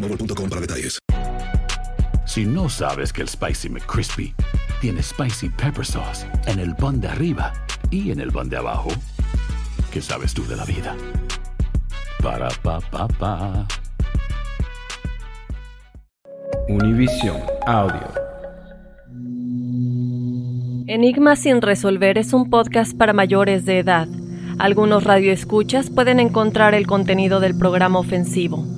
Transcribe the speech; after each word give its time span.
boostmobile.com 0.00 0.48
para 0.48 0.60
detalles. 0.60 0.98
Si 2.26 2.44
no 2.44 2.68
sabes 2.68 3.12
que 3.12 3.22
el 3.22 3.28
Spicy 3.28 3.68
McCrispy 3.68 4.34
tiene 4.80 5.02
Spicy 5.02 5.48
Pepper 5.48 5.84
Sauce 5.84 6.26
en 6.46 6.58
el 6.58 6.74
pan 6.76 7.00
de 7.00 7.08
arriba 7.08 7.52
y 7.90 8.10
en 8.10 8.20
el 8.20 8.30
pan 8.30 8.48
de 8.48 8.58
abajo, 8.58 8.90
¿qué 9.90 10.00
sabes 10.02 10.34
tú 10.34 10.46
de 10.46 10.56
la 10.56 10.64
vida? 10.64 10.94
Para, 12.22 12.48
pa, 12.62 12.80
pa, 12.80 13.08
pa. 13.08 13.66
Univision 16.68 17.40
Audio. 17.66 18.12
Enigma 20.86 21.36
sin 21.36 21.62
resolver 21.62 22.18
es 22.18 22.32
un 22.32 22.50
podcast 22.50 22.96
para 22.96 23.12
mayores 23.12 23.64
de 23.64 23.78
edad. 23.78 24.08
Algunos 24.58 25.04
radioescuchas 25.04 25.90
pueden 25.90 26.18
encontrar 26.20 26.74
el 26.74 26.86
contenido 26.86 27.40
del 27.40 27.56
programa 27.56 27.98
ofensivo. 27.98 28.77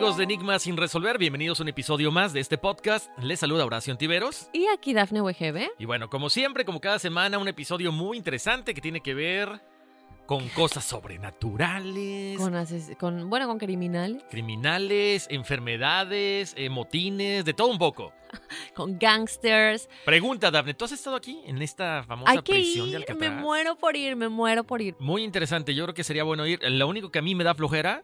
amigos 0.00 0.16
de 0.16 0.24
Enigma 0.24 0.58
sin 0.58 0.78
resolver? 0.78 1.18
Bienvenidos 1.18 1.60
a 1.60 1.62
un 1.62 1.68
episodio 1.68 2.10
más 2.10 2.32
de 2.32 2.40
este 2.40 2.56
podcast. 2.56 3.10
Les 3.18 3.38
saluda 3.38 3.66
Horacio 3.66 3.92
Antiveros. 3.92 4.48
Y 4.50 4.66
aquí 4.68 4.94
Dafne 4.94 5.20
Wegebe. 5.20 5.72
Y 5.78 5.84
bueno, 5.84 6.08
como 6.08 6.30
siempre, 6.30 6.64
como 6.64 6.80
cada 6.80 6.98
semana, 6.98 7.36
un 7.36 7.48
episodio 7.48 7.92
muy 7.92 8.16
interesante 8.16 8.72
que 8.72 8.80
tiene 8.80 9.02
que 9.02 9.12
ver 9.12 9.60
con 10.24 10.48
cosas 10.48 10.86
sobrenaturales, 10.86 12.38
Con, 12.98 13.28
bueno, 13.28 13.46
con 13.46 13.58
criminales, 13.58 14.24
criminales, 14.30 15.26
enfermedades, 15.28 16.54
eh, 16.56 16.70
motines, 16.70 17.44
de 17.44 17.52
todo 17.52 17.66
un 17.66 17.78
poco. 17.78 18.14
con 18.74 18.98
gangsters. 18.98 19.86
Pregunta, 20.06 20.50
Dafne, 20.50 20.72
¿tú 20.72 20.86
has 20.86 20.92
estado 20.92 21.16
aquí 21.16 21.42
en 21.44 21.60
esta 21.60 22.04
famosa 22.04 22.30
Hay 22.30 22.38
que 22.38 22.52
prisión 22.54 22.86
de 22.90 23.00
ir, 23.00 23.06
me 23.06 23.26
Alcatraz? 23.26 23.42
muero 23.42 23.76
por 23.76 23.94
ir, 23.94 24.16
me 24.16 24.30
muero 24.30 24.64
por 24.64 24.80
ir. 24.80 24.96
Muy 24.98 25.24
interesante, 25.24 25.74
yo 25.74 25.84
creo 25.84 25.94
que 25.94 26.04
sería 26.04 26.24
bueno 26.24 26.46
ir. 26.46 26.58
Lo 26.62 26.88
único 26.88 27.10
que 27.10 27.18
a 27.18 27.22
mí 27.22 27.34
me 27.34 27.44
da 27.44 27.54
flojera... 27.54 28.02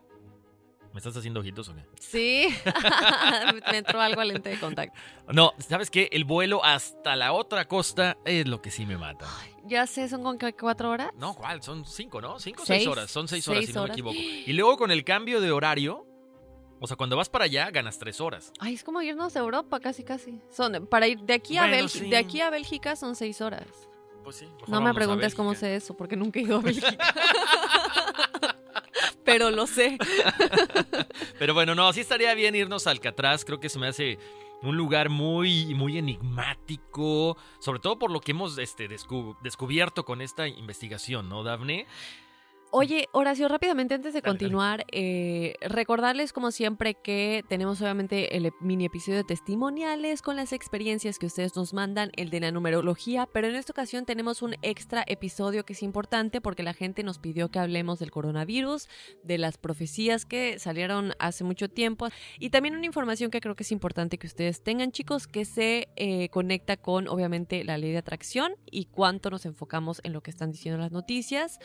¿Me 0.96 1.00
estás 1.00 1.14
haciendo 1.14 1.40
ojitos 1.40 1.68
o 1.68 1.74
qué? 1.74 1.82
Sí, 2.00 2.48
me 3.70 3.76
entró 3.76 4.00
algo 4.00 4.22
al 4.22 4.28
lente 4.28 4.48
de 4.48 4.58
contacto. 4.58 4.98
No, 5.30 5.52
¿sabes 5.58 5.90
qué? 5.90 6.08
El 6.10 6.24
vuelo 6.24 6.64
hasta 6.64 7.16
la 7.16 7.34
otra 7.34 7.68
costa 7.68 8.16
es 8.24 8.48
lo 8.48 8.62
que 8.62 8.70
sí 8.70 8.86
me 8.86 8.96
mata. 8.96 9.26
Ya 9.66 9.86
sé, 9.86 10.08
son 10.08 10.22
con 10.22 10.38
cuatro 10.58 10.88
horas. 10.88 11.10
No, 11.18 11.34
¿cuál? 11.34 11.62
Son 11.62 11.84
cinco, 11.84 12.22
¿no? 12.22 12.40
Cinco 12.40 12.62
o 12.62 12.64
seis, 12.64 12.78
Seis. 12.84 12.88
horas. 12.88 13.10
Son 13.10 13.28
seis 13.28 13.46
horas, 13.46 13.66
si 13.66 13.74
no 13.74 13.82
me 13.84 13.90
equivoco. 13.90 14.16
Y 14.16 14.50
luego 14.54 14.78
con 14.78 14.90
el 14.90 15.04
cambio 15.04 15.42
de 15.42 15.52
horario, 15.52 16.06
o 16.80 16.86
sea, 16.86 16.96
cuando 16.96 17.14
vas 17.14 17.28
para 17.28 17.44
allá, 17.44 17.70
ganas 17.70 17.98
tres 17.98 18.18
horas. 18.22 18.50
Ay, 18.58 18.72
es 18.72 18.82
como 18.82 19.02
irnos 19.02 19.36
a 19.36 19.40
Europa, 19.40 19.78
casi, 19.80 20.02
casi. 20.02 20.40
Son, 20.50 20.86
para 20.86 21.08
ir 21.08 21.18
de 21.20 21.34
aquí, 21.34 21.58
a 21.58 21.64
Bueno, 21.64 21.76
Bélgica, 21.76 22.04
sí. 22.06 22.10
de 22.10 22.16
aquí 22.16 22.40
a 22.40 22.48
Bélgica 22.48 22.96
son 22.96 23.14
seis 23.16 23.42
horas. 23.42 23.66
Pues 24.24 24.36
sí. 24.36 24.48
No 24.66 24.80
me 24.80 24.94
preguntes 24.94 25.34
cómo 25.34 25.54
sé 25.54 25.76
eso, 25.76 25.94
porque 25.94 26.16
nunca 26.16 26.38
he 26.40 26.42
ido 26.44 26.56
a 26.56 26.60
Bélgica. 26.62 26.96
Pero 29.24 29.50
lo 29.50 29.66
sé. 29.66 29.98
Pero 31.38 31.54
bueno, 31.54 31.74
no, 31.74 31.92
sí 31.92 32.00
estaría 32.00 32.34
bien 32.34 32.54
irnos 32.54 32.86
a 32.86 32.90
Alcatraz. 32.90 33.44
Creo 33.44 33.60
que 33.60 33.68
se 33.68 33.78
me 33.78 33.88
hace 33.88 34.18
un 34.62 34.76
lugar 34.76 35.08
muy, 35.08 35.74
muy 35.74 35.98
enigmático. 35.98 37.36
Sobre 37.60 37.80
todo 37.80 37.98
por 37.98 38.10
lo 38.10 38.20
que 38.20 38.32
hemos 38.32 38.56
este, 38.58 38.88
descu- 38.88 39.36
descubierto 39.42 40.04
con 40.04 40.20
esta 40.20 40.48
investigación, 40.48 41.28
¿no, 41.28 41.42
Dafne? 41.42 41.86
Oye, 42.72 43.08
Horacio, 43.12 43.46
rápidamente 43.46 43.94
antes 43.94 44.12
de 44.12 44.22
continuar, 44.22 44.84
eh, 44.90 45.54
recordarles 45.60 46.32
como 46.32 46.50
siempre 46.50 46.94
que 46.94 47.44
tenemos 47.48 47.80
obviamente 47.80 48.36
el 48.36 48.50
mini 48.60 48.86
episodio 48.86 49.18
de 49.18 49.24
testimoniales 49.24 50.20
con 50.20 50.34
las 50.34 50.52
experiencias 50.52 51.18
que 51.18 51.26
ustedes 51.26 51.54
nos 51.54 51.72
mandan, 51.72 52.10
el 52.16 52.28
de 52.28 52.40
la 52.40 52.50
numerología, 52.50 53.28
pero 53.32 53.46
en 53.46 53.54
esta 53.54 53.70
ocasión 53.70 54.04
tenemos 54.04 54.42
un 54.42 54.56
extra 54.62 55.04
episodio 55.06 55.64
que 55.64 55.74
es 55.74 55.82
importante 55.82 56.40
porque 56.40 56.64
la 56.64 56.74
gente 56.74 57.04
nos 57.04 57.18
pidió 57.18 57.50
que 57.50 57.60
hablemos 57.60 58.00
del 58.00 58.10
coronavirus, 58.10 58.88
de 59.22 59.38
las 59.38 59.58
profecías 59.58 60.26
que 60.26 60.58
salieron 60.58 61.12
hace 61.20 61.44
mucho 61.44 61.68
tiempo 61.68 62.08
y 62.40 62.50
también 62.50 62.74
una 62.74 62.86
información 62.86 63.30
que 63.30 63.40
creo 63.40 63.54
que 63.54 63.62
es 63.62 63.72
importante 63.72 64.18
que 64.18 64.26
ustedes 64.26 64.60
tengan, 64.62 64.90
chicos, 64.90 65.28
que 65.28 65.44
se 65.44 65.88
eh, 65.94 66.28
conecta 66.30 66.76
con 66.76 67.06
obviamente 67.06 67.62
la 67.62 67.78
ley 67.78 67.92
de 67.92 67.98
atracción 67.98 68.54
y 68.70 68.86
cuánto 68.86 69.30
nos 69.30 69.46
enfocamos 69.46 70.00
en 70.02 70.12
lo 70.12 70.20
que 70.20 70.32
están 70.32 70.50
diciendo 70.50 70.80
las 70.80 70.90
noticias 70.90 71.60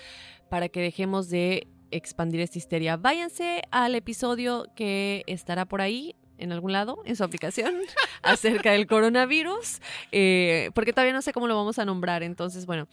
para 0.50 0.69
que 0.69 0.91
dejemos 0.91 1.29
de 1.29 1.68
expandir 1.90 2.41
esta 2.41 2.57
histeria. 2.57 2.97
Váyanse 2.97 3.62
al 3.72 3.95
episodio 3.95 4.66
que 4.75 5.24
estará 5.25 5.66
por 5.66 5.80
ahí 5.80 6.16
en 6.38 6.51
algún 6.51 6.74
lado, 6.74 7.01
en 7.06 7.16
su 7.16 7.24
aplicación, 7.24 7.75
acerca 8.24 8.74
del 8.74 8.88
coronavirus, 8.88 9.80
eh, 10.12 10.69
porque 10.75 10.92
todavía 10.92 11.13
no 11.13 11.21
sé 11.21 11.31
cómo 11.31 11.48
lo 11.48 11.56
vamos 11.56 11.80
a 11.80 11.86
nombrar, 11.86 12.24
entonces, 12.24 12.66
bueno, 12.66 12.89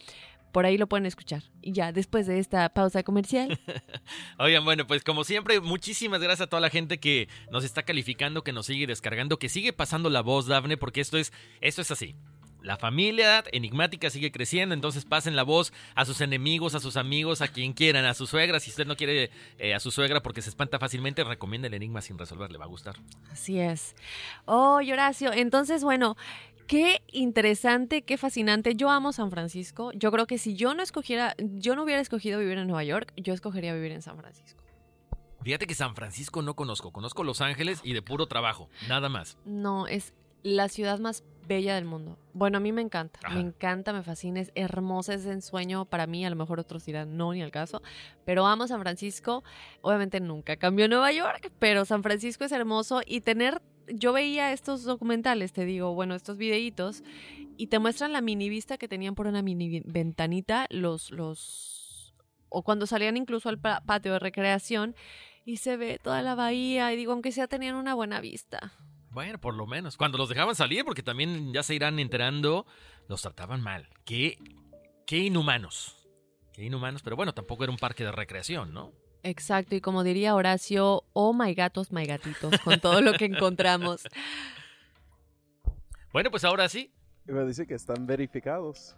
por 0.53 0.65
ahí 0.65 0.77
lo 0.77 0.87
pueden 0.87 1.05
escuchar. 1.07 1.43
Y 1.61 1.73
ya, 1.73 1.91
después 1.91 2.25
de 2.25 2.39
esta 2.39 2.69
pausa 2.69 3.03
comercial, 3.03 3.59
Oigan, 4.39 4.63
bueno, 4.63 4.87
pues 4.87 5.03
como 5.03 5.25
siempre, 5.25 5.59
muchísimas 5.59 6.21
gracias 6.21 6.47
a 6.47 6.49
toda 6.49 6.61
la 6.61 6.69
gente 6.69 7.01
que 7.01 7.27
nos 7.51 7.65
está 7.65 7.83
calificando, 7.83 8.43
que 8.43 8.53
nos 8.53 8.67
sigue 8.67 8.87
descargando, 8.87 9.39
que 9.39 9.49
sigue 9.49 9.73
pasando 9.73 10.09
la 10.09 10.21
voz, 10.21 10.47
Dafne, 10.47 10.77
porque 10.77 11.01
esto 11.01 11.17
es, 11.17 11.33
esto 11.59 11.81
es 11.81 11.91
así. 11.91 12.15
La 12.61 12.77
familia 12.77 13.43
enigmática 13.51 14.09
sigue 14.09 14.31
creciendo, 14.31 14.75
entonces 14.75 15.05
pasen 15.05 15.35
la 15.35 15.43
voz 15.43 15.71
a 15.95 16.05
sus 16.05 16.21
enemigos, 16.21 16.75
a 16.75 16.79
sus 16.79 16.97
amigos, 16.97 17.41
a 17.41 17.47
quien 17.47 17.73
quieran, 17.73 18.05
a 18.05 18.13
su 18.13 18.27
suegra. 18.27 18.59
Si 18.59 18.69
usted 18.69 18.85
no 18.85 18.97
quiere 18.97 19.31
eh, 19.57 19.73
a 19.73 19.79
su 19.79 19.91
suegra 19.91 20.21
porque 20.21 20.41
se 20.41 20.49
espanta 20.49 20.77
fácilmente, 20.79 21.23
recomienda 21.23 21.67
el 21.67 21.73
enigma 21.73 22.01
sin 22.01 22.17
resolver, 22.17 22.51
le 22.51 22.57
va 22.57 22.65
a 22.65 22.69
gustar. 22.69 22.95
así 23.31 23.59
es. 23.59 23.95
Oh, 24.45 24.79
Horacio, 24.91 25.31
entonces, 25.33 25.83
bueno, 25.83 26.17
Qué 26.69 27.01
interesante, 27.11 28.03
qué 28.03 28.15
fascinante. 28.15 28.75
Yo 28.75 28.91
amo 28.91 29.11
San 29.11 29.31
Francisco. 29.31 29.91
Yo 29.93 30.11
creo 30.11 30.27
que 30.27 30.37
si 30.37 30.53
yo 30.53 30.75
no 30.75 30.83
escogiera, 30.83 31.33
yo 31.39 31.75
no 31.75 31.81
hubiera 31.81 31.99
escogido 31.99 32.37
vivir 32.37 32.59
en 32.59 32.67
Nueva 32.67 32.83
York, 32.83 33.11
yo 33.17 33.33
escogería 33.33 33.73
vivir 33.73 33.91
en 33.91 34.03
San 34.03 34.19
Francisco. 34.19 34.61
Fíjate 35.41 35.65
que 35.65 35.73
San 35.73 35.95
Francisco 35.95 36.43
no 36.43 36.55
conozco. 36.55 36.91
Conozco 36.91 37.23
Los 37.23 37.41
Ángeles 37.41 37.81
y 37.83 37.93
de 37.93 38.03
puro 38.03 38.27
trabajo. 38.27 38.69
Nada 38.87 39.09
más. 39.09 39.39
No, 39.45 39.87
es 39.87 40.13
la 40.43 40.69
ciudad 40.69 40.99
más 40.99 41.23
bella 41.49 41.75
del 41.75 41.83
mundo. 41.83 42.17
Bueno, 42.33 42.57
a 42.57 42.61
mí 42.61 42.71
me 42.71 42.81
encanta, 42.81 43.19
Ajá. 43.23 43.33
me 43.33 43.41
encanta, 43.41 43.91
me 43.91 44.03
fascina, 44.03 44.39
es 44.39 44.51
hermosa, 44.55 45.15
es 45.15 45.25
ensueño 45.25 45.83
para 45.85 46.07
mí, 46.07 46.23
a 46.25 46.29
lo 46.29 46.35
mejor 46.37 46.59
otros 46.59 46.85
dirán 46.85 47.17
no, 47.17 47.33
ni 47.33 47.41
al 47.41 47.51
caso, 47.51 47.81
pero 48.23 48.45
amo 48.45 48.67
San 48.67 48.79
Francisco, 48.79 49.43
obviamente 49.81 50.19
nunca 50.21 50.55
cambió 50.55 50.87
Nueva 50.87 51.11
York, 51.11 51.51
pero 51.59 51.83
San 51.83 52.03
Francisco 52.03 52.45
es 52.45 52.51
hermoso 52.51 53.01
y 53.05 53.21
tener, 53.21 53.61
yo 53.87 54.13
veía 54.13 54.53
estos 54.53 54.83
documentales, 54.83 55.51
te 55.51 55.65
digo, 55.65 55.93
bueno, 55.95 56.15
estos 56.15 56.37
videitos, 56.37 57.03
y 57.57 57.67
te 57.67 57.79
muestran 57.79 58.13
la 58.13 58.21
mini 58.21 58.47
vista 58.47 58.77
que 58.77 58.87
tenían 58.87 59.15
por 59.15 59.27
una 59.27 59.41
mini 59.41 59.81
ventanita 59.83 60.67
los, 60.69 61.11
los, 61.11 62.13
o 62.47 62.61
cuando 62.63 62.85
salían 62.85 63.17
incluso 63.17 63.49
al 63.49 63.57
pa- 63.57 63.81
patio 63.85 64.13
de 64.13 64.19
recreación, 64.19 64.95
y 65.45 65.57
se 65.57 65.77
ve 65.77 65.99
toda 66.01 66.21
la 66.21 66.35
bahía, 66.35 66.93
y 66.93 66.95
digo, 66.95 67.11
aunque 67.11 67.31
sea 67.31 67.47
tenían 67.47 67.75
una 67.75 67.95
buena 67.95 68.21
vista. 68.21 68.71
Bueno, 69.11 69.39
por 69.39 69.55
lo 69.55 69.65
menos. 69.65 69.97
Cuando 69.97 70.17
los 70.17 70.29
dejaban 70.29 70.55
salir, 70.55 70.85
porque 70.85 71.03
también 71.03 71.53
ya 71.53 71.63
se 71.63 71.75
irán 71.75 71.99
enterando, 71.99 72.65
los 73.07 73.21
trataban 73.21 73.61
mal. 73.61 73.87
Qué, 74.05 74.37
qué 75.05 75.17
inhumanos. 75.17 76.07
Qué 76.53 76.65
inhumanos, 76.65 77.01
pero 77.01 77.15
bueno, 77.15 77.33
tampoco 77.33 77.63
era 77.63 77.71
un 77.71 77.79
parque 77.79 78.03
de 78.03 78.11
recreación, 78.11 78.73
¿no? 78.73 78.91
Exacto, 79.23 79.75
y 79.75 79.81
como 79.81 80.03
diría 80.03 80.35
Horacio, 80.35 81.03
oh 81.13 81.33
my 81.33 81.53
gatos, 81.53 81.91
my 81.91 82.05
gatitos, 82.05 82.57
con 82.61 82.79
todo 82.79 83.01
lo 83.01 83.13
que 83.13 83.25
encontramos. 83.25 84.07
Bueno, 86.11 86.31
pues 86.31 86.43
ahora 86.43 86.67
sí. 86.67 86.91
Y 87.27 87.31
me 87.31 87.45
dice 87.45 87.67
que 87.67 87.75
están 87.75 88.07
verificados. 88.07 88.95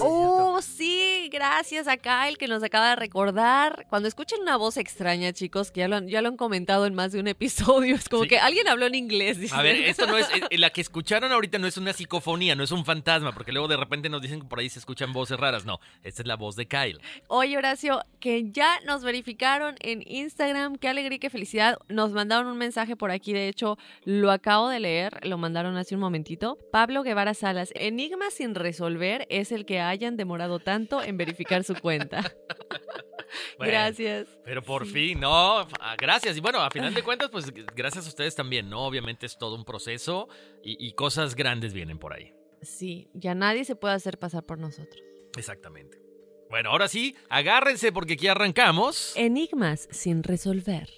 Oh, 0.00 0.60
sí, 0.62 1.28
gracias 1.32 1.88
a 1.88 1.96
Kyle 1.96 2.36
que 2.38 2.48
nos 2.48 2.62
acaba 2.62 2.90
de 2.90 2.96
recordar. 2.96 3.86
Cuando 3.88 4.08
escuchen 4.08 4.40
una 4.42 4.56
voz 4.56 4.76
extraña, 4.76 5.32
chicos, 5.32 5.70
que 5.70 5.80
ya 5.80 5.88
lo 5.88 5.96
han, 5.96 6.08
ya 6.08 6.20
lo 6.22 6.28
han 6.28 6.36
comentado 6.36 6.86
en 6.86 6.94
más 6.94 7.12
de 7.12 7.20
un 7.20 7.28
episodio, 7.28 7.94
es 7.94 8.08
como 8.08 8.24
Sí. 8.24 8.28
que 8.30 8.38
alguien 8.38 8.68
habló 8.68 8.86
en 8.86 8.94
inglés. 8.94 9.38
dicen. 9.38 9.58
A 9.58 9.62
ver, 9.62 9.76
esto 9.76 10.06
no 10.06 10.16
es. 10.18 10.28
eh, 10.50 10.58
La 10.58 10.70
que 10.70 10.80
escucharon 10.80 11.32
ahorita 11.32 11.58
no 11.58 11.66
es 11.66 11.76
una 11.76 11.92
psicofonía, 11.92 12.54
no 12.54 12.62
es 12.64 12.70
un 12.72 12.84
fantasma, 12.84 13.32
porque 13.32 13.52
luego 13.52 13.68
de 13.68 13.76
repente 13.76 14.08
nos 14.08 14.20
dicen 14.22 14.40
que 14.40 14.46
por 14.46 14.58
ahí 14.58 14.68
se 14.68 14.78
escuchan 14.78 15.12
voces 15.12 15.38
raras. 15.38 15.64
No, 15.64 15.80
esta 16.02 16.22
es 16.22 16.28
la 16.28 16.36
voz 16.36 16.56
de 16.56 16.66
Kyle. 16.66 17.00
Oye, 17.28 17.56
Horacio, 17.56 18.00
que 18.20 18.50
ya 18.50 18.80
nos 18.86 19.02
verificaron 19.04 19.76
en 19.80 20.02
Instagram. 20.06 20.76
Qué 20.76 20.88
alegría 20.88 21.16
y 21.16 21.18
qué 21.20 21.30
felicidad. 21.30 21.78
Nos 21.88 22.12
mandaron 22.12 22.46
un 22.48 22.58
mensaje 22.58 22.96
por 22.96 23.10
aquí. 23.10 23.32
De 23.32 23.48
hecho, 23.48 23.78
lo 24.04 24.30
acabo 24.30 24.68
de 24.68 24.80
leer. 24.80 25.26
Lo 25.26 25.38
mandaron 25.38 25.76
hace 25.76 25.94
un 25.94 26.00
momentito. 26.00 26.58
Pablo 26.72 27.02
Guevara 27.02 27.34
Salas. 27.34 27.70
Enigma 27.74 28.30
sin 28.30 28.54
resolver 28.54 29.26
es 29.30 29.52
el 29.54 29.64
que 29.64 29.80
hayan 29.80 30.16
demorado 30.16 30.58
tanto 30.58 31.02
en 31.02 31.16
verificar 31.16 31.64
su 31.64 31.74
cuenta. 31.74 32.22
Bueno, 33.58 33.72
Gracias. 33.72 34.28
Pero 34.44 34.62
por 34.62 34.86
fin, 34.86 35.18
no, 35.18 35.60
ah, 35.80 35.96
gracias. 35.98 36.36
Y 36.36 36.40
bueno, 36.40 36.60
a 36.60 36.70
final 36.70 36.94
de 36.94 37.02
cuentas, 37.02 37.30
pues 37.30 37.52
gracias 37.74 38.06
a 38.06 38.08
ustedes 38.08 38.34
también, 38.36 38.68
¿no? 38.68 38.84
Obviamente 38.86 39.26
es 39.26 39.36
todo 39.38 39.56
un 39.56 39.64
proceso 39.64 40.28
y, 40.62 40.76
y 40.84 40.92
cosas 40.92 41.34
grandes 41.34 41.72
vienen 41.72 41.98
por 41.98 42.12
ahí. 42.12 42.32
Sí, 42.62 43.08
ya 43.12 43.34
nadie 43.34 43.64
se 43.64 43.74
puede 43.74 43.94
hacer 43.94 44.18
pasar 44.18 44.44
por 44.44 44.58
nosotros. 44.58 45.02
Exactamente. 45.36 45.98
Bueno, 46.48 46.70
ahora 46.70 46.86
sí, 46.88 47.16
agárrense 47.28 47.90
porque 47.90 48.12
aquí 48.14 48.28
arrancamos. 48.28 49.12
Enigmas 49.16 49.88
sin 49.90 50.22
resolver. 50.22 50.88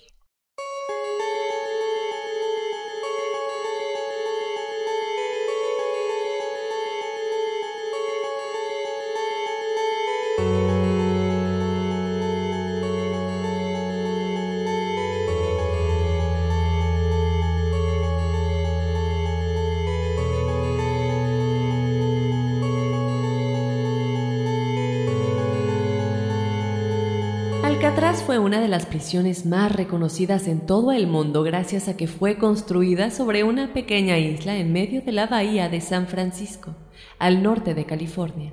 Una 28.38 28.60
de 28.60 28.68
las 28.68 28.86
prisiones 28.86 29.46
más 29.46 29.72
reconocidas 29.72 30.46
en 30.46 30.66
todo 30.66 30.92
el 30.92 31.06
mundo 31.06 31.42
gracias 31.42 31.88
a 31.88 31.96
que 31.96 32.06
fue 32.06 32.38
construida 32.38 33.10
sobre 33.10 33.44
una 33.44 33.72
pequeña 33.72 34.18
isla 34.18 34.56
en 34.56 34.72
medio 34.72 35.02
de 35.02 35.12
la 35.12 35.26
bahía 35.26 35.68
de 35.68 35.80
San 35.80 36.06
Francisco, 36.06 36.74
al 37.18 37.42
norte 37.42 37.74
de 37.74 37.86
California, 37.86 38.52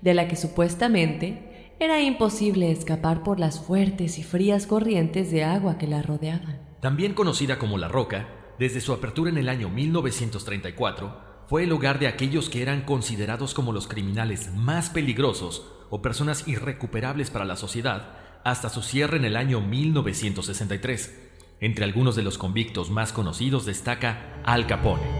de 0.00 0.14
la 0.14 0.28
que 0.28 0.36
supuestamente 0.36 1.74
era 1.78 2.00
imposible 2.00 2.70
escapar 2.70 3.22
por 3.22 3.40
las 3.40 3.60
fuertes 3.60 4.18
y 4.18 4.22
frías 4.22 4.66
corrientes 4.66 5.30
de 5.30 5.44
agua 5.44 5.78
que 5.78 5.86
la 5.86 6.02
rodeaban. 6.02 6.60
También 6.80 7.14
conocida 7.14 7.58
como 7.58 7.78
La 7.78 7.88
Roca, 7.88 8.28
desde 8.58 8.80
su 8.80 8.92
apertura 8.92 9.30
en 9.30 9.38
el 9.38 9.48
año 9.48 9.68
1934, 9.68 11.30
fue 11.46 11.64
el 11.64 11.72
hogar 11.72 11.98
de 11.98 12.06
aquellos 12.06 12.48
que 12.48 12.62
eran 12.62 12.82
considerados 12.82 13.54
como 13.54 13.72
los 13.72 13.88
criminales 13.88 14.52
más 14.54 14.90
peligrosos 14.90 15.66
o 15.90 16.02
personas 16.02 16.46
irrecuperables 16.46 17.30
para 17.30 17.44
la 17.44 17.56
sociedad 17.56 18.19
hasta 18.44 18.68
su 18.68 18.82
cierre 18.82 19.16
en 19.16 19.24
el 19.24 19.36
año 19.36 19.60
1963. 19.60 21.28
Entre 21.60 21.84
algunos 21.84 22.16
de 22.16 22.22
los 22.22 22.38
convictos 22.38 22.90
más 22.90 23.12
conocidos 23.12 23.66
destaca 23.66 24.40
Al 24.44 24.66
Capone. 24.66 25.19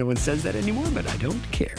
no 0.00 0.06
one 0.06 0.16
says 0.16 0.42
that 0.42 0.56
anymore, 0.56 0.88
but 0.94 1.06
I 1.06 1.16
don't 1.18 1.42
care. 1.52 1.76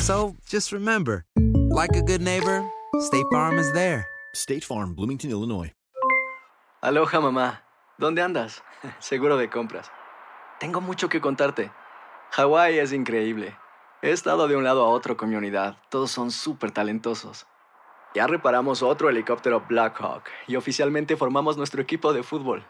So 0.00 0.34
just 0.46 0.72
remember, 0.72 1.24
like 1.70 1.94
a 1.94 2.02
good 2.02 2.20
neighbor, 2.20 2.64
State 2.98 3.26
Farm 3.30 3.56
is 3.56 3.72
there. 3.72 4.04
State 4.34 4.64
Farm, 4.64 4.94
Bloomington, 4.94 5.30
Illinois. 5.30 5.72
Aloha 6.82 7.20
mamá, 7.20 7.62
¿dónde 7.98 8.20
andas? 8.20 8.62
Seguro 8.98 9.36
de 9.36 9.48
compras. 9.48 9.92
Tengo 10.58 10.80
mucho 10.80 11.08
que 11.08 11.20
contarte. 11.20 11.70
Hawái 12.32 12.80
es 12.80 12.92
increíble. 12.92 13.56
He 14.02 14.10
estado 14.10 14.48
de 14.48 14.56
un 14.56 14.64
lado 14.64 14.84
a 14.84 14.88
otro 14.88 15.16
con 15.16 15.30
mi 15.30 15.36
unidad. 15.36 15.76
Todos 15.88 16.10
son 16.10 16.32
súper 16.32 16.72
talentosos. 16.72 17.46
Ya 18.12 18.26
reparamos 18.26 18.82
otro 18.82 19.08
helicóptero 19.08 19.64
Blackhawk 19.68 20.24
y 20.48 20.56
oficialmente 20.56 21.16
formamos 21.16 21.56
nuestro 21.56 21.80
equipo 21.80 22.12
de 22.12 22.24
fútbol. 22.24 22.64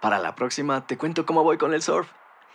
Para 0.00 0.18
la 0.18 0.34
próxima 0.34 0.84
te 0.84 0.98
cuento 0.98 1.24
cómo 1.24 1.44
voy 1.44 1.58
con 1.58 1.74
el 1.74 1.82
surf 1.82 2.08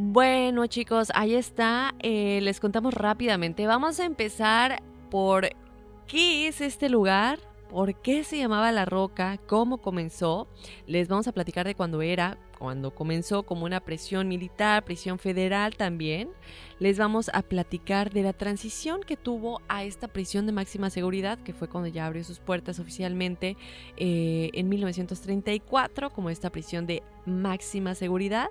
Bueno 0.00 0.68
chicos, 0.68 1.08
ahí 1.12 1.34
está. 1.34 1.92
Eh, 1.98 2.38
les 2.42 2.60
contamos 2.60 2.94
rápidamente. 2.94 3.66
Vamos 3.66 3.98
a 3.98 4.04
empezar 4.04 4.80
por 5.10 5.48
qué 6.06 6.46
es 6.46 6.60
este 6.60 6.88
lugar, 6.88 7.40
por 7.68 8.00
qué 8.00 8.22
se 8.22 8.38
llamaba 8.38 8.70
La 8.70 8.84
Roca, 8.84 9.40
cómo 9.48 9.78
comenzó. 9.78 10.46
Les 10.86 11.08
vamos 11.08 11.26
a 11.26 11.32
platicar 11.32 11.66
de 11.66 11.74
cuándo 11.74 12.00
era, 12.00 12.38
cuando 12.58 12.94
comenzó 12.94 13.44
como 13.44 13.64
una 13.64 13.80
prisión 13.80 14.28
militar, 14.28 14.84
prisión 14.84 15.18
federal 15.18 15.76
también. 15.76 16.30
Les 16.78 16.98
vamos 16.98 17.30
a 17.32 17.42
platicar 17.42 18.12
de 18.12 18.22
la 18.22 18.32
transición 18.32 19.00
que 19.02 19.16
tuvo 19.16 19.60
a 19.68 19.84
esta 19.84 20.08
prisión 20.08 20.46
de 20.46 20.52
máxima 20.52 20.90
seguridad, 20.90 21.38
que 21.38 21.52
fue 21.52 21.68
cuando 21.68 21.88
ya 21.88 22.06
abrió 22.06 22.24
sus 22.24 22.40
puertas 22.40 22.78
oficialmente 22.78 23.56
eh, 23.96 24.50
en 24.52 24.68
1934, 24.68 26.10
como 26.10 26.30
esta 26.30 26.50
prisión 26.50 26.86
de 26.86 27.02
máxima 27.26 27.94
seguridad. 27.94 28.48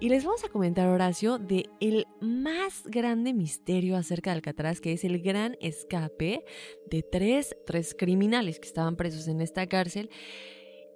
Y 0.00 0.08
les 0.08 0.24
vamos 0.24 0.44
a 0.44 0.48
comentar, 0.48 0.88
Horacio, 0.88 1.38
de 1.38 1.68
el 1.78 2.06
más 2.22 2.84
grande 2.86 3.34
misterio 3.34 3.96
acerca 3.96 4.30
de 4.30 4.36
Alcatraz, 4.36 4.80
que 4.80 4.94
es 4.94 5.04
el 5.04 5.20
gran 5.20 5.58
escape 5.60 6.44
de 6.90 7.02
tres, 7.02 7.54
tres 7.66 7.94
criminales 7.94 8.58
que 8.60 8.66
estaban 8.66 8.96
presos 8.96 9.28
en 9.28 9.42
esta 9.42 9.66
cárcel. 9.66 10.08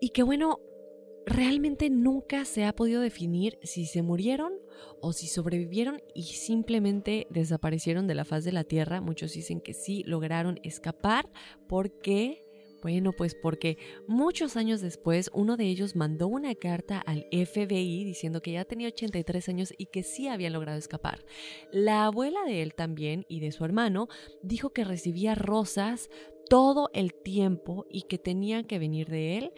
Y 0.01 0.11
que 0.11 0.23
bueno, 0.23 0.59
realmente 1.27 1.91
nunca 1.91 2.45
se 2.45 2.65
ha 2.65 2.75
podido 2.75 3.01
definir 3.01 3.59
si 3.63 3.87
se 3.87 4.03
murieron 4.03 4.53
o 5.01 5.13
si 5.13 5.27
sobrevivieron 5.27 6.03
y 6.15 6.25
simplemente 6.25 7.27
desaparecieron 7.31 8.07
de 8.07 8.15
la 8.15 8.25
faz 8.25 8.45
de 8.45 8.53
la 8.53 8.65
Tierra. 8.65 9.01
Muchos 9.01 9.33
dicen 9.33 9.61
que 9.61 9.75
sí 9.75 10.03
lograron 10.07 10.59
escapar 10.63 11.31
porque 11.69 12.45
bueno, 12.85 13.13
pues 13.15 13.35
porque 13.35 13.79
muchos 14.07 14.59
años 14.59 14.83
después 14.83 15.31
uno 15.33 15.57
de 15.57 15.65
ellos 15.65 15.97
mandó 15.97 16.29
una 16.29 16.55
carta 16.55 16.99
al 16.99 17.27
FBI 17.33 18.05
diciendo 18.05 18.43
que 18.43 18.53
ya 18.53 18.67
tenía 18.67 18.89
83 18.89 19.49
años 19.49 19.75
y 19.79 19.87
que 19.87 20.03
sí 20.03 20.29
habían 20.29 20.53
logrado 20.53 20.77
escapar. 20.77 21.25
La 21.73 22.05
abuela 22.05 22.41
de 22.45 22.61
él 22.61 22.75
también 22.75 23.25
y 23.27 23.41
de 23.41 23.53
su 23.53 23.65
hermano 23.65 24.09
dijo 24.43 24.75
que 24.75 24.85
recibía 24.85 25.35
rosas 25.35 26.11
todo 26.49 26.91
el 26.95 27.15
tiempo 27.15 27.87
y 27.91 28.03
que 28.03 28.19
tenían 28.19 28.65
que 28.65 28.79
venir 28.79 29.09
de 29.09 29.39
él 29.39 29.53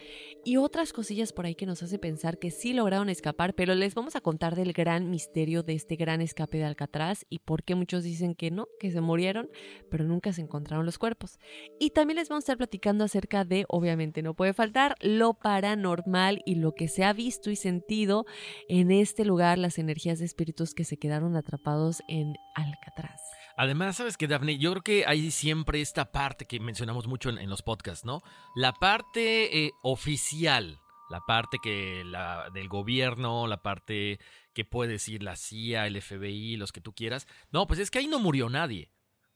y 0.45 0.57
otras 0.57 0.93
cosillas 0.93 1.33
por 1.33 1.47
ahí 1.47 1.55
que 1.55 1.67
nos 1.67 1.83
hace 1.83 1.99
pensar 1.99 2.39
que 2.39 2.51
sí 2.51 2.73
lograron 2.73 3.09
escapar, 3.09 3.55
pero 3.55 3.75
les 3.75 3.95
vamos 3.95 4.17
a 4.17 4.21
contar 4.21 4.55
del 4.55 4.73
gran 4.73 5.11
misterio 5.11 5.63
de 5.63 5.75
este 5.75 5.97
gran 5.97 6.21
escape 6.21 6.59
de 6.59 6.65
Alcatraz 6.65 7.27
y 7.29 7.41
por 7.41 7.65
qué 7.65 7.75
muchos 7.75 8.05
dicen 8.05 8.35
que 8.35 8.51
no, 8.51 8.69
que 8.79 8.91
se 8.91 9.01
murieron, 9.01 9.49
pero 9.91 10.05
nunca 10.05 10.33
se 10.33 10.43
encontraron 10.43 10.87
los 10.87 10.99
cuerpos. 10.99 11.39
Y 11.79 11.91
también 11.91 12.17
les 12.17 12.29
vamos 12.29 12.43
a 12.43 12.45
estar 12.45 12.57
platicando 12.57 13.05
acerca 13.05 13.45
de, 13.45 13.65
obviamente 13.69 14.23
no 14.23 14.35
puede 14.35 14.53
faltar, 14.53 14.95
lo 15.01 15.35
paranormal 15.35 16.43
y 16.45 16.57
lo 16.57 16.73
que 16.73 16.89
se 16.89 17.05
ha 17.05 17.13
visto 17.13 17.51
y 17.51 17.57
sentido 17.57 18.27
en 18.69 18.91
este 18.91 19.25
lugar, 19.25 19.59
las 19.59 19.79
energías 19.79 20.19
de 20.19 20.25
espíritus 20.25 20.75
que 20.75 20.85
se 20.85 20.97
quedaron 20.97 21.37
atrapados 21.37 22.03
en 22.09 22.35
Alcatraz. 22.55 23.21
Además, 23.57 23.97
sabes 23.97 24.19
que, 24.19 24.29
Daphne, 24.29 24.59
yo 24.59 24.71
creo 24.73 24.83
que 24.83 25.05
hay 25.07 25.31
siempre 25.31 25.81
esta 25.81 26.13
parte 26.13 26.45
que 26.45 26.61
mencionamos 26.61 27.07
mucho 27.07 27.31
en, 27.31 27.49
los 27.49 27.63
podcasts, 27.63 28.05
¿no? 28.05 28.23
La 28.55 28.75
parte 28.75 29.65
eh, 29.65 29.73
oficial, 29.83 30.79
la 31.09 31.21
parte 31.27 31.57
que 31.63 32.05
la, 32.05 32.51
del 32.51 32.69
gobierno, 32.69 33.47
la 33.47 33.63
parte 33.63 34.21
que 34.53 34.67
puede 34.67 34.93
decir 34.93 35.23
la 35.23 35.37
CIA, 35.37 35.87
el 35.87 36.01
FBI, 36.03 36.57
los 36.57 36.71
que 36.71 36.83
tú 36.83 36.93
quieras. 36.93 37.27
No, 37.51 37.67
pues 37.67 37.81
es 37.81 37.91
que 37.91 37.99
ahí 37.99 38.09
no 38.09 38.19
murió 38.19 38.51
nadie. 38.51 38.91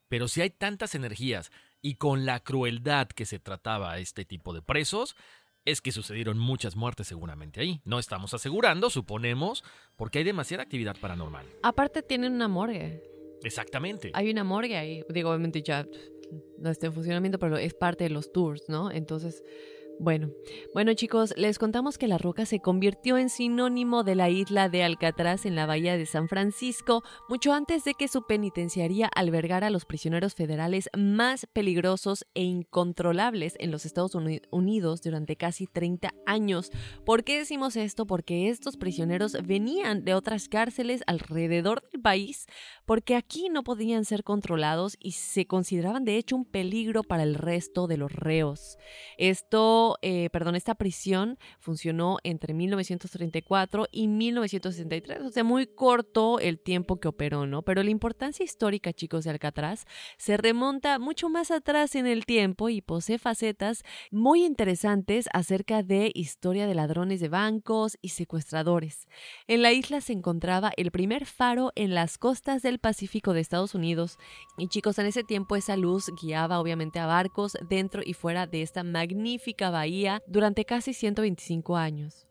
Pero 0.09 0.29
si 0.29 0.43
hay 0.43 0.51
tantas 0.51 0.95
energías 0.95 1.51
y 1.81 1.95
con 1.95 2.27
la 2.27 2.41
crueldad 2.41 3.09
que 3.09 3.25
se 3.25 3.39
trataba 3.39 3.93
a 3.93 3.99
este 4.01 4.27
tipo 4.27 4.53
de 4.53 4.61
presos, 4.61 5.17
es 5.65 5.81
que 5.81 5.93
sucedieron 5.93 6.39
muchas 6.39 6.77
muertes 6.77 7.07
seguramente 7.07 7.61
ahí. 7.61 7.81
No 7.85 7.99
estamos 7.99 8.35
asegurando, 8.35 8.91
suponemos, 8.91 9.65
porque 9.97 10.19
hay 10.19 10.25
demasiada 10.25 10.63
actividad 10.63 10.97
paranormal. 10.99 11.47
Aparte 11.63 12.03
tienen 12.03 12.35
una 12.35 12.49
morgue. 12.49 13.10
Exactamente. 13.43 14.11
Hay 14.15 14.31
una 14.31 14.45
morgue 14.45 14.77
ahí. 14.77 15.05
Digo, 15.09 15.31
obviamente 15.31 15.63
ya 15.63 15.89
no 16.59 16.71
está 16.71 16.87
en 16.87 16.93
funcionamiento, 16.93 17.39
pero 17.39 17.57
es 17.57 17.75
parte 17.75 18.05
de 18.05 18.11
los 18.11 18.33
tours, 18.33 18.69
¿no? 18.69 18.91
Entonces, 18.91 19.43
bueno, 20.01 20.31
bueno 20.73 20.95
chicos, 20.95 21.35
les 21.37 21.59
contamos 21.59 21.99
que 21.99 22.09
La 22.09 22.17
Roca 22.17 22.47
se 22.47 22.61
convirtió 22.61 23.19
en 23.19 23.29
sinónimo 23.29 24.03
de 24.03 24.15
la 24.15 24.31
isla 24.31 24.71
de 24.71 24.83
Alcatraz 24.83 25.45
en 25.45 25.55
la 25.55 25.67
bahía 25.67 25.99
de 25.99 26.07
San 26.07 26.27
Francisco 26.27 27.03
mucho 27.29 27.53
antes 27.53 27.85
de 27.85 27.93
que 27.93 28.09
su 28.09 28.23
penitenciaría 28.27 29.11
albergara 29.15 29.67
a 29.67 29.71
los 29.71 29.85
prisioneros 29.85 30.35
federales 30.35 30.89
más 30.97 31.45
peligrosos 31.53 32.25
e 32.33 32.45
incontrolables 32.45 33.57
en 33.59 33.71
los 33.71 33.85
Estados 33.85 34.15
Unidos 34.51 35.03
durante 35.03 35.37
casi 35.37 35.67
30 35.67 36.15
años. 36.25 36.71
¿Por 37.05 37.23
qué 37.23 37.37
decimos 37.37 37.77
esto? 37.77 38.07
Porque 38.07 38.49
estos 38.49 38.79
prisioneros 38.79 39.37
venían 39.45 40.07
de 40.07 40.15
otras 40.15 40.49
cárceles 40.49 41.03
alrededor 41.07 41.83
del 41.93 42.01
país, 42.01 42.47
porque 42.87 43.17
aquí 43.17 43.51
no 43.51 43.65
podían 43.65 44.07
ser 44.07 44.25
controlados 44.25 44.97
y 44.99 45.13
se 45.13 45.47
consideraban 45.47 46.07
de 46.07 46.17
hecho 46.17 46.37
un 46.37 46.47
peligro 46.47 47.03
para 47.03 47.23
el 47.23 47.35
resto 47.35 47.87
de 47.87 47.99
los 47.99 48.13
reos. 48.13 48.79
Esto 49.19 49.90
eh, 50.03 50.31
perdón, 50.31 50.57
esta 50.57 50.75
prisión 50.75 51.39
funcionó 51.59 52.19
entre 52.25 52.55
1934 52.55 53.87
y 53.91 54.09
1963, 54.09 55.21
o 55.23 55.31
sea, 55.31 55.45
muy 55.45 55.67
corto 55.67 56.39
el 56.39 56.59
tiempo 56.59 57.01
que 57.01 57.09
operó, 57.09 57.47
¿no? 57.47 57.63
Pero 57.63 57.83
la 57.83 57.91
importancia 57.91 58.45
histórica, 58.45 58.93
chicos, 58.93 59.25
de 59.25 59.31
Alcatraz 59.31 59.87
se 60.17 60.37
remonta 60.37 60.99
mucho 60.99 61.29
más 61.29 61.51
atrás 61.51 61.95
en 61.95 62.07
el 62.07 62.27
tiempo 62.27 62.69
y 62.69 62.81
posee 62.81 63.19
facetas 63.19 63.83
muy 64.11 64.45
interesantes 64.45 65.29
acerca 65.33 65.83
de 65.83 66.11
historia 66.15 66.67
de 66.67 66.75
ladrones 66.75 67.21
de 67.21 67.29
bancos 67.29 67.99
y 68.03 68.11
secuestradores. 68.11 69.07
En 69.47 69.63
la 69.63 69.73
isla 69.73 70.01
se 70.01 70.13
encontraba 70.13 70.73
el 70.77 70.91
primer 70.91 71.27
faro 71.27 71.73
en 71.75 71.95
las 71.95 72.19
costas 72.19 72.63
del 72.63 72.79
Pacífico 72.79 73.33
de 73.33 73.41
Estados 73.41 73.75
Unidos 73.75 74.19
y 74.59 74.69
chicos, 74.69 74.99
en 74.99 75.07
ese 75.07 75.25
tiempo 75.25 75.57
esa 75.57 75.77
luz 75.77 76.11
guiaba 76.21 76.61
obviamente 76.61 76.99
a 76.99 77.07
barcos 77.07 77.57
dentro 77.69 78.03
y 78.05 78.15
fuera 78.15 78.47
de 78.47 78.63
esta 78.63 78.83
magnífica 78.83 79.71
bahía 79.81 80.23
durante 80.27 80.65
casi 80.65 80.93
125 80.93 81.77
años. 81.77 82.27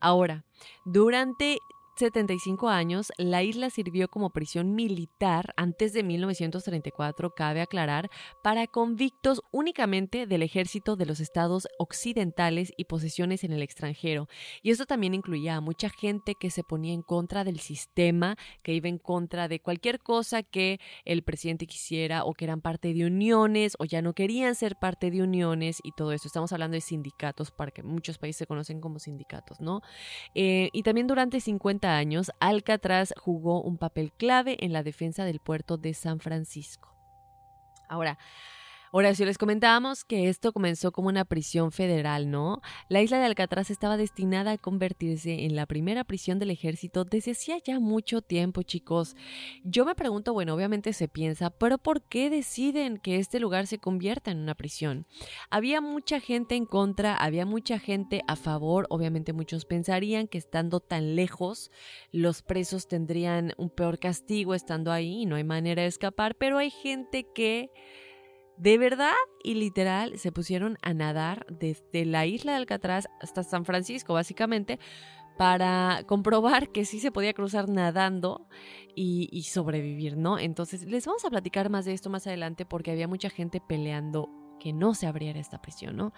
Ahora, 0.00 0.44
durante 0.84 1.58
75 1.96 2.68
años, 2.68 3.10
la 3.16 3.42
isla 3.42 3.70
sirvió 3.70 4.08
como 4.08 4.30
prisión 4.30 4.74
militar 4.74 5.54
antes 5.56 5.94
de 5.94 6.02
1934, 6.02 7.30
cabe 7.30 7.62
aclarar, 7.62 8.10
para 8.42 8.66
convictos 8.66 9.40
únicamente 9.50 10.26
del 10.26 10.42
ejército 10.42 10.96
de 10.96 11.06
los 11.06 11.20
estados 11.20 11.66
occidentales 11.78 12.72
y 12.76 12.84
posesiones 12.84 13.44
en 13.44 13.52
el 13.52 13.62
extranjero. 13.62 14.28
Y 14.62 14.72
esto 14.72 14.84
también 14.84 15.14
incluía 15.14 15.56
a 15.56 15.62
mucha 15.62 15.88
gente 15.88 16.34
que 16.38 16.50
se 16.50 16.62
ponía 16.62 16.92
en 16.92 17.00
contra 17.00 17.44
del 17.44 17.60
sistema, 17.60 18.36
que 18.62 18.74
iba 18.74 18.88
en 18.88 18.98
contra 18.98 19.48
de 19.48 19.60
cualquier 19.60 20.00
cosa 20.00 20.42
que 20.42 20.80
el 21.06 21.22
presidente 21.22 21.66
quisiera 21.66 22.24
o 22.24 22.34
que 22.34 22.44
eran 22.44 22.60
parte 22.60 22.92
de 22.92 23.06
uniones 23.06 23.74
o 23.78 23.86
ya 23.86 24.02
no 24.02 24.12
querían 24.12 24.54
ser 24.54 24.76
parte 24.76 25.10
de 25.10 25.22
uniones 25.22 25.78
y 25.82 25.92
todo 25.92 26.12
eso. 26.12 26.28
Estamos 26.28 26.52
hablando 26.52 26.74
de 26.74 26.82
sindicatos, 26.82 27.50
para 27.50 27.70
que 27.70 27.82
muchos 27.82 28.18
países 28.18 28.40
se 28.40 28.46
conocen 28.46 28.82
como 28.82 28.98
sindicatos, 28.98 29.60
¿no? 29.60 29.80
Eh, 30.34 30.68
y 30.74 30.82
también 30.82 31.06
durante 31.06 31.40
50 31.40 31.85
años, 31.86 32.30
Alcatraz 32.40 33.14
jugó 33.16 33.62
un 33.62 33.78
papel 33.78 34.12
clave 34.12 34.56
en 34.60 34.72
la 34.72 34.82
defensa 34.82 35.24
del 35.24 35.40
puerto 35.40 35.76
de 35.76 35.94
San 35.94 36.20
Francisco. 36.20 36.94
Ahora, 37.88 38.18
Horacio, 38.98 39.26
les 39.26 39.36
comentábamos 39.36 40.04
que 40.04 40.30
esto 40.30 40.54
comenzó 40.54 40.90
como 40.90 41.08
una 41.08 41.26
prisión 41.26 41.70
federal, 41.70 42.30
¿no? 42.30 42.62
La 42.88 43.02
isla 43.02 43.18
de 43.18 43.26
Alcatraz 43.26 43.68
estaba 43.68 43.98
destinada 43.98 44.52
a 44.52 44.56
convertirse 44.56 45.44
en 45.44 45.54
la 45.54 45.66
primera 45.66 46.02
prisión 46.04 46.38
del 46.38 46.50
ejército 46.50 47.04
desde 47.04 47.32
hacía 47.32 47.58
ya 47.62 47.78
mucho 47.78 48.22
tiempo, 48.22 48.62
chicos. 48.62 49.14
Yo 49.64 49.84
me 49.84 49.94
pregunto, 49.94 50.32
bueno, 50.32 50.54
obviamente 50.54 50.94
se 50.94 51.08
piensa, 51.08 51.50
pero 51.50 51.76
¿por 51.76 52.04
qué 52.04 52.30
deciden 52.30 52.96
que 52.96 53.16
este 53.16 53.38
lugar 53.38 53.66
se 53.66 53.76
convierta 53.76 54.30
en 54.30 54.38
una 54.38 54.54
prisión? 54.54 55.06
Había 55.50 55.82
mucha 55.82 56.18
gente 56.18 56.54
en 56.54 56.64
contra, 56.64 57.16
había 57.16 57.44
mucha 57.44 57.78
gente 57.78 58.22
a 58.26 58.34
favor, 58.34 58.86
obviamente 58.88 59.34
muchos 59.34 59.66
pensarían 59.66 60.26
que 60.26 60.38
estando 60.38 60.80
tan 60.80 61.16
lejos, 61.16 61.70
los 62.12 62.40
presos 62.40 62.88
tendrían 62.88 63.52
un 63.58 63.68
peor 63.68 63.98
castigo 63.98 64.54
estando 64.54 64.90
ahí 64.90 65.20
y 65.20 65.26
no 65.26 65.36
hay 65.36 65.44
manera 65.44 65.82
de 65.82 65.88
escapar, 65.88 66.34
pero 66.36 66.56
hay 66.56 66.70
gente 66.70 67.26
que 67.34 67.70
de 68.56 68.78
verdad 68.78 69.12
y 69.42 69.54
literal 69.54 70.18
se 70.18 70.32
pusieron 70.32 70.78
a 70.82 70.94
nadar 70.94 71.46
desde 71.50 72.04
la 72.04 72.26
isla 72.26 72.52
de 72.52 72.58
Alcatraz 72.58 73.06
hasta 73.20 73.42
San 73.42 73.64
Francisco, 73.64 74.14
básicamente, 74.14 74.78
para 75.36 76.02
comprobar 76.06 76.70
que 76.70 76.84
sí 76.84 76.98
se 76.98 77.12
podía 77.12 77.34
cruzar 77.34 77.68
nadando 77.68 78.48
y, 78.94 79.28
y 79.30 79.42
sobrevivir, 79.42 80.16
¿no? 80.16 80.38
Entonces 80.38 80.84
les 80.86 81.06
vamos 81.06 81.24
a 81.24 81.30
platicar 81.30 81.68
más 81.68 81.84
de 81.84 81.92
esto 81.92 82.08
más 82.08 82.26
adelante 82.26 82.64
porque 82.64 82.90
había 82.90 83.08
mucha 83.08 83.28
gente 83.28 83.60
peleando 83.60 84.30
que 84.58 84.72
no 84.72 84.94
se 84.94 85.06
abriera 85.06 85.40
esta 85.40 85.60
prisión, 85.60 85.96
¿no? 85.96 86.12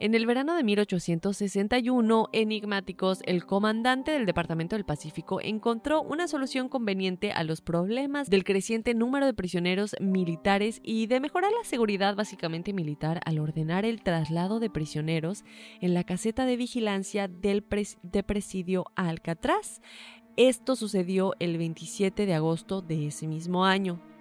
En 0.00 0.14
el 0.14 0.26
verano 0.26 0.56
de 0.56 0.64
1861, 0.64 2.28
Enigmáticos, 2.32 3.20
el 3.26 3.46
comandante 3.46 4.10
del 4.10 4.26
Departamento 4.26 4.76
del 4.76 4.84
Pacífico, 4.84 5.40
encontró 5.40 6.02
una 6.02 6.26
solución 6.26 6.68
conveniente 6.68 7.32
a 7.32 7.44
los 7.44 7.60
problemas 7.60 8.28
del 8.28 8.44
creciente 8.44 8.94
número 8.94 9.26
de 9.26 9.34
prisioneros 9.34 9.94
militares 10.00 10.80
y 10.82 11.06
de 11.06 11.20
mejorar 11.20 11.52
la 11.52 11.64
seguridad 11.64 12.16
básicamente 12.16 12.72
militar 12.72 13.20
al 13.24 13.38
ordenar 13.38 13.84
el 13.84 14.02
traslado 14.02 14.58
de 14.58 14.70
prisioneros 14.70 15.44
en 15.80 15.94
la 15.94 16.04
caseta 16.04 16.46
de 16.46 16.56
vigilancia 16.56 17.28
del 17.28 17.64
de 18.02 18.22
presidio 18.22 18.86
Alcatraz. 18.96 19.80
Esto 20.36 20.74
sucedió 20.74 21.34
el 21.38 21.58
27 21.58 22.26
de 22.26 22.34
agosto 22.34 22.82
de 22.82 23.06
ese 23.06 23.28
mismo 23.28 23.64
año. 23.64 24.13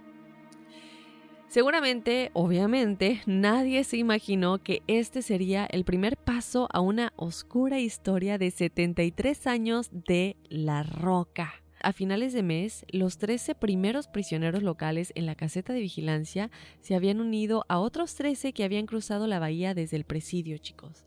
Seguramente, 1.53 2.31
obviamente, 2.33 3.21
nadie 3.27 3.83
se 3.83 3.97
imaginó 3.97 4.63
que 4.63 4.81
este 4.87 5.21
sería 5.21 5.67
el 5.67 5.85
primer 5.85 6.17
paso 6.17 6.67
a 6.73 6.79
una 6.79 7.13
oscura 7.15 7.79
historia 7.79 8.39
de 8.39 8.49
73 8.49 9.45
años 9.45 9.91
de 9.91 10.35
La 10.49 10.81
Roca. 10.81 11.53
A 11.79 11.93
finales 11.93 12.33
de 12.33 12.41
mes, 12.41 12.87
los 12.89 13.19
13 13.19 13.53
primeros 13.53 14.07
prisioneros 14.07 14.63
locales 14.63 15.11
en 15.13 15.27
la 15.27 15.35
caseta 15.35 15.73
de 15.73 15.81
vigilancia 15.81 16.49
se 16.81 16.95
habían 16.95 17.21
unido 17.21 17.65
a 17.69 17.77
otros 17.77 18.15
13 18.15 18.51
que 18.51 18.63
habían 18.63 18.87
cruzado 18.87 19.27
la 19.27 19.37
bahía 19.37 19.75
desde 19.75 19.97
el 19.97 20.05
presidio, 20.05 20.57
chicos. 20.57 21.05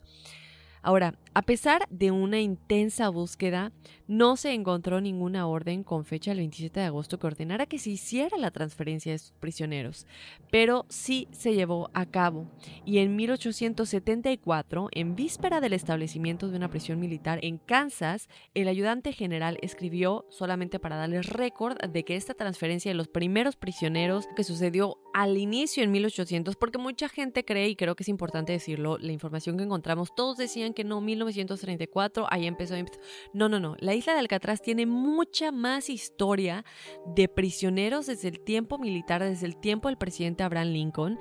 Ahora, 0.87 1.19
a 1.35 1.43
pesar 1.43 1.83
de 1.91 2.13
una 2.13 2.41
intensa 2.41 3.09
búsqueda, 3.09 3.73
no 4.07 4.37
se 4.37 4.53
encontró 4.53 5.01
ninguna 5.01 5.49
orden 5.49 5.83
con 5.83 6.05
fecha 6.05 6.31
del 6.31 6.39
27 6.39 6.79
de 6.79 6.87
agosto 6.87 7.19
que 7.19 7.27
ordenara 7.27 7.67
que 7.67 7.81
se 7.81 7.91
hiciera 7.91 8.39
la 8.39 8.53
transferencia 8.53 9.11
de 9.11 9.19
sus 9.19 9.33
prisioneros, 9.33 10.07
pero 10.53 10.87
sí 10.89 11.27
se 11.33 11.55
llevó 11.55 11.91
a 11.93 12.07
cabo. 12.07 12.47
Y 12.85 12.99
en 12.99 13.17
1874, 13.17 14.89
en 14.93 15.17
víspera 15.17 15.61
del 15.61 15.73
establecimiento 15.73 16.49
de 16.49 16.57
una 16.57 16.71
prisión 16.71 17.01
militar 17.01 17.41
en 17.43 17.59
Kansas, 17.59 18.29
el 18.55 18.69
ayudante 18.69 19.13
general 19.13 19.59
escribió, 19.63 20.25
solamente 20.31 20.79
para 20.79 20.95
darles 20.95 21.27
récord, 21.27 21.79
de 21.79 22.05
que 22.05 22.15
esta 22.15 22.35
transferencia 22.35 22.93
de 22.93 22.97
los 22.97 23.09
primeros 23.09 23.57
prisioneros 23.57 24.29
que 24.37 24.45
sucedió 24.45 24.99
al 25.13 25.37
inicio 25.37 25.83
en 25.83 25.91
1800, 25.91 26.55
porque 26.55 26.79
mucha 26.79 27.09
gente 27.09 27.45
cree, 27.45 27.71
y 27.71 27.75
creo 27.75 27.97
que 27.97 28.05
es 28.05 28.09
importante 28.09 28.53
decirlo, 28.53 28.99
la 28.99 29.11
información 29.11 29.57
que 29.57 29.65
encontramos, 29.65 30.15
todos 30.15 30.37
decían 30.37 30.75
que 30.77 30.85
no, 30.85 31.01
1934, 31.01 32.27
ahí 32.31 32.47
empezó. 32.47 32.77
No, 33.33 33.49
no, 33.49 33.59
no. 33.59 33.75
La 33.81 33.95
isla 33.95 34.13
de 34.13 34.21
Alcatraz 34.21 34.63
tiene 34.63 34.87
mucha 34.87 35.51
más 35.51 35.91
historia 35.91 36.65
de 37.17 37.29
prisioneros 37.29 38.07
desde 38.07 38.29
el 38.29 38.41
tiempo 38.41 38.79
militar, 38.79 39.25
desde 39.25 39.47
el 39.47 39.57
tiempo 39.57 39.89
del 39.89 39.99
presidente 39.99 40.45
Abraham 40.45 40.69
Lincoln. 40.69 41.19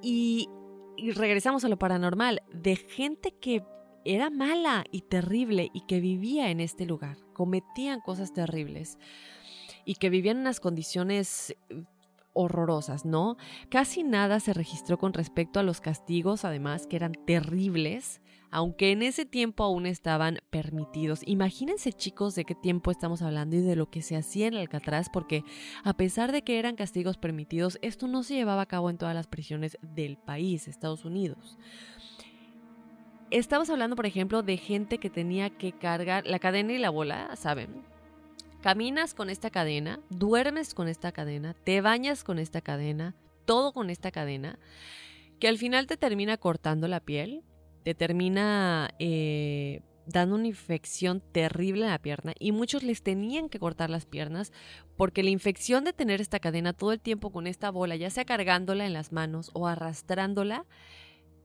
Y, 0.00 0.48
y 0.96 1.10
regresamos 1.10 1.64
a 1.64 1.68
lo 1.68 1.78
paranormal, 1.78 2.42
de 2.52 2.76
gente 2.76 3.34
que 3.38 3.62
era 4.04 4.30
mala 4.30 4.84
y 4.90 5.02
terrible 5.02 5.70
y 5.74 5.82
que 5.86 6.00
vivía 6.00 6.50
en 6.50 6.60
este 6.60 6.86
lugar, 6.86 7.16
cometían 7.32 8.00
cosas 8.00 8.32
terribles 8.32 8.98
y 9.84 9.96
que 9.96 10.10
vivían 10.10 10.36
en 10.36 10.42
unas 10.42 10.60
condiciones 10.60 11.56
horrorosas, 12.34 13.04
¿no? 13.04 13.36
Casi 13.70 14.02
nada 14.02 14.40
se 14.40 14.52
registró 14.52 14.98
con 14.98 15.14
respecto 15.14 15.60
a 15.60 15.62
los 15.62 15.80
castigos, 15.80 16.44
además, 16.44 16.86
que 16.86 16.96
eran 16.96 17.12
terribles, 17.26 18.20
aunque 18.54 18.92
en 18.92 19.02
ese 19.02 19.26
tiempo 19.26 19.64
aún 19.64 19.84
estaban 19.84 20.38
permitidos. 20.50 21.22
Imagínense, 21.26 21.92
chicos, 21.92 22.36
de 22.36 22.44
qué 22.44 22.54
tiempo 22.54 22.92
estamos 22.92 23.20
hablando 23.20 23.56
y 23.56 23.60
de 23.62 23.74
lo 23.74 23.90
que 23.90 24.00
se 24.00 24.14
hacía 24.16 24.46
en 24.46 24.54
Alcatraz, 24.54 25.08
porque 25.12 25.42
a 25.82 25.94
pesar 25.94 26.30
de 26.30 26.42
que 26.42 26.60
eran 26.60 26.76
castigos 26.76 27.18
permitidos, 27.18 27.80
esto 27.82 28.06
no 28.06 28.22
se 28.22 28.34
llevaba 28.34 28.62
a 28.62 28.66
cabo 28.66 28.90
en 28.90 28.96
todas 28.96 29.12
las 29.12 29.26
prisiones 29.26 29.76
del 29.82 30.16
país, 30.16 30.68
Estados 30.68 31.04
Unidos. 31.04 31.58
Estamos 33.32 33.70
hablando, 33.70 33.96
por 33.96 34.06
ejemplo, 34.06 34.44
de 34.44 34.56
gente 34.56 34.98
que 34.98 35.10
tenía 35.10 35.50
que 35.50 35.72
cargar 35.72 36.24
la 36.24 36.38
cadena 36.38 36.74
y 36.74 36.78
la 36.78 36.90
bola, 36.90 37.34
¿saben? 37.34 37.82
Caminas 38.62 39.14
con 39.14 39.30
esta 39.30 39.50
cadena, 39.50 39.98
duermes 40.10 40.74
con 40.74 40.86
esta 40.86 41.10
cadena, 41.10 41.54
te 41.54 41.80
bañas 41.80 42.22
con 42.22 42.38
esta 42.38 42.60
cadena, 42.60 43.16
todo 43.46 43.72
con 43.72 43.90
esta 43.90 44.12
cadena, 44.12 44.60
que 45.40 45.48
al 45.48 45.58
final 45.58 45.88
te 45.88 45.96
termina 45.96 46.36
cortando 46.36 46.86
la 46.86 47.00
piel, 47.00 47.42
te 47.84 47.94
termina 47.94 48.90
eh, 48.98 49.82
dando 50.06 50.34
una 50.34 50.46
infección 50.46 51.20
terrible 51.20 51.84
en 51.84 51.90
la 51.90 51.98
pierna 51.98 52.32
y 52.38 52.52
muchos 52.52 52.82
les 52.82 53.02
tenían 53.02 53.48
que 53.48 53.58
cortar 53.58 53.90
las 53.90 54.06
piernas 54.06 54.52
porque 54.96 55.22
la 55.22 55.30
infección 55.30 55.84
de 55.84 55.92
tener 55.92 56.20
esta 56.20 56.40
cadena 56.40 56.72
todo 56.72 56.92
el 56.92 57.00
tiempo 57.00 57.30
con 57.30 57.46
esta 57.46 57.70
bola, 57.70 57.96
ya 57.96 58.10
sea 58.10 58.24
cargándola 58.24 58.86
en 58.86 58.92
las 58.92 59.12
manos 59.12 59.50
o 59.52 59.66
arrastrándola, 59.66 60.66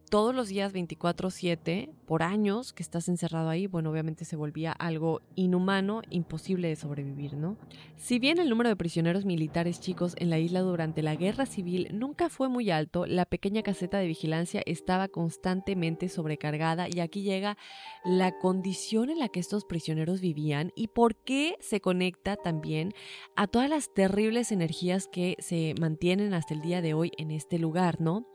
todos 0.10 0.34
los 0.36 0.50
días 0.50 0.74
24/7 0.74 1.90
por 2.06 2.24
años 2.24 2.74
que 2.74 2.82
estás 2.84 3.08
encerrado 3.08 3.50
ahí, 3.50 3.68
bueno, 3.68 3.92
obviamente 3.92 4.26
se 4.26 4.36
volvía 4.36 4.72
algo 4.72 5.22
inhumano, 5.36 6.02
imposible 6.10 6.68
de 6.68 6.76
sobrevivir, 6.76 7.36
¿no? 7.36 7.58
Si 7.96 8.18
bien 8.18 8.40
el 8.40 8.50
número 8.50 8.70
de 8.70 8.76
prisioneros 8.76 9.26
militares 9.26 9.80
chicos 9.80 10.16
en 10.18 10.30
la 10.30 10.40
isla 10.40 10.62
durante 10.62 11.04
la 11.04 11.16
guerra 11.16 11.46
civil 11.46 11.88
nunca 11.94 12.30
fue 12.30 12.50
muy 12.50 12.72
alto, 12.72 13.06
la 13.06 13.26
pequeña 13.26 13.62
caseta 13.62 14.00
de 14.00 14.08
vigilancia 14.08 14.64
estaba 14.66 15.08
constantemente 15.08 16.10
sobrecargada 16.10 16.88
y 16.90 17.00
aquí 17.00 17.22
llega 17.22 17.58
la 18.04 18.38
condición 18.40 19.10
en 19.12 19.20
la 19.20 19.30
que 19.30 19.40
estos 19.40 19.66
prisioneros 19.66 20.22
vivían 20.22 20.72
y 20.76 20.88
por 20.88 21.16
qué 21.16 21.56
se 21.60 21.82
conecta 21.82 22.36
también 22.36 22.94
a 23.36 23.48
todas 23.48 23.70
las 23.70 23.94
terribles 23.94 24.52
energías 24.52 25.08
que 25.08 25.36
se 25.40 25.76
mantienen 25.80 26.34
hasta 26.34 26.56
el 26.56 26.62
día 26.62 26.82
de 26.82 26.96
hoy 26.96 27.12
en 27.18 27.30
este 27.30 27.60
lugar, 27.60 28.02
¿no? 28.02 28.26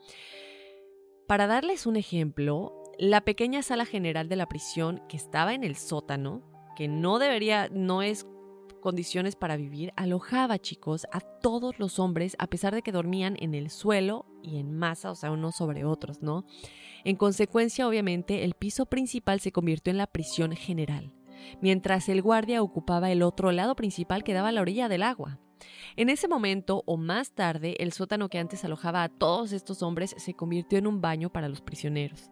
Para 1.26 1.46
darles 1.46 1.86
un 1.86 1.96
ejemplo, 1.96 2.82
la 2.98 3.22
pequeña 3.22 3.62
sala 3.62 3.86
general 3.86 4.28
de 4.28 4.36
la 4.36 4.46
prisión 4.46 5.02
que 5.08 5.16
estaba 5.16 5.54
en 5.54 5.64
el 5.64 5.74
sótano, 5.74 6.42
que 6.76 6.86
no 6.86 7.18
debería, 7.18 7.70
no 7.72 8.02
es 8.02 8.26
condiciones 8.82 9.34
para 9.34 9.56
vivir, 9.56 9.94
alojaba, 9.96 10.58
chicos, 10.58 11.06
a 11.10 11.20
todos 11.20 11.78
los 11.78 11.98
hombres, 11.98 12.36
a 12.38 12.48
pesar 12.48 12.74
de 12.74 12.82
que 12.82 12.92
dormían 12.92 13.36
en 13.40 13.54
el 13.54 13.70
suelo 13.70 14.26
y 14.42 14.58
en 14.58 14.76
masa, 14.76 15.10
o 15.10 15.14
sea, 15.14 15.30
unos 15.30 15.56
sobre 15.56 15.86
otros, 15.86 16.20
¿no? 16.20 16.44
En 17.04 17.16
consecuencia, 17.16 17.88
obviamente, 17.88 18.44
el 18.44 18.52
piso 18.52 18.84
principal 18.84 19.40
se 19.40 19.52
convirtió 19.52 19.90
en 19.90 19.96
la 19.96 20.06
prisión 20.06 20.52
general, 20.52 21.14
mientras 21.62 22.10
el 22.10 22.20
guardia 22.20 22.62
ocupaba 22.62 23.10
el 23.10 23.22
otro 23.22 23.50
lado 23.50 23.74
principal 23.74 24.24
que 24.24 24.34
daba 24.34 24.48
a 24.48 24.52
la 24.52 24.60
orilla 24.60 24.90
del 24.90 25.02
agua. 25.02 25.40
En 25.96 26.08
ese 26.08 26.28
momento 26.28 26.82
o 26.86 26.96
más 26.96 27.32
tarde, 27.32 27.76
el 27.78 27.92
sótano 27.92 28.28
que 28.28 28.38
antes 28.38 28.64
alojaba 28.64 29.02
a 29.02 29.08
todos 29.08 29.52
estos 29.52 29.82
hombres 29.82 30.14
se 30.18 30.34
convirtió 30.34 30.78
en 30.78 30.86
un 30.86 31.00
baño 31.00 31.30
para 31.30 31.48
los 31.48 31.60
prisioneros. 31.60 32.30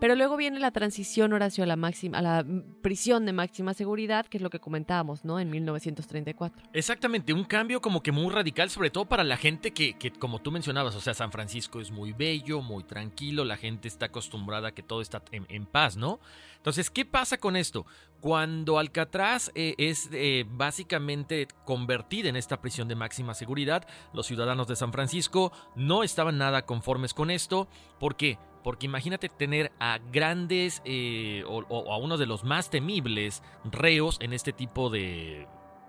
Pero 0.00 0.14
luego 0.14 0.36
viene 0.36 0.60
la 0.60 0.70
transición, 0.70 1.32
Horacio, 1.32 1.64
a 1.64 1.66
la, 1.66 1.76
máxima, 1.76 2.44
prisión 2.82 3.24
de 3.26 3.32
máxima 3.32 3.74
seguridad, 3.74 4.26
que 4.26 4.36
es 4.36 4.42
lo 4.42 4.50
que 4.50 4.60
comentábamos, 4.60 5.24
¿no? 5.24 5.40
En 5.40 5.50
1934. 5.50 6.70
Exactamente, 6.72 7.32
un 7.32 7.44
cambio 7.44 7.80
como 7.80 8.02
que 8.02 8.12
muy 8.12 8.30
radical, 8.30 8.68
sobre 8.70 8.90
todo 8.90 9.06
para 9.06 9.24
la 9.24 9.36
gente 9.36 9.72
que, 9.72 9.94
que, 9.94 10.12
como 10.12 10.40
tú 10.40 10.52
mencionabas, 10.52 10.94
o 10.94 11.00
sea, 11.00 11.14
San 11.14 11.32
Francisco 11.32 11.80
es 11.80 11.90
muy 11.90 12.12
bello, 12.12 12.60
muy 12.60 12.84
tranquilo, 12.84 13.44
la 13.44 13.56
gente 13.56 13.88
está 13.88 14.06
acostumbrada 14.06 14.68
a 14.68 14.72
que 14.72 14.82
todo 14.82 15.00
está 15.00 15.22
en, 15.32 15.46
en 15.48 15.66
paz, 15.66 15.96
¿no? 15.96 16.20
Entonces, 16.66 16.90
¿qué 16.90 17.04
pasa 17.04 17.38
con 17.38 17.54
esto? 17.54 17.86
Cuando 18.20 18.80
Alcatraz 18.80 19.52
eh, 19.54 19.76
es 19.78 20.08
eh, 20.12 20.44
básicamente 20.48 21.46
convertida 21.64 22.28
en 22.28 22.34
esta 22.34 22.60
prisión 22.60 22.88
de 22.88 22.96
máxima 22.96 23.34
seguridad, 23.34 23.86
los 24.12 24.26
ciudadanos 24.26 24.66
de 24.66 24.74
San 24.74 24.92
Francisco 24.92 25.52
no 25.76 26.02
estaban 26.02 26.38
nada 26.38 26.62
conformes 26.62 27.14
con 27.14 27.30
esto. 27.30 27.68
¿Por 28.00 28.16
qué? 28.16 28.36
Porque 28.66 28.86
imagínate 28.86 29.28
tener 29.28 29.70
a 29.78 30.00
grandes 30.10 30.82
eh, 30.84 31.44
o, 31.46 31.58
o, 31.68 31.92
a 31.92 31.98
uno 31.98 32.16
de 32.16 32.26
los 32.26 32.42
más 32.42 32.68
temibles 32.68 33.40
reos 33.62 34.18
en 34.20 34.32
este 34.32 34.52
tipo 34.52 34.90
de, 34.90 35.46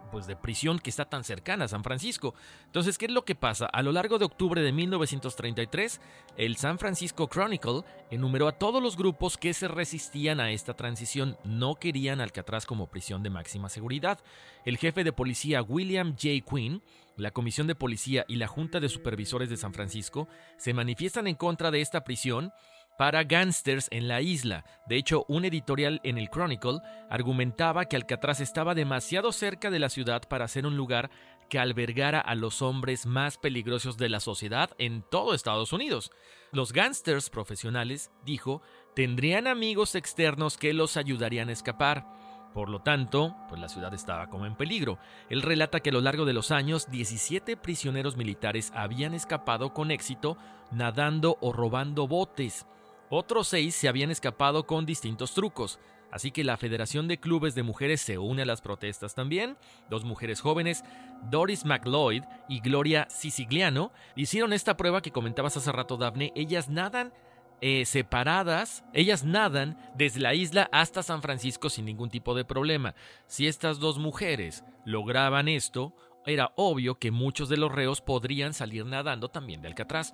pues 0.09 0.27
de 0.27 0.35
prisión 0.35 0.79
que 0.79 0.89
está 0.89 1.05
tan 1.05 1.23
cercana 1.23 1.65
a 1.65 1.67
San 1.67 1.83
Francisco. 1.83 2.33
Entonces, 2.65 2.97
¿qué 2.97 3.05
es 3.05 3.11
lo 3.11 3.25
que 3.25 3.35
pasa? 3.35 3.65
A 3.67 3.81
lo 3.81 3.91
largo 3.91 4.17
de 4.17 4.25
octubre 4.25 4.61
de 4.61 4.71
1933, 4.71 6.01
el 6.37 6.57
San 6.57 6.79
Francisco 6.79 7.27
Chronicle 7.27 7.83
enumeró 8.09 8.47
a 8.47 8.53
todos 8.53 8.81
los 8.81 8.97
grupos 8.97 9.37
que 9.37 9.53
se 9.53 9.67
resistían 9.67 10.39
a 10.39 10.51
esta 10.51 10.73
transición, 10.73 11.37
no 11.43 11.75
querían 11.75 12.21
Alcatraz 12.21 12.65
como 12.65 12.87
prisión 12.87 13.23
de 13.23 13.29
máxima 13.29 13.69
seguridad. 13.69 14.19
El 14.65 14.77
jefe 14.77 15.03
de 15.03 15.13
policía 15.13 15.61
William 15.61 16.11
J. 16.11 16.43
Quinn 16.49 16.81
la 17.17 17.31
Comisión 17.31 17.65
de 17.65 17.75
Policía 17.75 18.25
y 18.27 18.35
la 18.35 18.47
Junta 18.47 18.79
de 18.79 18.89
Supervisores 18.89 19.49
de 19.49 19.57
San 19.57 19.73
Francisco 19.73 20.27
se 20.57 20.73
manifiestan 20.73 21.25
en 21.27 21.35
contra 21.35 21.71
de 21.71 21.81
esta 21.81 22.03
prisión 22.03 22.53
para 22.97 23.23
gángsters 23.23 23.87
en 23.91 24.07
la 24.07 24.21
isla. 24.21 24.65
De 24.87 24.97
hecho, 24.97 25.25
un 25.27 25.45
editorial 25.45 26.01
en 26.03 26.17
el 26.17 26.29
Chronicle 26.29 26.79
argumentaba 27.09 27.85
que 27.85 27.95
Alcatraz 27.95 28.39
estaba 28.39 28.75
demasiado 28.75 29.31
cerca 29.31 29.69
de 29.69 29.79
la 29.79 29.89
ciudad 29.89 30.23
para 30.27 30.47
ser 30.47 30.65
un 30.65 30.75
lugar 30.75 31.09
que 31.49 31.59
albergara 31.59 32.19
a 32.19 32.35
los 32.35 32.61
hombres 32.61 33.05
más 33.05 33.37
peligrosos 33.37 33.97
de 33.97 34.09
la 34.09 34.19
sociedad 34.19 34.71
en 34.79 35.03
todo 35.03 35.33
Estados 35.33 35.71
Unidos. 35.71 36.11
Los 36.51 36.73
gángsters 36.73 37.29
profesionales, 37.29 38.11
dijo, 38.25 38.61
tendrían 38.95 39.47
amigos 39.47 39.95
externos 39.95 40.57
que 40.57 40.73
los 40.73 40.97
ayudarían 40.97 41.49
a 41.49 41.53
escapar. 41.53 42.05
Por 42.53 42.69
lo 42.69 42.81
tanto, 42.81 43.35
pues 43.49 43.61
la 43.61 43.69
ciudad 43.69 43.93
estaba 43.93 44.29
como 44.29 44.45
en 44.47 44.55
peligro. 44.55 44.97
Él 45.29 45.43
relata 45.43 45.79
que 45.79 45.91
a 45.91 45.93
lo 45.93 46.01
largo 46.01 46.25
de 46.25 46.33
los 46.33 46.49
años, 46.49 46.89
17 46.89 47.55
prisioneros 47.55 48.17
militares 48.17 48.71
habían 48.75 49.13
escapado 49.13 49.73
con 49.73 49.91
éxito 49.91 50.37
nadando 50.71 51.37
o 51.39 51.53
robando 51.53 52.07
botes. 52.07 52.65
Otros 53.09 53.47
seis 53.47 53.75
se 53.75 53.87
habían 53.87 54.11
escapado 54.11 54.65
con 54.65 54.85
distintos 54.85 55.33
trucos. 55.33 55.79
Así 56.11 56.31
que 56.31 56.43
la 56.43 56.57
Federación 56.57 57.07
de 57.07 57.19
Clubes 57.19 57.53
de 57.53 57.63
Mujeres 57.63 58.01
se 58.01 58.17
une 58.17 58.43
a 58.43 58.45
las 58.45 58.61
protestas 58.61 59.13
también. 59.13 59.57
Dos 59.89 60.05
mujeres 60.05 60.41
jóvenes, 60.41 60.83
Doris 61.29 61.65
McLeod 61.65 62.23
y 62.47 62.61
Gloria 62.61 63.07
Sicigliano, 63.09 63.91
hicieron 64.15 64.53
esta 64.53 64.77
prueba 64.77 65.01
que 65.01 65.11
comentabas 65.11 65.57
hace 65.57 65.71
rato, 65.71 65.97
Daphne. 65.97 66.31
Ellas 66.35 66.69
nadan 66.69 67.13
eh, 67.59 67.85
separadas, 67.85 68.83
ellas 68.93 69.23
nadan 69.23 69.77
desde 69.95 70.21
la 70.21 70.33
isla 70.33 70.69
hasta 70.71 71.03
San 71.03 71.21
Francisco 71.21 71.69
sin 71.69 71.85
ningún 71.85 72.09
tipo 72.09 72.35
de 72.35 72.45
problema. 72.45 72.95
Si 73.25 73.47
estas 73.47 73.79
dos 73.79 73.97
mujeres 73.97 74.63
lograban 74.85 75.47
esto, 75.47 75.93
era 76.25 76.51
obvio 76.55 76.99
que 76.99 77.11
muchos 77.11 77.49
de 77.49 77.57
los 77.57 77.71
reos 77.71 78.01
podrían 78.01 78.53
salir 78.53 78.85
nadando 78.85 79.29
también 79.29 79.61
de 79.61 79.69
Alcatraz. 79.69 80.13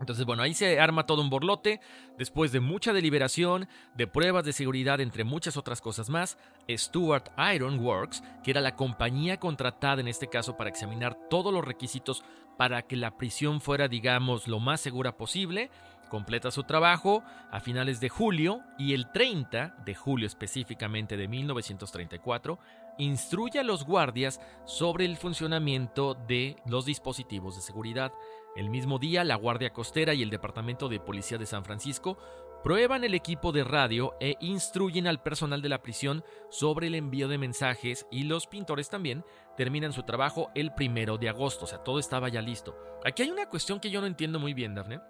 Entonces, 0.00 0.24
bueno, 0.24 0.42
ahí 0.42 0.54
se 0.54 0.78
arma 0.78 1.06
todo 1.06 1.22
un 1.22 1.30
borlote. 1.30 1.80
Después 2.18 2.52
de 2.52 2.60
mucha 2.60 2.92
deliberación, 2.92 3.68
de 3.94 4.06
pruebas 4.06 4.44
de 4.44 4.52
seguridad, 4.52 5.00
entre 5.00 5.24
muchas 5.24 5.56
otras 5.56 5.80
cosas 5.80 6.10
más, 6.10 6.38
Stuart 6.68 7.30
Iron 7.54 7.78
Works, 7.78 8.22
que 8.42 8.50
era 8.50 8.60
la 8.60 8.76
compañía 8.76 9.38
contratada 9.38 10.00
en 10.00 10.08
este 10.08 10.28
caso 10.28 10.56
para 10.56 10.70
examinar 10.70 11.16
todos 11.30 11.52
los 11.52 11.64
requisitos 11.64 12.24
para 12.56 12.82
que 12.82 12.96
la 12.96 13.16
prisión 13.16 13.60
fuera, 13.60 13.88
digamos, 13.88 14.48
lo 14.48 14.60
más 14.60 14.80
segura 14.80 15.16
posible, 15.16 15.70
completa 16.08 16.50
su 16.50 16.62
trabajo 16.64 17.22
a 17.50 17.60
finales 17.60 18.00
de 18.00 18.08
julio 18.08 18.62
y 18.78 18.94
el 18.94 19.10
30 19.10 19.76
de 19.84 19.94
julio 19.94 20.26
específicamente 20.26 21.16
de 21.16 21.28
1934 21.28 22.58
instruye 22.98 23.58
a 23.58 23.64
los 23.64 23.84
guardias 23.84 24.40
sobre 24.64 25.04
el 25.04 25.16
funcionamiento 25.16 26.14
de 26.14 26.56
los 26.64 26.86
dispositivos 26.86 27.56
de 27.56 27.62
seguridad. 27.62 28.12
El 28.56 28.70
mismo 28.70 28.98
día, 28.98 29.22
la 29.22 29.36
Guardia 29.36 29.74
Costera 29.74 30.14
y 30.14 30.22
el 30.22 30.30
Departamento 30.30 30.88
de 30.88 30.98
Policía 30.98 31.36
de 31.36 31.44
San 31.44 31.62
Francisco 31.62 32.16
prueban 32.64 33.04
el 33.04 33.12
equipo 33.12 33.52
de 33.52 33.64
radio 33.64 34.14
e 34.18 34.36
instruyen 34.40 35.06
al 35.06 35.22
personal 35.22 35.60
de 35.60 35.68
la 35.68 35.82
prisión 35.82 36.24
sobre 36.48 36.86
el 36.86 36.94
envío 36.94 37.28
de 37.28 37.36
mensajes 37.36 38.06
y 38.10 38.24
los 38.24 38.46
pintores 38.46 38.88
también 38.88 39.26
terminan 39.58 39.92
su 39.92 40.04
trabajo 40.04 40.50
el 40.54 40.72
primero 40.72 41.18
de 41.18 41.28
agosto, 41.28 41.66
o 41.66 41.68
sea, 41.68 41.84
todo 41.84 41.98
estaba 41.98 42.30
ya 42.30 42.40
listo. 42.40 42.74
Aquí 43.04 43.22
hay 43.22 43.30
una 43.30 43.48
cuestión 43.50 43.78
que 43.78 43.90
yo 43.90 44.00
no 44.00 44.06
entiendo 44.06 44.40
muy 44.40 44.54
bien, 44.54 44.74
Daphne. 44.74 45.00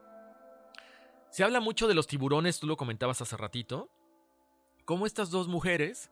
Se 1.30 1.44
habla 1.44 1.60
mucho 1.60 1.86
de 1.86 1.94
los 1.94 2.08
tiburones, 2.08 2.58
tú 2.58 2.66
lo 2.66 2.76
comentabas 2.76 3.22
hace 3.22 3.36
ratito. 3.36 3.88
¿Cómo 4.84 5.06
estas 5.06 5.30
dos 5.30 5.46
mujeres 5.46 6.10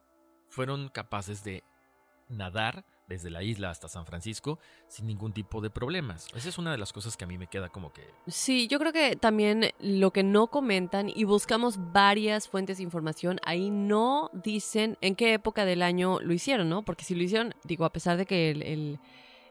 fueron 0.48 0.88
capaces 0.88 1.42
de 1.42 1.64
nadar 2.28 2.84
desde 3.06 3.30
la 3.30 3.42
isla 3.42 3.70
hasta 3.70 3.88
San 3.88 4.06
Francisco 4.06 4.58
sin 4.88 5.06
ningún 5.06 5.32
tipo 5.32 5.60
de 5.60 5.70
problemas. 5.70 6.26
Esa 6.34 6.48
es 6.48 6.58
una 6.58 6.72
de 6.72 6.78
las 6.78 6.92
cosas 6.92 7.16
que 7.16 7.24
a 7.24 7.26
mí 7.26 7.38
me 7.38 7.46
queda 7.46 7.68
como 7.68 7.92
que... 7.92 8.02
Sí, 8.26 8.66
yo 8.68 8.78
creo 8.78 8.92
que 8.92 9.16
también 9.16 9.72
lo 9.80 10.10
que 10.10 10.22
no 10.22 10.46
comentan 10.48 11.10
y 11.14 11.24
buscamos 11.24 11.92
varias 11.92 12.48
fuentes 12.48 12.78
de 12.78 12.82
información, 12.82 13.40
ahí 13.44 13.70
no 13.70 14.30
dicen 14.32 14.96
en 15.00 15.16
qué 15.16 15.34
época 15.34 15.64
del 15.64 15.82
año 15.82 16.20
lo 16.20 16.32
hicieron, 16.32 16.68
¿no? 16.68 16.84
Porque 16.84 17.04
si 17.04 17.14
lo 17.14 17.22
hicieron, 17.22 17.54
digo, 17.64 17.84
a 17.84 17.92
pesar 17.92 18.16
de 18.16 18.26
que 18.26 18.50
el, 18.50 18.98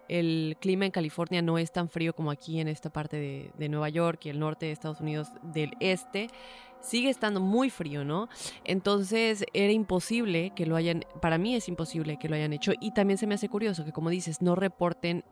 el, 0.10 0.58
clima 0.60 0.86
en 0.86 0.92
California 0.92 1.42
no 1.42 1.58
es 1.58 1.72
tan 1.72 1.89
frío 1.89 2.13
como 2.13 2.32
aquí 2.32 2.60
en 2.60 2.68
esta 2.68 2.92
parte 2.92 3.52
de 3.56 3.70
Nueva 3.70 3.89
York 3.89 4.26
y 4.26 4.30
el 4.30 4.39
norte 4.39 4.68
de 4.68 4.72
Estados 4.72 5.02
Unidos 5.02 5.30
del 5.42 5.76
este, 5.80 6.30
sigue 6.84 7.10
estando 7.10 7.39
muy 7.39 7.69
frío, 7.69 8.04
¿no? 8.04 8.28
Entonces 8.65 9.46
era 9.54 9.72
imposible 9.72 10.52
que 10.56 10.65
lo 10.65 10.76
hayan, 10.76 11.06
para 11.22 11.38
mí 11.38 11.56
es 11.56 11.67
imposible 11.67 12.17
que 12.19 12.30
lo 12.30 12.36
hayan 12.36 12.54
hecho 12.54 12.74
y 12.80 12.91
también 12.91 13.17
se 13.17 13.26
me 13.26 13.34
hace 13.36 13.50
curioso 13.50 13.84
que 13.86 13.91
como 13.91 14.10
dices, 14.10 14.41
no 14.41 14.54
reporten 14.56 15.24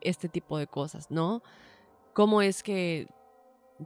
este 0.00 0.28
tipo 0.28 0.58
de 0.58 0.66
cosas, 0.66 1.10
¿no? 1.10 1.42
¿Cómo 2.14 2.40
es 2.42 2.62
que 2.62 3.06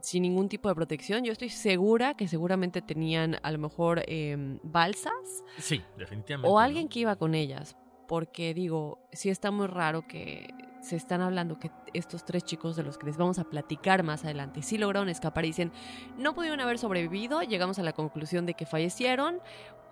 sin 0.01 0.23
ningún 0.23 0.47
tipo 0.47 0.69
de 0.69 0.75
protección? 0.75 1.23
Yo 1.25 1.33
estoy 1.33 1.49
segura 1.49 2.15
que 2.15 2.27
seguramente 2.29 2.81
tenían 2.81 3.37
a 3.43 3.51
lo 3.51 3.57
mejor 3.57 4.03
eh, 4.07 4.37
balsas 4.63 5.43
Sí, 5.57 5.81
definitivamente. 5.97 6.47
o 6.49 6.53
¿no? 6.53 6.59
alguien 6.59 6.87
que 6.87 6.99
iba 6.99 7.15
con 7.17 7.35
ellas, 7.35 7.75
porque 8.07 8.53
digo, 8.53 8.99
sí 9.11 9.29
está 9.29 9.51
muy 9.51 9.67
raro 9.67 10.07
que 10.07 10.47
se 10.81 10.95
están 10.95 11.21
hablando 11.21 11.59
que 11.59 11.71
estos 11.93 12.25
tres 12.25 12.43
chicos 12.43 12.75
de 12.75 12.83
los 12.83 12.97
que 12.97 13.05
les 13.05 13.17
vamos 13.17 13.39
a 13.39 13.43
platicar 13.43 14.03
más 14.03 14.23
adelante 14.23 14.61
sí 14.61 14.77
lograron 14.77 15.09
escapar 15.09 15.45
y 15.45 15.49
dicen, 15.49 15.71
no 16.17 16.33
pudieron 16.33 16.59
haber 16.59 16.79
sobrevivido, 16.79 17.41
llegamos 17.41 17.79
a 17.79 17.83
la 17.83 17.93
conclusión 17.93 18.45
de 18.45 18.55
que 18.55 18.65
fallecieron 18.65 19.39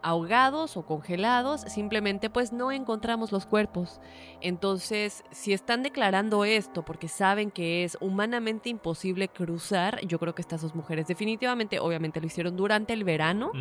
ahogados 0.01 0.77
o 0.77 0.85
congelados, 0.85 1.61
simplemente 1.61 2.29
pues 2.29 2.51
no 2.51 2.71
encontramos 2.71 3.31
los 3.31 3.45
cuerpos. 3.45 3.99
Entonces, 4.41 5.23
si 5.31 5.53
están 5.53 5.83
declarando 5.83 6.45
esto 6.45 6.83
porque 6.83 7.07
saben 7.07 7.51
que 7.51 7.83
es 7.83 7.97
humanamente 7.99 8.69
imposible 8.69 9.27
cruzar, 9.27 9.99
yo 10.05 10.19
creo 10.19 10.33
que 10.35 10.41
estas 10.41 10.61
dos 10.61 10.75
mujeres 10.75 11.07
definitivamente, 11.07 11.79
obviamente 11.79 12.21
lo 12.21 12.27
hicieron 12.27 12.55
durante 12.55 12.93
el 12.93 13.03
verano 13.03 13.51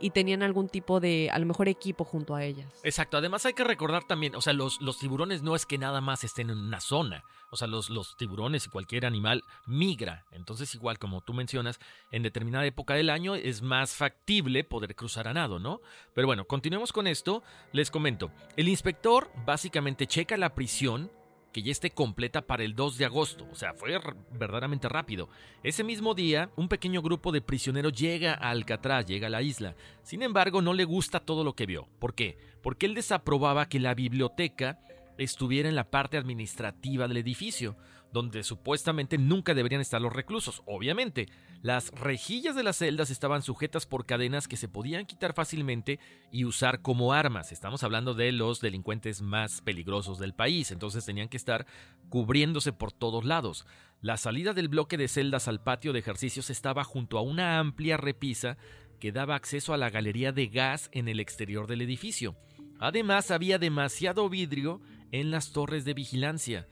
y 0.00 0.10
tenían 0.10 0.42
algún 0.42 0.68
tipo 0.68 1.00
de, 1.00 1.30
a 1.32 1.38
lo 1.38 1.46
mejor 1.46 1.68
equipo 1.68 2.04
junto 2.04 2.34
a 2.34 2.44
ellas. 2.44 2.72
Exacto, 2.82 3.16
además 3.16 3.46
hay 3.46 3.54
que 3.54 3.64
recordar 3.64 4.04
también, 4.04 4.34
o 4.36 4.40
sea, 4.40 4.52
los, 4.52 4.80
los 4.80 4.98
tiburones 4.98 5.42
no 5.42 5.56
es 5.56 5.66
que 5.66 5.78
nada 5.78 6.00
más 6.00 6.24
estén 6.24 6.50
en 6.50 6.58
una 6.58 6.80
zona, 6.80 7.24
o 7.50 7.56
sea, 7.56 7.68
los, 7.68 7.90
los 7.90 8.16
tiburones 8.16 8.66
y 8.66 8.70
cualquier 8.70 9.06
animal 9.06 9.44
migra, 9.66 10.24
entonces 10.32 10.74
igual 10.74 10.98
como 10.98 11.20
tú 11.22 11.32
mencionas, 11.32 11.78
en 12.10 12.22
determinada 12.22 12.66
época 12.66 12.94
del 12.94 13.10
año 13.10 13.34
es 13.34 13.62
más 13.62 13.94
factible 13.94 14.64
poder 14.64 14.94
cruzar 14.94 15.28
a 15.28 15.34
nado, 15.34 15.58
¿no? 15.58 15.80
Pero 16.14 16.26
bueno, 16.26 16.46
continuemos 16.46 16.92
con 16.92 17.06
esto, 17.06 17.42
les 17.72 17.90
comento, 17.90 18.30
el 18.56 18.68
inspector 18.68 19.30
básicamente 19.44 20.06
checa 20.06 20.36
la 20.36 20.54
prisión 20.54 21.10
que 21.56 21.62
ya 21.62 21.72
esté 21.72 21.90
completa 21.90 22.42
para 22.42 22.64
el 22.64 22.74
2 22.74 22.98
de 22.98 23.06
agosto. 23.06 23.48
O 23.50 23.54
sea, 23.54 23.72
fue 23.72 23.98
verdaderamente 24.32 24.90
rápido. 24.90 25.30
Ese 25.62 25.84
mismo 25.84 26.12
día, 26.12 26.50
un 26.54 26.68
pequeño 26.68 27.00
grupo 27.00 27.32
de 27.32 27.40
prisioneros 27.40 27.94
llega 27.94 28.34
a 28.34 28.50
Alcatraz, 28.50 29.06
llega 29.06 29.28
a 29.28 29.30
la 29.30 29.40
isla. 29.40 29.74
Sin 30.02 30.22
embargo, 30.22 30.60
no 30.60 30.74
le 30.74 30.84
gusta 30.84 31.18
todo 31.18 31.44
lo 31.44 31.54
que 31.54 31.64
vio. 31.64 31.88
¿Por 31.98 32.14
qué? 32.14 32.36
Porque 32.62 32.84
él 32.84 32.94
desaprobaba 32.94 33.70
que 33.70 33.80
la 33.80 33.94
biblioteca 33.94 34.80
estuviera 35.16 35.70
en 35.70 35.76
la 35.76 35.90
parte 35.90 36.18
administrativa 36.18 37.08
del 37.08 37.16
edificio, 37.16 37.74
donde 38.16 38.42
supuestamente 38.44 39.18
nunca 39.18 39.52
deberían 39.52 39.82
estar 39.82 40.00
los 40.00 40.10
reclusos. 40.10 40.62
Obviamente, 40.64 41.28
las 41.60 41.90
rejillas 41.90 42.56
de 42.56 42.62
las 42.62 42.78
celdas 42.78 43.10
estaban 43.10 43.42
sujetas 43.42 43.84
por 43.84 44.06
cadenas 44.06 44.48
que 44.48 44.56
se 44.56 44.68
podían 44.68 45.04
quitar 45.04 45.34
fácilmente 45.34 46.00
y 46.32 46.46
usar 46.46 46.80
como 46.80 47.12
armas. 47.12 47.52
Estamos 47.52 47.82
hablando 47.82 48.14
de 48.14 48.32
los 48.32 48.62
delincuentes 48.62 49.20
más 49.20 49.60
peligrosos 49.60 50.18
del 50.18 50.32
país, 50.32 50.70
entonces 50.70 51.04
tenían 51.04 51.28
que 51.28 51.36
estar 51.36 51.66
cubriéndose 52.08 52.72
por 52.72 52.90
todos 52.90 53.26
lados. 53.26 53.66
La 54.00 54.16
salida 54.16 54.54
del 54.54 54.68
bloque 54.68 54.96
de 54.96 55.08
celdas 55.08 55.46
al 55.46 55.62
patio 55.62 55.92
de 55.92 55.98
ejercicios 55.98 56.48
estaba 56.48 56.84
junto 56.84 57.18
a 57.18 57.22
una 57.22 57.58
amplia 57.58 57.98
repisa 57.98 58.56
que 58.98 59.12
daba 59.12 59.34
acceso 59.34 59.74
a 59.74 59.76
la 59.76 59.90
galería 59.90 60.32
de 60.32 60.46
gas 60.46 60.88
en 60.92 61.08
el 61.08 61.20
exterior 61.20 61.66
del 61.66 61.82
edificio. 61.82 62.34
Además, 62.78 63.30
había 63.30 63.58
demasiado 63.58 64.30
vidrio 64.30 64.80
en 65.12 65.30
las 65.30 65.52
torres 65.52 65.84
de 65.84 65.92
vigilancia. 65.92 66.66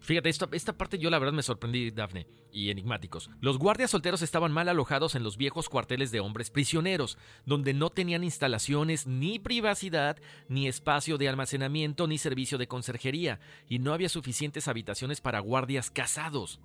Fíjate, 0.00 0.30
esta, 0.30 0.48
esta 0.52 0.76
parte 0.76 0.98
yo 0.98 1.10
la 1.10 1.18
verdad 1.18 1.34
me 1.34 1.42
sorprendí, 1.42 1.90
Dafne, 1.90 2.26
y 2.50 2.70
enigmáticos. 2.70 3.30
Los 3.40 3.58
guardias 3.58 3.90
solteros 3.90 4.22
estaban 4.22 4.50
mal 4.50 4.68
alojados 4.68 5.14
en 5.14 5.22
los 5.22 5.36
viejos 5.36 5.68
cuarteles 5.68 6.10
de 6.10 6.20
hombres 6.20 6.50
prisioneros, 6.50 7.18
donde 7.44 7.74
no 7.74 7.90
tenían 7.90 8.24
instalaciones 8.24 9.06
ni 9.06 9.38
privacidad, 9.38 10.16
ni 10.48 10.68
espacio 10.68 11.18
de 11.18 11.28
almacenamiento, 11.28 12.06
ni 12.06 12.18
servicio 12.18 12.56
de 12.56 12.66
conserjería, 12.66 13.40
y 13.68 13.78
no 13.78 13.92
había 13.92 14.08
suficientes 14.08 14.68
habitaciones 14.68 15.20
para 15.20 15.40
guardias 15.40 15.90
casados. 15.90 16.60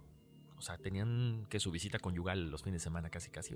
O 0.57 0.61
sea, 0.61 0.77
tenían 0.77 1.45
que 1.49 1.59
su 1.59 1.71
visita 1.71 1.99
conyugal 1.99 2.49
los 2.49 2.63
fines 2.63 2.81
de 2.81 2.85
semana 2.85 3.09
casi 3.09 3.29
casi. 3.29 3.55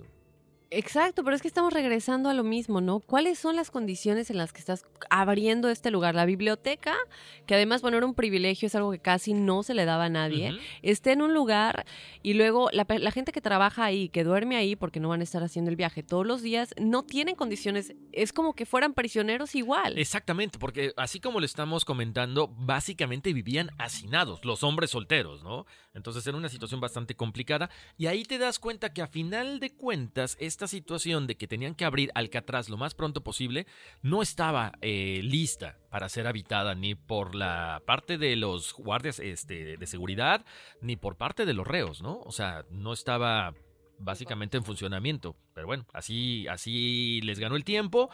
Exacto, 0.71 1.23
pero 1.23 1.35
es 1.35 1.41
que 1.41 1.47
estamos 1.47 1.73
regresando 1.73 2.29
a 2.29 2.33
lo 2.35 2.43
mismo, 2.43 2.79
¿no? 2.79 2.99
¿Cuáles 2.99 3.39
son 3.39 3.55
las 3.55 3.71
condiciones 3.71 4.29
en 4.29 4.37
las 4.37 4.53
que 4.53 4.59
estás 4.59 4.85
abriendo 5.09 5.67
este 5.69 5.89
lugar? 5.89 6.13
La 6.13 6.25
biblioteca, 6.25 6.95
que 7.47 7.55
además, 7.55 7.81
bueno, 7.81 7.97
era 7.97 8.05
un 8.05 8.13
privilegio, 8.13 8.67
es 8.67 8.75
algo 8.75 8.91
que 8.91 8.99
casi 8.99 9.33
no 9.33 9.63
se 9.63 9.73
le 9.73 9.85
daba 9.85 10.05
a 10.05 10.09
nadie, 10.09 10.51
Ujú. 10.51 10.59
está 10.83 11.11
en 11.11 11.23
un 11.23 11.33
lugar 11.33 11.87
y 12.21 12.35
luego 12.35 12.69
la, 12.71 12.85
gente 13.11 13.31
que 13.31 13.41
trabaja 13.41 13.83
ahí, 13.83 14.09
que 14.09 14.23
duerme 14.23 14.57
ahí 14.57 14.75
porque 14.75 14.99
no 14.99 15.09
van 15.09 15.21
a 15.21 15.23
estar 15.23 15.41
haciendo 15.41 15.71
el 15.71 15.75
viaje 15.75 16.03
todos 16.03 16.27
los 16.27 16.43
días, 16.43 16.75
no 16.79 17.01
tienen 17.03 17.33
condiciones, 17.33 17.95
es 18.11 18.31
como 18.31 18.53
que 18.53 18.67
fueran 18.67 18.93
prisioneros 18.93 19.55
igual. 19.55 19.97
Exactamente, 19.97 20.59
porque 20.59 20.93
así 20.97 21.19
como 21.19 21.39
lo 21.39 21.47
estamos 21.47 21.83
comentando, 21.83 22.47
básicamente 22.47 23.33
vivían 23.33 23.71
hacinados, 23.79 24.45
los 24.45 24.61
hombres 24.61 24.91
solteros, 24.91 25.43
¿no? 25.43 25.65
Entonces 25.95 26.25
era 26.27 26.37
una 26.37 26.49
situación 26.49 26.79
bastante 26.79 27.15
complicada 27.15 27.71
y 27.97 28.05
ahí 28.05 28.23
te 28.23 28.37
das 28.37 28.59
cuenta 28.59 28.93
que 28.93 29.01
a 29.01 29.07
final 29.07 29.59
de 29.59 29.71
cuentas 29.71 30.37
esta 30.59 30.67
situación 30.67 31.25
de 31.25 31.37
que 31.37 31.47
tenían 31.47 31.73
que 31.73 31.85
abrir 31.85 32.11
Alcatraz 32.15 32.67
lo 32.67 32.75
más 32.75 32.93
pronto 32.93 33.23
posible 33.23 33.65
no 34.01 34.21
estaba 34.21 34.73
eh, 34.81 35.21
lista 35.23 35.77
para 35.89 36.09
ser 36.09 36.27
habitada 36.27 36.75
ni 36.75 36.95
por 36.95 37.33
la 37.33 37.81
parte 37.85 38.17
de 38.17 38.35
los 38.35 38.73
guardias 38.73 39.19
este, 39.19 39.77
de 39.77 39.87
seguridad 39.87 40.45
ni 40.81 40.97
por 40.97 41.15
parte 41.15 41.45
de 41.45 41.53
los 41.53 41.65
reos, 41.65 42.01
¿no? 42.01 42.19
O 42.25 42.33
sea, 42.33 42.65
no 42.71 42.91
estaba 42.91 43.53
básicamente 43.99 44.57
en 44.57 44.65
funcionamiento. 44.65 45.37
Pero 45.53 45.65
bueno, 45.65 45.85
así, 45.93 46.45
así 46.49 47.21
les 47.21 47.39
ganó 47.39 47.55
el 47.55 47.63
tiempo. 47.63 48.09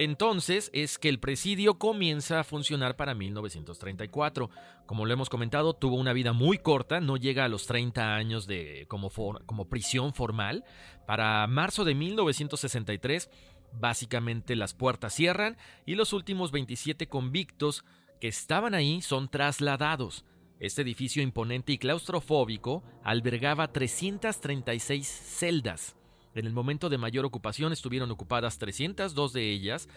Entonces 0.00 0.70
es 0.72 0.96
que 0.96 1.08
el 1.08 1.18
presidio 1.18 1.76
comienza 1.76 2.38
a 2.38 2.44
funcionar 2.44 2.94
para 2.94 3.16
1934. 3.16 4.48
Como 4.86 5.04
lo 5.04 5.12
hemos 5.12 5.28
comentado, 5.28 5.74
tuvo 5.74 5.96
una 5.96 6.12
vida 6.12 6.32
muy 6.32 6.58
corta, 6.58 7.00
no 7.00 7.16
llega 7.16 7.44
a 7.44 7.48
los 7.48 7.66
30 7.66 8.14
años 8.14 8.46
de, 8.46 8.86
como, 8.86 9.10
como 9.10 9.68
prisión 9.68 10.14
formal. 10.14 10.64
Para 11.04 11.44
marzo 11.48 11.84
de 11.84 11.96
1963, 11.96 13.28
básicamente 13.72 14.54
las 14.54 14.72
puertas 14.72 15.14
cierran 15.14 15.56
y 15.84 15.96
los 15.96 16.12
últimos 16.12 16.52
27 16.52 17.08
convictos 17.08 17.84
que 18.20 18.28
estaban 18.28 18.74
ahí 18.74 19.02
son 19.02 19.28
trasladados. 19.28 20.24
Este 20.60 20.82
edificio 20.82 21.24
imponente 21.24 21.72
y 21.72 21.78
claustrofóbico 21.78 22.84
albergaba 23.02 23.72
336 23.72 25.08
celdas. 25.08 25.97
En 26.38 26.46
el 26.46 26.52
momento 26.52 26.88
de 26.88 26.98
mayor 26.98 27.24
ocupación 27.24 27.72
estuvieron 27.72 28.12
ocupadas 28.12 28.58
302 28.58 29.32
de 29.32 29.50
ellas 29.50 29.88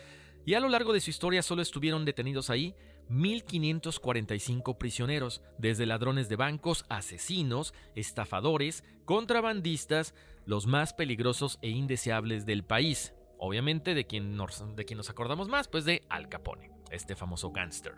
y 0.43 0.55
a 0.55 0.59
lo 0.59 0.69
largo 0.69 0.91
de 0.91 0.99
su 0.99 1.11
historia 1.11 1.43
solo 1.43 1.61
estuvieron 1.61 2.03
detenidos 2.03 2.49
ahí 2.49 2.73
1.545 3.11 4.75
prisioneros, 4.79 5.43
desde 5.59 5.85
ladrones 5.85 6.29
de 6.29 6.37
bancos, 6.37 6.83
asesinos, 6.89 7.75
estafadores, 7.93 8.83
contrabandistas, 9.05 10.15
los 10.47 10.65
más 10.65 10.95
peligrosos 10.95 11.59
e 11.61 11.69
indeseables 11.69 12.47
del 12.47 12.63
país. 12.63 13.13
Obviamente 13.37 13.93
de 13.93 14.07
quien 14.07 14.35
nos, 14.35 14.63
de 14.75 14.83
quien 14.83 14.97
nos 14.97 15.11
acordamos 15.11 15.47
más, 15.47 15.67
pues 15.67 15.85
de 15.85 16.01
Al 16.09 16.27
Capone, 16.27 16.71
este 16.89 17.15
famoso 17.15 17.51
gángster. 17.51 17.93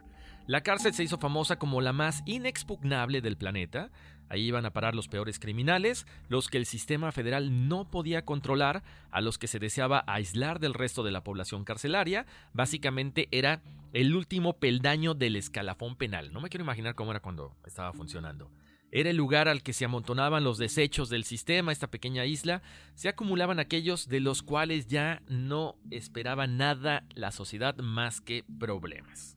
La 0.47 0.61
cárcel 0.61 0.93
se 0.93 1.03
hizo 1.03 1.17
famosa 1.17 1.57
como 1.57 1.79
la 1.79 1.93
más 1.93 2.21
inexpugnable 2.25 3.21
del 3.21 3.37
planeta. 3.37 3.89
Ahí 4.29 4.47
iban 4.47 4.65
a 4.65 4.73
parar 4.73 4.95
los 4.95 5.07
peores 5.07 5.39
criminales, 5.39 6.07
los 6.29 6.47
que 6.47 6.57
el 6.57 6.65
sistema 6.65 7.11
federal 7.11 7.67
no 7.67 7.89
podía 7.89 8.25
controlar, 8.25 8.83
a 9.11 9.21
los 9.21 9.37
que 9.37 9.47
se 9.47 9.59
deseaba 9.59 10.03
aislar 10.07 10.59
del 10.59 10.73
resto 10.73 11.03
de 11.03 11.11
la 11.11 11.23
población 11.23 11.63
carcelaria. 11.63 12.25
Básicamente 12.53 13.27
era 13.31 13.61
el 13.93 14.15
último 14.15 14.53
peldaño 14.53 15.13
del 15.13 15.35
escalafón 15.35 15.95
penal. 15.95 16.33
No 16.33 16.41
me 16.41 16.49
quiero 16.49 16.63
imaginar 16.63 16.95
cómo 16.95 17.11
era 17.11 17.19
cuando 17.19 17.55
estaba 17.65 17.93
funcionando. 17.93 18.49
Era 18.95 19.09
el 19.09 19.17
lugar 19.17 19.47
al 19.47 19.63
que 19.63 19.73
se 19.73 19.85
amontonaban 19.85 20.43
los 20.43 20.59
desechos 20.59 21.09
del 21.09 21.23
sistema, 21.23 21.71
esta 21.71 21.89
pequeña 21.89 22.25
isla. 22.25 22.61
Se 22.93 23.09
acumulaban 23.09 23.59
aquellos 23.59 24.07
de 24.07 24.19
los 24.19 24.43
cuales 24.43 24.87
ya 24.87 25.23
no 25.27 25.75
esperaba 25.89 26.45
nada 26.45 27.03
la 27.15 27.31
sociedad 27.31 27.75
más 27.77 28.21
que 28.21 28.45
problemas. 28.59 29.35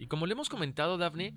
Y 0.00 0.08
como 0.08 0.26
le 0.26 0.32
hemos 0.32 0.48
comentado, 0.48 0.98
Daphne, 0.98 1.34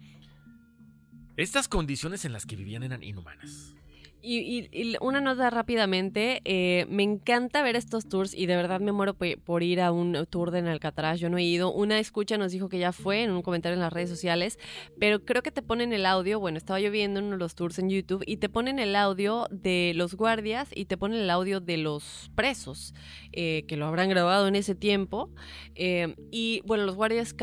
estas 1.37 1.67
condiciones 1.67 2.25
en 2.25 2.33
las 2.33 2.45
que 2.45 2.55
vivían 2.55 2.83
eran 2.83 3.03
inhumanas. 3.03 3.75
Y, 4.23 4.97
una 5.01 5.19
nota 5.19 5.49
rápidamente, 5.49 6.41
eh, 6.45 6.85
me 6.89 7.01
encanta 7.01 7.63
ver 7.63 7.75
estos 7.75 8.07
tours 8.07 8.35
y 8.35 8.45
de 8.45 8.55
verdad 8.55 8.79
me 8.79 8.91
muero 8.91 9.15
por 9.15 9.63
ir 9.63 9.81
a 9.81 9.91
un 9.91 10.27
tour 10.29 10.51
de 10.51 10.59
en 10.59 10.67
Alcatraz, 10.67 11.19
yo 11.19 11.29
no 11.31 11.39
he 11.39 11.43
ido, 11.43 11.73
una 11.73 11.97
escucha 11.97 12.37
nos 12.37 12.51
dijo 12.51 12.69
que 12.69 12.77
ya 12.77 12.91
fue 12.91 13.23
en 13.23 13.31
un 13.31 13.41
comentario 13.41 13.73
en 13.73 13.79
las 13.79 13.91
redes 13.91 14.11
sociales, 14.11 14.59
pero 14.99 15.25
creo 15.25 15.41
que 15.41 15.49
te 15.49 15.63
ponen 15.63 15.91
el 15.91 16.05
audio, 16.05 16.39
bueno, 16.39 16.59
estaba 16.59 16.79
yo 16.79 16.91
viendo 16.91 17.19
uno 17.19 17.31
de 17.31 17.37
los 17.37 17.55
tours 17.55 17.79
en 17.79 17.89
YouTube 17.89 18.23
y 18.27 18.37
te 18.37 18.47
ponen 18.47 18.77
el 18.77 18.95
audio 18.95 19.47
de 19.49 19.93
los 19.95 20.13
guardias 20.13 20.69
y 20.75 20.85
te 20.85 20.97
ponen 20.97 21.21
el 21.21 21.29
audio 21.31 21.59
de 21.59 21.77
los 21.77 22.29
presos, 22.35 22.93
eh, 23.31 23.63
que 23.67 23.75
lo 23.75 23.87
habrán 23.87 24.09
grabado 24.09 24.47
en 24.47 24.55
ese 24.55 24.75
tiempo, 24.75 25.31
eh, 25.73 26.15
y 26.31 26.61
bueno, 26.65 26.85
los 26.85 26.95
guardias 26.95 27.33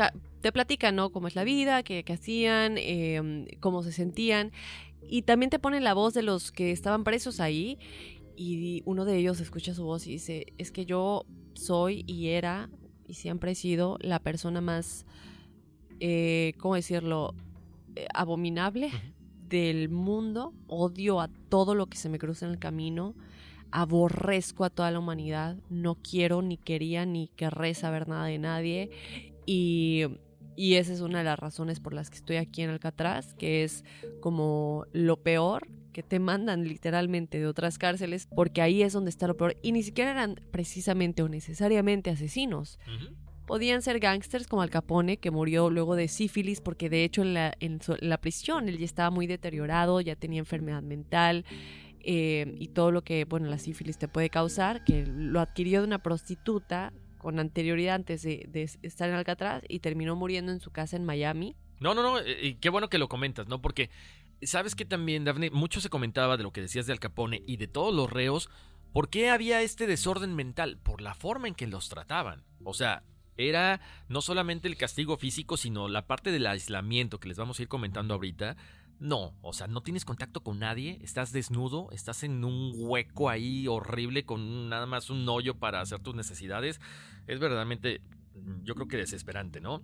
te 0.41 0.51
platican, 0.51 0.95
¿no? 0.95 1.11
Cómo 1.11 1.27
es 1.27 1.35
la 1.35 1.43
vida, 1.43 1.83
qué, 1.83 2.03
qué 2.03 2.13
hacían, 2.13 2.75
eh, 2.77 3.47
cómo 3.59 3.83
se 3.83 3.91
sentían. 3.91 4.51
Y 5.01 5.23
también 5.23 5.49
te 5.49 5.59
ponen 5.59 5.83
la 5.83 5.93
voz 5.93 6.13
de 6.13 6.23
los 6.23 6.51
que 6.51 6.71
estaban 6.71 7.03
presos 7.03 7.39
ahí. 7.39 7.77
Y 8.35 8.83
uno 8.85 9.05
de 9.05 9.17
ellos 9.17 9.39
escucha 9.41 9.73
su 9.73 9.83
voz 9.83 10.07
y 10.07 10.11
dice, 10.11 10.53
es 10.57 10.71
que 10.71 10.85
yo 10.85 11.25
soy 11.53 12.03
y 12.07 12.29
era 12.29 12.69
y 13.07 13.15
siempre 13.15 13.51
he 13.51 13.55
sido 13.55 13.97
la 14.01 14.19
persona 14.19 14.61
más, 14.61 15.05
eh, 15.99 16.53
¿cómo 16.59 16.75
decirlo?, 16.75 17.33
Eh, 17.95 18.07
abominable 18.13 18.91
del 19.49 19.89
mundo. 19.89 20.53
Odio 20.67 21.19
a 21.19 21.27
todo 21.49 21.73
lo 21.73 21.87
que 21.87 21.97
se 21.97 22.07
me 22.07 22.19
cruza 22.19 22.45
en 22.45 22.51
el 22.51 22.59
camino. 22.59 23.15
Aborrezco 23.71 24.63
a 24.63 24.69
toda 24.69 24.91
la 24.91 24.99
humanidad. 24.99 25.57
No 25.69 25.95
quiero, 25.95 26.41
ni 26.41 26.57
quería, 26.57 27.05
ni 27.05 27.29
querré 27.29 27.73
saber 27.73 28.07
nada 28.07 28.25
de 28.25 28.37
nadie. 28.37 28.89
Y, 29.45 30.03
y 30.61 30.75
esa 30.75 30.91
es 30.93 30.99
una 31.01 31.19
de 31.19 31.23
las 31.23 31.39
razones 31.39 31.79
por 31.79 31.93
las 31.93 32.09
que 32.09 32.17
estoy 32.17 32.35
aquí 32.35 32.61
en 32.63 32.69
Alcatraz, 32.69 33.33
que 33.35 33.63
es 33.63 33.83
como 34.19 34.85
lo 34.91 35.15
peor 35.23 35.67
que 35.93 36.03
te 36.03 36.19
mandan 36.19 36.65
literalmente 36.67 37.39
de 37.39 37.47
otras 37.47 37.77
cárceles, 37.77 38.27
porque 38.35 38.61
ahí 38.61 38.83
es 38.83 38.93
donde 38.93 39.09
está 39.09 39.25
lo 39.27 39.37
peor. 39.37 39.55
Y 39.61 39.71
ni 39.71 39.81
siquiera 39.83 40.11
eran 40.11 40.35
precisamente 40.51 41.23
o 41.23 41.29
necesariamente 41.29 42.09
asesinos. 42.09 42.77
Podían 43.47 43.81
ser 43.81 43.99
gángsters 43.99 44.45
como 44.47 44.61
Al 44.61 44.69
Capone, 44.69 45.17
que 45.17 45.31
murió 45.31 45.69
luego 45.71 45.95
de 45.95 46.07
sífilis, 46.07 46.61
porque 46.61 46.89
de 46.89 47.03
hecho 47.03 47.21
en 47.23 47.33
la, 47.33 47.53
en 47.59 47.81
su- 47.81 47.93
en 47.99 48.09
la 48.09 48.19
prisión 48.19 48.69
él 48.69 48.77
ya 48.77 48.85
estaba 48.85 49.09
muy 49.09 49.25
deteriorado, 49.27 50.01
ya 50.01 50.15
tenía 50.15 50.39
enfermedad 50.39 50.83
mental 50.83 51.45
eh, 52.01 52.55
y 52.59 52.67
todo 52.67 52.91
lo 52.91 53.01
que, 53.03 53.25
bueno, 53.25 53.47
la 53.47 53.57
sífilis 53.57 53.97
te 53.97 54.07
puede 54.07 54.29
causar, 54.29 54.83
que 54.83 55.05
lo 55.07 55.39
adquirió 55.39 55.81
de 55.81 55.87
una 55.87 55.99
prostituta 56.03 56.93
con 57.19 57.39
anterioridad 57.39 57.95
antes 57.95 58.23
de, 58.23 58.69
estar 58.81 59.09
en 59.09 59.15
Alcatraz 59.15 59.61
y 59.69 59.81
terminó 59.81 60.15
muriendo 60.15 60.51
en 60.51 60.59
su 60.59 60.71
casa 60.71 60.95
en 60.97 61.05
Miami. 61.05 61.55
No, 61.79 61.93
no, 61.93 62.01
no, 62.01 62.17
eh, 62.17 62.47
y 62.47 62.55
qué 62.55 62.69
bueno 62.69 62.89
que 62.89 62.97
lo 62.97 63.07
comentas, 63.07 63.47
¿no? 63.47 63.61
Porque 63.61 63.91
sabes 64.41 64.73
que 64.73 64.85
también, 64.85 65.25
Daphne, 65.25 65.51
mucho 65.51 65.81
se 65.81 65.89
comentaba 65.89 66.37
de 66.37 66.43
lo 66.43 66.51
que 66.51 66.61
decías 66.61 66.87
de 66.87 66.93
Al 66.93 66.99
Capone 66.99 67.43
y 67.45 67.57
de 67.57 67.67
todos 67.67 67.93
los 67.93 68.09
reos. 68.09 68.49
¿Por 68.91 69.09
qué 69.09 69.29
había 69.29 69.61
este 69.61 69.85
desorden 69.85 70.35
mental? 70.35 70.79
Por 70.81 71.01
la 71.01 71.13
forma 71.13 71.47
en 71.47 71.53
que 71.55 71.67
los 71.67 71.89
trataban. 71.89 72.43
O 72.63 72.73
sea, 72.73 73.03
era 73.37 73.81
no 74.07 74.21
solamente 74.21 74.67
el 74.67 74.77
castigo 74.77 75.17
físico, 75.17 75.57
sino 75.57 75.87
la 75.87 76.07
parte 76.07 76.31
del 76.31 76.47
aislamiento 76.47 77.19
que 77.19 77.27
les 77.27 77.37
vamos 77.37 77.59
a 77.59 77.61
ir 77.61 77.67
comentando 77.67 78.13
ahorita. 78.13 78.57
No, 78.99 79.33
o 79.41 79.53
sea, 79.53 79.67
no 79.67 79.81
tienes 79.81 80.03
contacto 80.03 80.41
con 80.41 80.59
nadie, 80.59 80.99
estás 81.01 81.31
desnudo, 81.31 81.89
estás 81.91 82.23
en 82.23 82.43
un 82.43 82.73
hueco 82.75 83.29
ahí 83.29 83.65
horrible 83.67 84.25
con 84.25 84.67
nada 84.67 84.85
más 84.85 85.09
un 85.09 85.27
hoyo 85.29 85.55
para 85.55 85.79
hacer 85.79 86.01
tus 86.01 86.15
necesidades. 86.15 86.81
Es 87.25 87.39
verdaderamente, 87.39 88.01
mm, 88.35 88.63
yo 88.63 88.75
creo 88.75 88.87
que 88.89 88.97
desesperante, 88.97 89.61
¿no? 89.61 89.81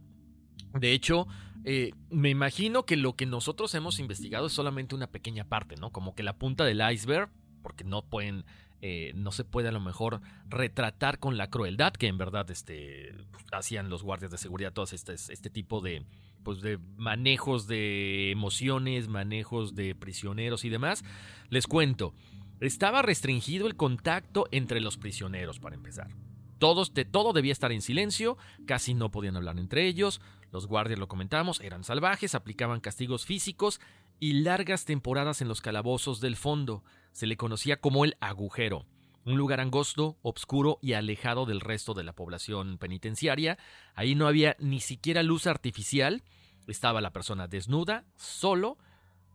De 0.73 0.91
hecho, 0.91 1.27
eh, 1.63 1.93
me 2.09 2.29
imagino 2.29 2.85
que 2.85 2.97
lo 2.97 3.15
que 3.15 3.25
nosotros 3.25 3.73
hemos 3.75 3.99
investigado 3.99 4.47
es 4.47 4.53
solamente 4.53 4.95
una 4.95 5.07
pequeña 5.07 5.45
parte, 5.45 5.77
¿no? 5.77 5.91
Como 5.91 6.13
que 6.13 6.23
la 6.23 6.37
punta 6.37 6.65
del 6.65 6.81
iceberg, 6.91 7.29
porque 7.61 7.85
no 7.85 8.01
pueden, 8.03 8.43
eh, 8.81 9.13
no 9.15 9.31
se 9.31 9.45
puede 9.45 9.69
a 9.69 9.71
lo 9.71 9.79
mejor 9.79 10.19
retratar 10.49 11.19
con 11.19 11.37
la 11.37 11.49
crueldad 11.49 11.93
que 11.93 12.07
en 12.07 12.17
verdad 12.17 12.51
este, 12.51 13.15
hacían 13.53 13.89
los 13.89 14.03
guardias 14.03 14.31
de 14.31 14.37
seguridad, 14.37 14.73
este, 14.91 15.13
este 15.13 15.49
tipo 15.49 15.79
de, 15.79 16.05
pues 16.45 16.61
de 16.61 16.79
manejos 16.95 17.67
de 17.67 18.31
emociones, 18.31 19.09
manejos 19.09 19.75
de 19.75 19.95
prisioneros 19.95 20.63
y 20.63 20.69
demás. 20.69 21.03
Les 21.49 21.67
cuento, 21.67 22.13
estaba 22.61 23.01
restringido 23.01 23.67
el 23.67 23.75
contacto 23.75 24.47
entre 24.51 24.79
los 24.79 24.95
prisioneros, 24.95 25.59
para 25.59 25.75
empezar. 25.75 26.15
Todos, 26.59 26.93
de 26.93 27.03
todo 27.03 27.33
debía 27.33 27.51
estar 27.51 27.73
en 27.73 27.81
silencio, 27.81 28.37
casi 28.65 28.93
no 28.93 29.11
podían 29.11 29.35
hablar 29.35 29.59
entre 29.59 29.87
ellos, 29.87 30.21
los 30.51 30.67
guardias 30.67 30.99
lo 30.99 31.09
comentamos, 31.09 31.59
eran 31.59 31.83
salvajes, 31.83 32.33
aplicaban 32.33 32.79
castigos 32.79 33.25
físicos 33.25 33.81
y 34.21 34.33
largas 34.33 34.85
temporadas 34.85 35.41
en 35.41 35.49
los 35.49 35.61
calabozos 35.61 36.21
del 36.21 36.37
fondo. 36.37 36.83
Se 37.11 37.27
le 37.27 37.35
conocía 37.35 37.81
como 37.81 38.05
el 38.05 38.15
agujero, 38.21 38.85
un 39.25 39.37
lugar 39.37 39.59
angosto, 39.59 40.17
oscuro 40.21 40.77
y 40.81 40.93
alejado 40.93 41.45
del 41.45 41.59
resto 41.59 41.93
de 41.93 42.03
la 42.03 42.13
población 42.13 42.77
penitenciaria. 42.77 43.57
Ahí 43.95 44.15
no 44.15 44.27
había 44.27 44.55
ni 44.59 44.79
siquiera 44.79 45.23
luz 45.23 45.47
artificial, 45.47 46.23
estaba 46.67 47.01
la 47.01 47.11
persona 47.11 47.47
desnuda, 47.47 48.05
solo 48.15 48.77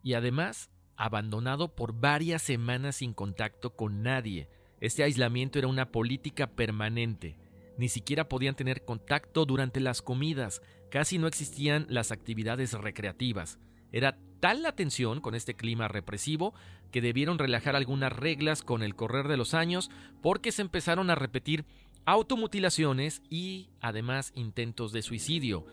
y 0.02 0.14
además 0.14 0.70
abandonado 0.96 1.74
por 1.74 1.94
varias 1.94 2.42
semanas 2.42 2.96
sin 2.96 3.14
contacto 3.14 3.74
con 3.74 4.02
nadie. 4.02 4.48
Este 4.80 5.02
aislamiento 5.02 5.58
era 5.58 5.68
una 5.68 5.92
política 5.92 6.48
permanente. 6.48 7.36
Ni 7.78 7.88
siquiera 7.88 8.28
podían 8.28 8.54
tener 8.54 8.84
contacto 8.84 9.46
durante 9.46 9.80
las 9.80 10.02
comidas, 10.02 10.60
casi 10.90 11.18
no 11.18 11.26
existían 11.26 11.86
las 11.88 12.12
actividades 12.12 12.74
recreativas. 12.74 13.58
Era 13.92 14.18
tal 14.40 14.62
la 14.62 14.72
tensión 14.72 15.20
con 15.20 15.34
este 15.34 15.54
clima 15.54 15.88
represivo 15.88 16.54
que 16.90 17.00
debieron 17.00 17.38
relajar 17.38 17.76
algunas 17.76 18.12
reglas 18.12 18.62
con 18.62 18.82
el 18.82 18.94
correr 18.94 19.28
de 19.28 19.36
los 19.36 19.54
años 19.54 19.90
porque 20.22 20.52
se 20.52 20.62
empezaron 20.62 21.10
a 21.10 21.14
repetir 21.14 21.64
automutilaciones 22.06 23.22
y 23.28 23.70
además 23.80 24.32
intentos 24.34 24.92
de 24.92 25.02
suicidio. 25.02 25.64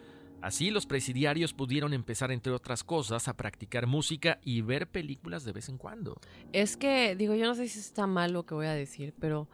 Así 0.41 0.69
los 0.69 0.85
presidiarios 0.85 1.53
pudieron 1.53 1.93
empezar, 1.93 2.31
entre 2.31 2.53
otras 2.53 2.83
cosas, 2.83 3.27
a 3.27 3.35
practicar 3.35 3.87
música 3.87 4.39
y 4.43 4.61
ver 4.61 4.87
películas 4.87 5.43
de 5.43 5.51
vez 5.51 5.67
en 5.67 5.77
cuando. 5.77 6.19
Es 6.53 6.77
que, 6.77 7.15
digo, 7.15 7.33
yo 7.33 7.45
no 7.45 7.55
sé 7.55 7.67
si 7.67 7.79
está 7.79 8.05
mal 8.05 8.33
lo 8.33 8.45
que 8.45 8.53
voy 8.53 8.67
a 8.67 8.73
decir, 8.73 9.13
pero 9.19 9.47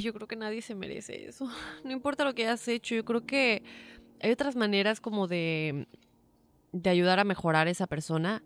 yo 0.00 0.12
creo 0.14 0.26
que 0.26 0.36
nadie 0.36 0.62
se 0.62 0.74
merece 0.74 1.26
eso. 1.28 1.48
No 1.84 1.92
importa 1.92 2.24
lo 2.24 2.34
que 2.34 2.44
hayas 2.44 2.66
hecho, 2.68 2.94
yo 2.94 3.04
creo 3.04 3.26
que 3.26 3.62
hay 4.20 4.30
otras 4.30 4.56
maneras 4.56 5.00
como 5.00 5.26
de, 5.26 5.86
de 6.72 6.90
ayudar 6.90 7.18
a 7.18 7.24
mejorar 7.24 7.66
a 7.66 7.70
esa 7.70 7.86
persona. 7.86 8.42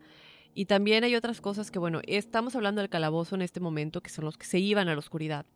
Y 0.53 0.65
también 0.65 1.05
hay 1.05 1.15
otras 1.15 1.41
cosas 1.41 1.71
que, 1.71 1.79
bueno, 1.79 2.01
estamos 2.07 2.57
hablando 2.57 2.81
del 2.81 2.91
calabozo 2.91 3.37
en 3.37 3.43
este 3.43 3.61
momento, 3.61 4.01
que 4.01 4.11
son 4.11 4.25
los 4.25 4.37
que 4.37 4.47
se 4.47 4.59
iban 4.59 4.89
a 4.89 4.93
la 4.93 4.99
oscuridad. 4.99 5.47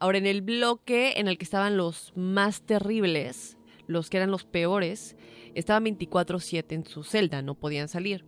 Ahora, 0.00 0.18
en 0.18 0.26
el 0.26 0.42
bloque 0.42 1.14
en 1.16 1.28
el 1.28 1.38
que 1.38 1.44
estaban 1.44 1.76
los 1.76 2.12
más 2.16 2.62
terribles, 2.62 3.56
los 3.86 4.10
que 4.10 4.16
eran 4.16 4.32
los 4.32 4.44
peores, 4.44 5.16
estaban 5.54 5.84
24/7 5.84 6.74
en 6.74 6.84
su 6.84 7.04
celda, 7.04 7.42
no 7.42 7.54
podían 7.54 7.88
salir. 7.88 8.24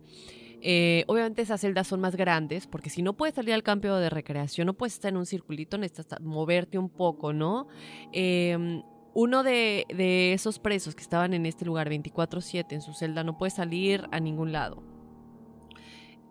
Eh, 0.61 1.03
obviamente 1.07 1.41
esas 1.41 1.61
celdas 1.61 1.87
son 1.87 2.01
más 2.01 2.15
grandes, 2.15 2.65
porque 2.65 2.89
si 2.89 3.01
no 3.01 3.13
puedes 3.13 3.35
salir 3.35 3.53
al 3.53 3.63
campo 3.63 3.87
de 3.87 4.09
recreación, 4.09 4.65
no 4.65 4.73
puedes 4.73 4.93
estar 4.93 5.09
en 5.09 5.17
un 5.17 5.25
circulito, 5.25 5.77
necesitas 5.77 6.19
moverte 6.21 6.77
un 6.77 6.89
poco, 6.89 7.33
¿no? 7.33 7.67
Eh, 8.13 8.81
uno 9.13 9.43
de, 9.43 9.85
de 9.95 10.33
esos 10.33 10.59
presos 10.59 10.95
que 10.95 11.01
estaban 11.01 11.33
en 11.33 11.45
este 11.45 11.65
lugar 11.65 11.89
24/7 11.89 12.75
en 12.75 12.81
su 12.81 12.93
celda 12.93 13.23
no 13.23 13.37
puede 13.37 13.51
salir 13.51 14.07
a 14.11 14.19
ningún 14.19 14.51
lado. 14.51 14.83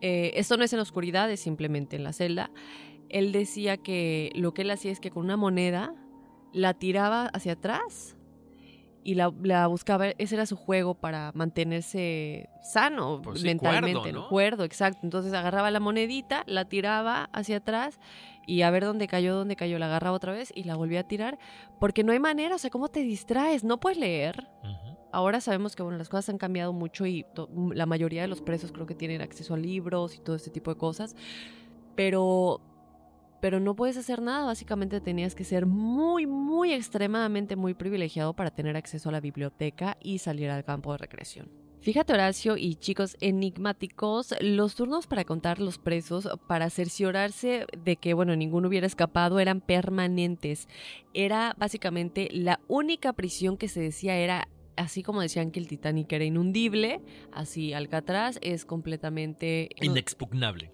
Eh, 0.06 0.38
esto 0.38 0.58
no 0.58 0.64
es 0.64 0.72
en 0.74 0.76
la 0.76 0.82
oscuridad, 0.82 1.30
es 1.30 1.40
simplemente 1.40 1.96
en 1.96 2.04
la 2.04 2.12
celda. 2.12 2.50
Él 3.08 3.32
decía 3.32 3.78
que 3.78 4.30
lo 4.34 4.52
que 4.52 4.62
él 4.62 4.70
hacía 4.70 4.92
es 4.92 5.00
que 5.00 5.10
con 5.10 5.24
una 5.24 5.38
moneda 5.38 5.94
la 6.52 6.74
tiraba 6.74 7.26
hacia 7.28 7.52
atrás 7.52 8.13
y 9.04 9.14
la, 9.14 9.32
la 9.42 9.66
buscaba, 9.66 10.08
ese 10.08 10.34
era 10.34 10.46
su 10.46 10.56
juego 10.56 10.94
para 10.94 11.30
mantenerse 11.34 12.48
sano 12.62 13.20
Pues 13.22 13.40
sí, 13.40 13.46
mentalmente, 13.46 14.00
cuerdo, 14.00 14.20
¿no? 14.20 14.28
cuerdo, 14.28 14.64
exacto. 14.64 15.00
Entonces 15.02 15.32
agarraba 15.34 15.70
la 15.70 15.78
monedita, 15.78 16.42
la 16.46 16.64
tiraba 16.64 17.28
hacia 17.32 17.58
atrás 17.58 18.00
y 18.46 18.62
a 18.62 18.70
ver 18.70 18.84
dónde 18.84 19.06
cayó, 19.06 19.34
dónde 19.36 19.56
cayó, 19.56 19.78
la 19.78 19.86
agarraba 19.86 20.16
otra 20.16 20.32
vez 20.32 20.52
y 20.54 20.64
la 20.64 20.74
volvía 20.74 21.00
a 21.00 21.04
tirar, 21.04 21.38
porque 21.78 22.02
no 22.02 22.12
hay 22.12 22.18
manera, 22.18 22.54
o 22.54 22.58
sea, 22.58 22.70
¿cómo 22.70 22.88
te 22.88 23.00
distraes? 23.00 23.62
No 23.62 23.78
puedes 23.78 23.98
leer. 23.98 24.48
Ahora 25.12 25.40
sabemos 25.40 25.76
que 25.76 25.82
bueno, 25.82 25.96
las 25.98 26.08
cosas 26.08 26.30
han 26.30 26.38
cambiado 26.38 26.72
mucho 26.72 27.06
y 27.06 27.24
la 27.72 27.86
mayoría 27.86 28.22
de 28.22 28.28
los 28.28 28.40
presos 28.40 28.72
creo 28.72 28.86
que 28.86 28.96
tienen 28.96 29.20
acceso 29.20 29.54
a 29.54 29.56
libros 29.56 30.16
y 30.16 30.20
todo 30.20 30.34
este 30.34 30.50
tipo 30.50 30.72
de 30.72 30.76
cosas, 30.78 31.14
pero 31.94 32.60
pero 33.44 33.60
no 33.60 33.76
puedes 33.76 33.98
hacer 33.98 34.22
nada, 34.22 34.46
básicamente 34.46 35.02
tenías 35.02 35.34
que 35.34 35.44
ser 35.44 35.66
muy 35.66 36.26
muy 36.26 36.72
extremadamente 36.72 37.56
muy 37.56 37.74
privilegiado 37.74 38.32
para 38.32 38.50
tener 38.50 38.74
acceso 38.74 39.10
a 39.10 39.12
la 39.12 39.20
biblioteca 39.20 39.98
y 40.00 40.16
salir 40.16 40.48
al 40.48 40.64
campo 40.64 40.92
de 40.92 40.96
recreación. 40.96 41.50
Fíjate 41.80 42.14
Horacio 42.14 42.56
y 42.56 42.76
chicos 42.76 43.18
enigmáticos, 43.20 44.34
los 44.40 44.76
turnos 44.76 45.06
para 45.06 45.26
contar 45.26 45.60
los 45.60 45.76
presos, 45.76 46.26
para 46.48 46.70
cerciorarse 46.70 47.66
de 47.76 47.96
que, 47.96 48.14
bueno, 48.14 48.34
ninguno 48.34 48.68
hubiera 48.68 48.86
escapado, 48.86 49.38
eran 49.38 49.60
permanentes. 49.60 50.66
Era 51.12 51.54
básicamente 51.58 52.30
la 52.32 52.60
única 52.66 53.12
prisión 53.12 53.58
que 53.58 53.68
se 53.68 53.82
decía 53.82 54.16
era, 54.16 54.48
así 54.76 55.02
como 55.02 55.20
decían 55.20 55.50
que 55.50 55.60
el 55.60 55.68
Titanic 55.68 56.12
era 56.12 56.24
inundible, 56.24 57.00
así 57.32 57.72
Alcatraz 57.72 58.38
es 58.42 58.64
completamente... 58.64 59.68
Inexpugnable. 59.80 60.70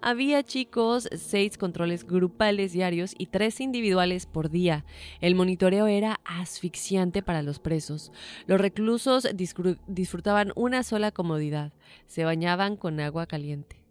Había 0.00 0.42
chicos, 0.42 1.08
seis 1.16 1.58
controles 1.58 2.06
grupales 2.06 2.72
diarios 2.72 3.14
y 3.18 3.26
tres 3.26 3.60
individuales 3.60 4.26
por 4.26 4.50
día. 4.50 4.84
El 5.20 5.34
monitoreo 5.34 5.86
era 5.86 6.20
asfixiante 6.24 7.22
para 7.22 7.42
los 7.42 7.58
presos. 7.58 8.12
Los 8.46 8.60
reclusos 8.60 9.24
disfru- 9.24 9.78
disfrutaban 9.86 10.52
una 10.56 10.82
sola 10.82 11.12
comodidad. 11.12 11.72
Se 12.06 12.24
bañaban 12.24 12.76
con 12.76 13.00
agua 13.00 13.26
caliente. 13.26 13.85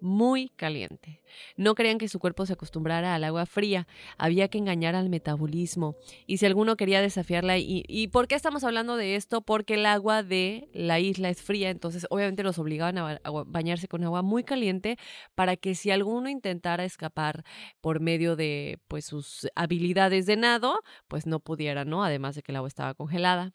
Muy 0.00 0.48
caliente. 0.56 1.20
No 1.56 1.74
querían 1.74 1.98
que 1.98 2.08
su 2.08 2.18
cuerpo 2.18 2.46
se 2.46 2.54
acostumbrara 2.54 3.14
al 3.14 3.22
agua 3.24 3.44
fría. 3.44 3.86
Había 4.16 4.48
que 4.48 4.56
engañar 4.56 4.94
al 4.94 5.10
metabolismo. 5.10 5.94
Y 6.26 6.38
si 6.38 6.46
alguno 6.46 6.76
quería 6.76 7.02
desafiarla, 7.02 7.58
¿y, 7.58 7.84
¿y 7.86 8.08
por 8.08 8.26
qué 8.26 8.34
estamos 8.34 8.64
hablando 8.64 8.96
de 8.96 9.16
esto? 9.16 9.42
Porque 9.42 9.74
el 9.74 9.84
agua 9.84 10.22
de 10.22 10.68
la 10.72 11.00
isla 11.00 11.28
es 11.28 11.42
fría, 11.42 11.68
entonces 11.68 12.06
obviamente 12.08 12.42
los 12.42 12.58
obligaban 12.58 12.96
a, 12.96 13.02
ba- 13.02 13.20
a 13.22 13.30
bañarse 13.46 13.88
con 13.88 14.02
agua 14.04 14.22
muy 14.22 14.42
caliente 14.42 14.96
para 15.34 15.56
que 15.56 15.74
si 15.74 15.90
alguno 15.90 16.30
intentara 16.30 16.84
escapar 16.84 17.44
por 17.82 18.00
medio 18.00 18.36
de 18.36 18.78
pues 18.88 19.04
sus 19.04 19.48
habilidades 19.54 20.24
de 20.24 20.36
nado, 20.36 20.80
pues 21.08 21.26
no 21.26 21.40
pudiera, 21.40 21.84
¿no? 21.84 22.02
Además 22.04 22.34
de 22.36 22.42
que 22.42 22.52
el 22.52 22.56
agua 22.56 22.68
estaba 22.68 22.94
congelada. 22.94 23.52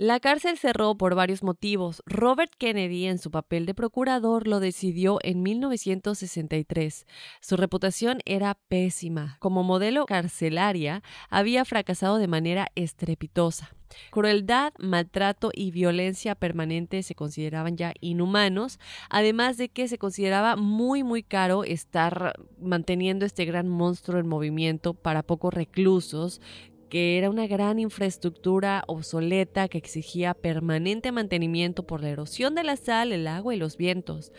La 0.00 0.20
cárcel 0.20 0.56
cerró 0.58 0.94
por 0.96 1.16
varios 1.16 1.42
motivos. 1.42 2.04
Robert 2.06 2.52
Kennedy, 2.56 3.06
en 3.06 3.18
su 3.18 3.32
papel 3.32 3.66
de 3.66 3.74
procurador, 3.74 4.46
lo 4.46 4.60
decidió 4.60 5.18
en 5.24 5.42
1963. 5.42 7.04
Su 7.40 7.56
reputación 7.56 8.20
era 8.24 8.56
pésima. 8.68 9.38
Como 9.40 9.64
modelo 9.64 10.06
carcelaria, 10.06 11.02
había 11.30 11.64
fracasado 11.64 12.18
de 12.18 12.28
manera 12.28 12.68
estrepitosa. 12.76 13.74
Crueldad, 14.12 14.72
maltrato 14.78 15.50
y 15.52 15.72
violencia 15.72 16.36
permanente 16.36 17.02
se 17.02 17.16
consideraban 17.16 17.76
ya 17.76 17.92
inhumanos, 18.00 18.78
además 19.10 19.56
de 19.56 19.68
que 19.68 19.88
se 19.88 19.98
consideraba 19.98 20.54
muy 20.54 21.02
muy 21.02 21.24
caro 21.24 21.64
estar 21.64 22.34
manteniendo 22.60 23.26
este 23.26 23.46
gran 23.46 23.68
monstruo 23.68 24.20
en 24.20 24.28
movimiento 24.28 24.94
para 24.94 25.24
pocos 25.24 25.52
reclusos 25.52 26.40
que 26.88 27.18
era 27.18 27.30
una 27.30 27.46
gran 27.46 27.78
infraestructura 27.78 28.84
obsoleta 28.86 29.68
que 29.68 29.78
exigía 29.78 30.34
permanente 30.34 31.12
mantenimiento 31.12 31.86
por 31.86 32.02
la 32.02 32.08
erosión 32.08 32.54
de 32.54 32.64
la 32.64 32.76
sal, 32.76 33.12
el 33.12 33.26
agua 33.26 33.54
y 33.54 33.58
los 33.58 33.76
vientos. 33.76 34.32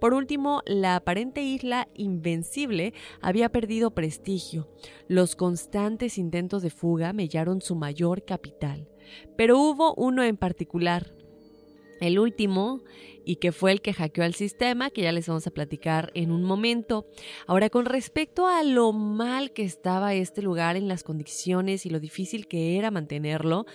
Por 0.00 0.14
último, 0.14 0.62
la 0.66 0.96
aparente 0.96 1.42
isla 1.42 1.88
invencible 1.94 2.94
había 3.20 3.50
perdido 3.50 3.92
prestigio. 3.92 4.68
Los 5.08 5.36
constantes 5.36 6.18
intentos 6.18 6.62
de 6.62 6.70
fuga 6.70 7.12
mellaron 7.12 7.60
su 7.60 7.76
mayor 7.76 8.24
capital. 8.24 8.88
Pero 9.36 9.58
hubo 9.58 9.94
uno 9.94 10.22
en 10.22 10.36
particular, 10.36 11.14
el 12.02 12.18
último, 12.18 12.82
y 13.24 13.36
que 13.36 13.52
fue 13.52 13.72
el 13.72 13.80
que 13.80 13.92
hackeó 13.92 14.24
al 14.24 14.34
sistema, 14.34 14.90
que 14.90 15.02
ya 15.02 15.12
les 15.12 15.28
vamos 15.28 15.46
a 15.46 15.50
platicar 15.50 16.10
en 16.14 16.32
un 16.32 16.42
momento. 16.42 17.06
Ahora, 17.46 17.70
con 17.70 17.84
respecto 17.84 18.46
a 18.46 18.62
lo 18.62 18.92
mal 18.92 19.52
que 19.52 19.62
estaba 19.64 20.14
este 20.14 20.42
lugar 20.42 20.76
en 20.76 20.88
las 20.88 21.04
condiciones 21.04 21.86
y 21.86 21.90
lo 21.90 22.00
difícil 22.00 22.48
que 22.48 22.76
era 22.76 22.90
mantenerlo, 22.90 23.66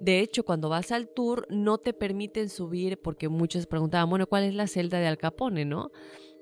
de 0.00 0.20
hecho, 0.20 0.44
cuando 0.44 0.68
vas 0.68 0.92
al 0.92 1.08
tour 1.08 1.46
no 1.50 1.78
te 1.78 1.92
permiten 1.92 2.48
subir 2.48 3.00
porque 3.00 3.28
muchos 3.28 3.66
preguntaban, 3.66 4.10
bueno, 4.10 4.26
¿cuál 4.26 4.44
es 4.44 4.54
la 4.54 4.66
celda 4.66 4.98
de 4.98 5.06
Al 5.06 5.18
Capone, 5.18 5.64
no? 5.64 5.90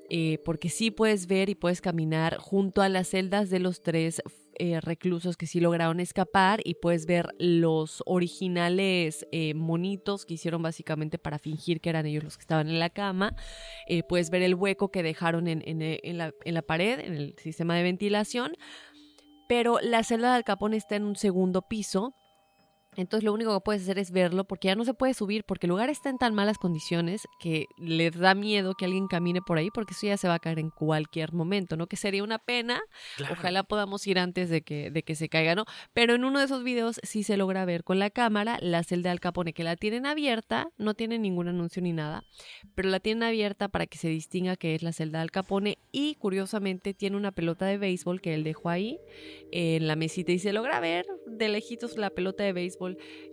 Eh, 0.09 0.39
porque 0.45 0.69
sí 0.69 0.91
puedes 0.91 1.27
ver 1.27 1.49
y 1.49 1.55
puedes 1.55 1.81
caminar 1.81 2.37
junto 2.37 2.83
a 2.83 2.89
las 2.89 3.09
celdas 3.09 3.51
de 3.51 3.61
los 3.61 3.83
tres 3.83 4.21
eh, 4.59 4.81
reclusos 4.81 5.37
que 5.37 5.47
sí 5.47 5.61
lograron 5.61 6.01
escapar 6.01 6.61
y 6.65 6.75
puedes 6.75 7.07
ver 7.07 7.29
los 7.39 8.03
originales 8.07 9.27
eh, 9.33 9.55
monitos 9.55 10.25
que 10.25 10.35
hicieron 10.35 10.63
básicamente 10.63 11.19
para 11.19 11.39
fingir 11.39 11.81
que 11.81 11.91
eran 11.91 12.07
ellos 12.07 12.25
los 12.25 12.37
que 12.37 12.43
estaban 12.43 12.69
en 12.69 12.79
la 12.79 12.91
cama. 12.91 13.35
Eh, 13.87 14.03
puedes 14.03 14.31
ver 14.31 14.43
el 14.43 14.55
hueco 14.55 14.91
que 14.91 15.03
dejaron 15.03 15.49
en, 15.49 16.19
la, 16.19 16.33
en 16.45 16.55
la 16.55 16.63
pared, 16.63 17.01
en 17.01 17.15
el 17.15 17.35
sistema 17.39 17.77
de 17.77 17.83
ventilación. 17.83 18.53
Pero 19.49 19.81
la 19.81 20.03
celda 20.03 20.31
de 20.31 20.37
Al 20.37 20.45
Capone 20.45 20.77
está 20.77 20.97
en 20.97 21.05
un 21.05 21.17
segundo 21.17 21.63
piso. 21.63 22.15
Entonces 22.95 23.25
lo 23.25 23.33
único 23.33 23.55
que 23.55 23.65
puedes 23.65 23.83
hacer 23.83 23.99
es 23.99 24.11
verlo 24.11 24.45
porque 24.45 24.69
ya 24.69 24.75
no 24.75 24.85
se 24.85 24.93
puede 24.93 25.15
subir 25.15 25.45
porque 25.45 25.67
el 25.67 25.71
lugar 25.71 25.89
está 25.89 26.11
en 26.11 26.19
tan 26.19 26.35
malas 26.35 26.59
condiciones 26.59 27.27
que 27.39 27.67
les 27.79 28.19
da 28.19 28.35
miedo 28.35 28.75
que 28.75 28.85
alguien 28.85 29.07
camine 29.07 29.41
por 29.41 29.57
ahí 29.57 29.71
porque 29.71 29.95
eso 29.95 30.07
ya 30.07 30.19
se 30.19 30.29
va 30.29 30.35
a 30.35 30.39
caer 30.39 30.59
en 30.59 30.69
cualquier 30.71 31.33
momento, 31.33 31.77
¿no? 31.77 31.87
Que 31.87 31.97
sería 31.97 32.23
una 32.23 32.39
pena. 32.39 32.81
Claro. 33.17 33.35
Ojalá 33.39 33.63
podamos 33.63 34.07
ir 34.07 34.19
antes 34.19 34.51
de 34.51 34.61
que, 34.61 34.91
de 34.91 35.03
que 35.03 35.15
se 35.15 35.31
caiga, 35.31 35.55
¿no? 35.55 35.65
Pero 35.95 36.15
en 36.15 36.25
uno 36.25 36.39
de 36.39 36.45
esos 36.45 36.65
videos 36.65 37.01
sí 37.03 37.23
se 37.23 37.39
logra 37.39 37.65
ver 37.65 37.83
con 37.83 37.99
la 37.99 38.11
cámara 38.11 38.59
la 38.61 38.83
celda 38.85 39.09
de 39.09 39.13
Al 39.13 39.21
Capone 39.21 39.55
que 39.55 39.65
la 39.65 39.77
tienen 39.77 40.05
abierta, 40.05 40.69
no 40.77 40.93
tiene 40.93 41.19
ningún 41.19 41.49
anuncio 41.49 41.81
ni 41.81 41.93
nada, 41.93 42.25
pero 42.75 42.91
la 42.91 43.01
tienen 43.01 43.23
abierta 43.23 43.69
para 43.69 43.87
que 43.87 43.97
se 43.97 44.09
distinga 44.09 44.57
que 44.57 44.75
es 44.75 44.83
la 44.83 44.93
celda 44.93 45.19
de 45.19 45.23
Al 45.23 45.31
Capone 45.31 45.79
y 45.93 46.17
curiosamente 46.17 46.93
tiene 46.93 47.17
una 47.17 47.33
pelota 47.33 47.65
de 47.65 47.79
béisbol 47.79 48.21
que 48.21 48.35
él 48.35 48.45
dejó 48.45 48.69
ahí 48.69 48.99
en 49.51 49.87
la 49.87 49.97
mesita 49.97 50.33
y 50.33 50.39
se 50.39 50.53
logra 50.53 50.79
ver 50.81 51.07
de 51.27 51.49
lejitos 51.49 51.97
la 51.97 52.11
pelota 52.11 52.45
de 52.45 52.53
béisbol 52.53 52.82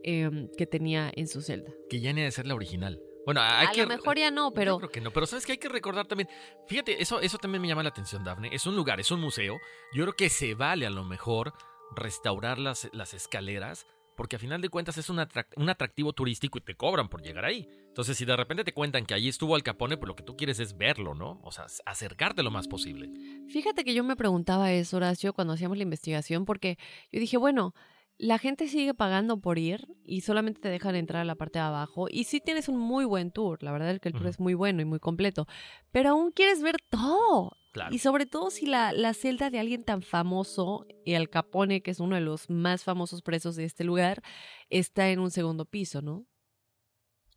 eh, 0.03 0.29
que 0.57 0.65
tenía 0.65 1.11
en 1.15 1.27
su 1.27 1.41
celda. 1.41 1.71
Que 1.89 1.99
ya 1.99 2.13
ni 2.13 2.21
ha 2.21 2.25
de 2.25 2.31
ser 2.31 2.47
la 2.47 2.55
original. 2.55 3.01
Bueno, 3.25 3.41
hay 3.41 3.67
A 3.67 3.71
que... 3.71 3.81
lo 3.81 3.87
mejor 3.87 4.17
ya 4.17 4.31
no, 4.31 4.51
pero 4.53 4.73
Yo 4.73 4.77
creo 4.79 4.91
que 4.91 5.01
no, 5.01 5.11
pero 5.11 5.25
sabes 5.27 5.45
que 5.45 5.51
hay 5.51 5.57
que 5.57 5.69
recordar 5.69 6.07
también. 6.07 6.29
Fíjate, 6.67 7.01
eso, 7.01 7.19
eso 7.19 7.37
también 7.37 7.61
me 7.61 7.67
llama 7.67 7.83
la 7.83 7.89
atención, 7.89 8.23
Dafne. 8.23 8.49
Es 8.53 8.65
un 8.65 8.75
lugar, 8.75 8.99
es 8.99 9.11
un 9.11 9.19
museo. 9.21 9.59
Yo 9.93 10.03
creo 10.03 10.15
que 10.15 10.29
se 10.29 10.55
vale 10.55 10.87
a 10.87 10.89
lo 10.89 11.03
mejor 11.03 11.53
restaurar 11.95 12.59
las, 12.59 12.89
las 12.93 13.13
escaleras, 13.13 13.85
porque 14.15 14.35
a 14.35 14.39
final 14.39 14.61
de 14.61 14.69
cuentas 14.69 14.97
es 14.97 15.09
un, 15.09 15.17
atrac- 15.17 15.53
un 15.57 15.69
atractivo 15.69 16.13
turístico 16.13 16.57
y 16.57 16.61
te 16.61 16.75
cobran 16.75 17.07
por 17.09 17.21
llegar 17.21 17.45
ahí. 17.45 17.67
Entonces, 17.87 18.17
si 18.17 18.25
de 18.25 18.35
repente 18.35 18.63
te 18.63 18.73
cuentan 18.73 19.05
que 19.05 19.13
allí 19.13 19.27
estuvo 19.29 19.55
Al 19.55 19.63
Capone, 19.63 19.97
pues 19.97 20.07
lo 20.07 20.15
que 20.15 20.23
tú 20.23 20.35
quieres 20.35 20.59
es 20.59 20.77
verlo, 20.77 21.13
¿no? 21.13 21.39
O 21.43 21.51
sea, 21.51 21.65
acercarte 21.85 22.41
lo 22.43 22.51
más 22.51 22.67
posible. 22.67 23.09
Fíjate 23.49 23.83
que 23.83 23.93
yo 23.93 24.03
me 24.03 24.15
preguntaba 24.15 24.71
eso, 24.71 24.97
Horacio, 24.97 25.33
cuando 25.33 25.53
hacíamos 25.53 25.77
la 25.77 25.83
investigación, 25.83 26.45
porque 26.45 26.77
yo 27.11 27.19
dije, 27.19 27.37
bueno, 27.37 27.73
la 28.19 28.37
gente 28.37 28.67
sigue 28.67 28.93
pagando 28.93 29.39
por 29.39 29.57
ir 29.57 29.87
y 30.05 30.21
solamente 30.21 30.59
te 30.59 30.67
dejan 30.67 30.95
entrar 30.95 31.21
a 31.21 31.25
la 31.25 31.35
parte 31.35 31.57
de 31.57 31.65
abajo. 31.65 32.07
Y 32.11 32.25
sí 32.25 32.41
tienes 32.41 32.67
un 32.67 32.77
muy 32.77 33.05
buen 33.05 33.31
tour, 33.31 33.63
la 33.63 33.71
verdad 33.71 33.91
es 33.91 33.99
que 34.01 34.09
el 34.09 34.13
tour 34.13 34.27
es 34.27 34.39
muy 34.41 34.53
bueno 34.53 34.81
y 34.81 34.85
muy 34.85 34.99
completo, 34.99 35.47
pero 35.91 36.09
aún 36.09 36.31
quieres 36.31 36.61
ver 36.61 36.75
todo. 36.89 37.53
Claro. 37.71 37.95
Y 37.95 37.99
sobre 37.99 38.25
todo 38.25 38.49
si 38.49 38.65
la, 38.65 38.91
la 38.91 39.13
celda 39.13 39.49
de 39.49 39.59
alguien 39.59 39.83
tan 39.85 40.01
famoso, 40.01 40.85
y 41.05 41.13
Al 41.13 41.29
Capone, 41.29 41.81
que 41.81 41.91
es 41.91 41.99
uno 41.99 42.15
de 42.15 42.21
los 42.21 42.49
más 42.49 42.83
famosos 42.83 43.21
presos 43.21 43.55
de 43.55 43.63
este 43.63 43.85
lugar, 43.85 44.21
está 44.69 45.09
en 45.09 45.19
un 45.19 45.31
segundo 45.31 45.65
piso, 45.65 46.01
¿no? 46.01 46.25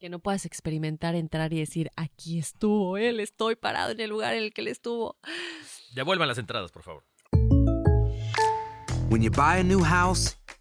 Que 0.00 0.08
no 0.08 0.18
puedas 0.18 0.46
experimentar, 0.46 1.14
entrar 1.14 1.52
y 1.52 1.60
decir, 1.60 1.90
aquí 1.96 2.38
estuvo 2.38 2.96
él, 2.96 3.20
estoy 3.20 3.54
parado 3.54 3.92
en 3.92 4.00
el 4.00 4.10
lugar 4.10 4.34
en 4.34 4.42
el 4.42 4.52
que 4.52 4.62
él 4.62 4.68
estuvo. 4.68 5.16
Devuelvan 5.94 6.26
las 6.26 6.38
entradas, 6.38 6.72
por 6.72 6.82
favor. 6.82 7.04
When 9.10 9.20
you 9.20 9.30
buy 9.30 9.60
a 9.60 9.62
new 9.62 9.82
house, 9.84 10.38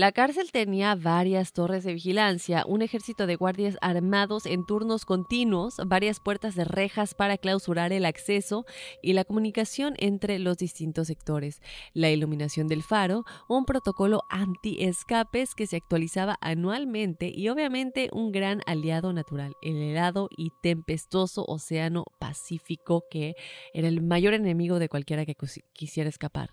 La 0.00 0.12
cárcel 0.12 0.50
tenía 0.50 0.94
varias 0.94 1.52
torres 1.52 1.84
de 1.84 1.92
vigilancia, 1.92 2.64
un 2.66 2.80
ejército 2.80 3.26
de 3.26 3.36
guardias 3.36 3.76
armados 3.82 4.46
en 4.46 4.64
turnos 4.64 5.04
continuos, 5.04 5.76
varias 5.84 6.20
puertas 6.20 6.54
de 6.54 6.64
rejas 6.64 7.12
para 7.12 7.36
clausurar 7.36 7.92
el 7.92 8.06
acceso 8.06 8.64
y 9.02 9.12
la 9.12 9.26
comunicación 9.26 9.96
entre 9.98 10.38
los 10.38 10.56
distintos 10.56 11.08
sectores, 11.08 11.60
la 11.92 12.08
iluminación 12.08 12.66
del 12.66 12.82
faro, 12.82 13.26
un 13.46 13.66
protocolo 13.66 14.22
anti-escapes 14.30 15.54
que 15.54 15.66
se 15.66 15.76
actualizaba 15.76 16.38
anualmente 16.40 17.30
y 17.34 17.50
obviamente 17.50 18.08
un 18.10 18.32
gran 18.32 18.62
aliado 18.64 19.12
natural, 19.12 19.52
el 19.60 19.76
helado 19.76 20.30
y 20.34 20.48
tempestuoso 20.62 21.44
océano 21.46 22.04
Pacífico 22.18 23.04
que 23.10 23.34
era 23.74 23.88
el 23.88 24.00
mayor 24.00 24.32
enemigo 24.32 24.78
de 24.78 24.88
cualquiera 24.88 25.26
que 25.26 25.36
quisiera 25.74 26.08
escapar. 26.08 26.48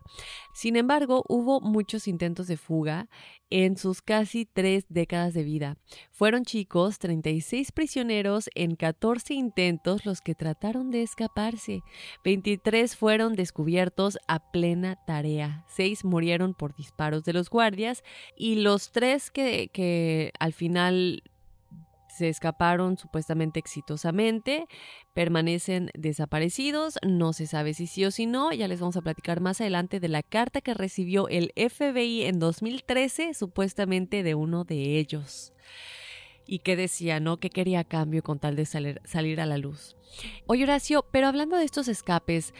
Sin 0.53 0.75
embargo, 0.75 1.23
hubo 1.29 1.61
muchos 1.61 2.09
intentos 2.09 2.47
de 2.47 2.57
fuga 2.57 3.07
en 3.49 3.77
sus 3.77 4.01
casi 4.01 4.45
tres 4.45 4.85
décadas 4.89 5.33
de 5.33 5.43
vida. 5.43 5.77
Fueron 6.11 6.43
chicos, 6.43 6.99
36 6.99 7.71
prisioneros 7.71 8.49
en 8.55 8.75
14 8.75 9.33
intentos 9.33 10.05
los 10.05 10.21
que 10.21 10.35
trataron 10.35 10.91
de 10.91 11.03
escaparse. 11.03 11.81
23 12.23 12.95
fueron 12.95 13.33
descubiertos 13.33 14.17
a 14.27 14.51
plena 14.51 14.97
tarea. 15.05 15.65
6 15.69 16.05
murieron 16.05 16.53
por 16.53 16.75
disparos 16.75 17.23
de 17.23 17.33
los 17.33 17.49
guardias 17.49 18.03
y 18.35 18.55
los 18.55 18.91
tres 18.91 19.31
que, 19.31 19.69
que 19.71 20.31
al 20.39 20.53
final 20.53 21.23
se 22.17 22.29
escaparon 22.29 22.97
supuestamente 22.97 23.59
exitosamente, 23.59 24.65
permanecen 25.13 25.91
desaparecidos, 25.93 26.97
no 27.05 27.33
se 27.33 27.47
sabe 27.47 27.73
si 27.73 27.87
sí 27.87 28.05
o 28.05 28.11
si 28.11 28.25
no, 28.25 28.51
ya 28.51 28.67
les 28.67 28.79
vamos 28.79 28.97
a 28.97 29.01
platicar 29.01 29.39
más 29.39 29.61
adelante 29.61 29.99
de 29.99 30.09
la 30.09 30.23
carta 30.23 30.61
que 30.61 30.73
recibió 30.73 31.27
el 31.29 31.53
FBI 31.55 32.23
en 32.23 32.39
2013 32.39 33.33
supuestamente 33.33 34.23
de 34.23 34.35
uno 34.35 34.63
de 34.63 34.97
ellos. 34.97 35.53
Y 36.47 36.59
que 36.59 36.75
decía, 36.77 37.19
¿no? 37.19 37.37
Que 37.37 37.49
quería 37.49 37.81
a 37.81 37.83
cambio 37.83 38.23
con 38.23 38.39
tal 38.39 38.55
de 38.55 38.65
salir, 38.65 39.41
a 39.41 39.45
la 39.45 39.57
luz. 39.57 39.97
Oye, 40.45 40.63
Horacio, 40.63 41.05
pero 41.11 41.27
hablando 41.27 41.57
de 41.57 41.65
estos 41.65 41.87
escapes, 41.89 42.53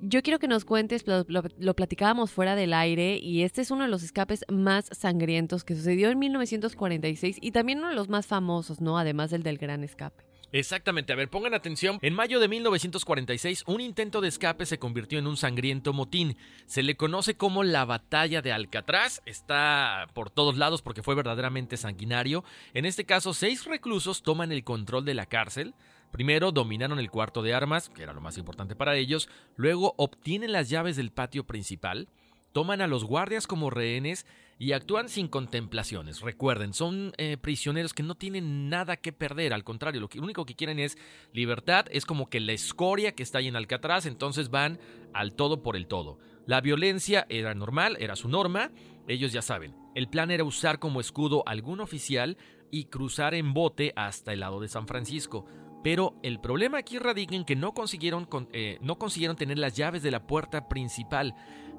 yo 0.00 0.22
quiero 0.22 0.38
que 0.38 0.46
nos 0.48 0.64
cuentes, 0.64 1.06
lo, 1.08 1.24
lo- 1.26 1.42
lo 1.58 1.74
platicábamos 1.74 2.30
fuera 2.30 2.54
del 2.54 2.72
aire, 2.72 3.18
y 3.20 3.42
este 3.42 3.60
es 3.62 3.70
uno 3.72 3.82
de 3.84 3.90
los 3.90 4.02
escapes 4.04 4.44
más 4.48 4.86
sangrientos 4.92 5.64
que 5.64 5.74
sucedió 5.74 6.10
en 6.10 6.18
1946 6.20 7.38
y 7.40 7.50
también 7.50 7.78
uno 7.80 7.88
de 7.88 7.96
los 7.96 8.08
más 8.08 8.26
famosos, 8.26 8.80
¿no? 8.80 8.98
Además 8.98 9.30
del 9.30 9.42
del 9.42 9.58
gran 9.58 9.82
escape. 9.82 10.22
Exactamente, 10.54 11.12
a 11.12 11.16
ver, 11.16 11.28
pongan 11.28 11.52
atención. 11.52 11.98
En 12.00 12.14
mayo 12.14 12.38
de 12.38 12.46
1946, 12.46 13.64
un 13.66 13.80
intento 13.80 14.20
de 14.20 14.28
escape 14.28 14.66
se 14.66 14.78
convirtió 14.78 15.18
en 15.18 15.26
un 15.26 15.36
sangriento 15.36 15.92
motín. 15.92 16.36
Se 16.66 16.84
le 16.84 16.96
conoce 16.96 17.36
como 17.36 17.64
la 17.64 17.84
batalla 17.84 18.40
de 18.40 18.52
Alcatraz. 18.52 19.20
Está 19.26 20.06
por 20.14 20.30
todos 20.30 20.56
lados 20.56 20.80
porque 20.80 21.02
fue 21.02 21.16
verdaderamente 21.16 21.76
sanguinario. 21.76 22.44
En 22.72 22.84
este 22.84 23.04
caso, 23.04 23.34
seis 23.34 23.64
reclusos 23.64 24.22
toman 24.22 24.52
el 24.52 24.62
control 24.62 25.04
de 25.04 25.14
la 25.14 25.26
cárcel. 25.26 25.74
Primero 26.12 26.52
dominaron 26.52 27.00
el 27.00 27.10
cuarto 27.10 27.42
de 27.42 27.52
armas, 27.52 27.88
que 27.88 28.04
era 28.04 28.12
lo 28.12 28.20
más 28.20 28.38
importante 28.38 28.76
para 28.76 28.94
ellos. 28.94 29.28
Luego 29.56 29.94
obtienen 29.96 30.52
las 30.52 30.68
llaves 30.68 30.94
del 30.94 31.10
patio 31.10 31.42
principal. 31.42 32.06
Toman 32.52 32.80
a 32.80 32.86
los 32.86 33.02
guardias 33.02 33.48
como 33.48 33.70
rehenes 33.70 34.24
y 34.58 34.72
actúan 34.72 35.08
sin 35.08 35.28
contemplaciones. 35.28 36.20
Recuerden, 36.20 36.74
son 36.74 37.12
eh, 37.18 37.36
prisioneros 37.36 37.92
que 37.94 38.02
no 38.02 38.14
tienen 38.14 38.68
nada 38.68 38.96
que 38.96 39.12
perder, 39.12 39.52
al 39.52 39.64
contrario, 39.64 40.00
lo, 40.00 40.08
único 40.22 40.46
que 40.46 40.54
quieren 40.54 40.78
es 40.78 40.96
libertad, 41.32 41.86
es 41.90 42.06
como 42.06 42.28
que 42.28 42.40
la 42.40 42.52
escoria 42.52 43.14
que 43.14 43.22
está 43.22 43.38
ahí 43.38 43.48
en 43.48 43.56
Alcatraz, 43.56 44.06
entonces 44.06 44.50
van 44.50 44.78
al 45.12 45.34
todo 45.34 45.62
por 45.62 45.76
el 45.76 45.86
todo. 45.86 46.18
La 46.46 46.60
violencia 46.60 47.26
era 47.28 47.54
normal, 47.54 47.96
era 48.00 48.16
su 48.16 48.28
norma, 48.28 48.70
ellos 49.08 49.32
ya 49.32 49.42
saben. 49.42 49.74
El 49.94 50.08
plan 50.08 50.30
era 50.30 50.44
usar 50.44 50.78
como 50.78 51.00
escudo 51.00 51.42
algún 51.46 51.80
oficial 51.80 52.36
y 52.70 52.86
cruzar 52.86 53.34
en 53.34 53.54
bote 53.54 53.92
hasta 53.96 54.32
el 54.32 54.40
lado 54.40 54.60
de 54.60 54.68
San 54.68 54.86
Francisco. 54.86 55.46
Pero 55.82 56.14
el 56.22 56.40
problema 56.40 56.78
aquí 56.78 56.98
radica 56.98 57.34
en 57.36 57.44
que 57.44 57.56
no 57.56 57.74
consiguieron, 57.74 58.24
con- 58.24 58.48
eh, 58.52 58.78
no 58.80 58.98
consiguieron 58.98 59.36
tener 59.36 59.58
las 59.58 59.76
llaves 59.76 60.02
de 60.02 60.10
la 60.10 60.26
puerta 60.26 60.68
principal. 60.68 61.34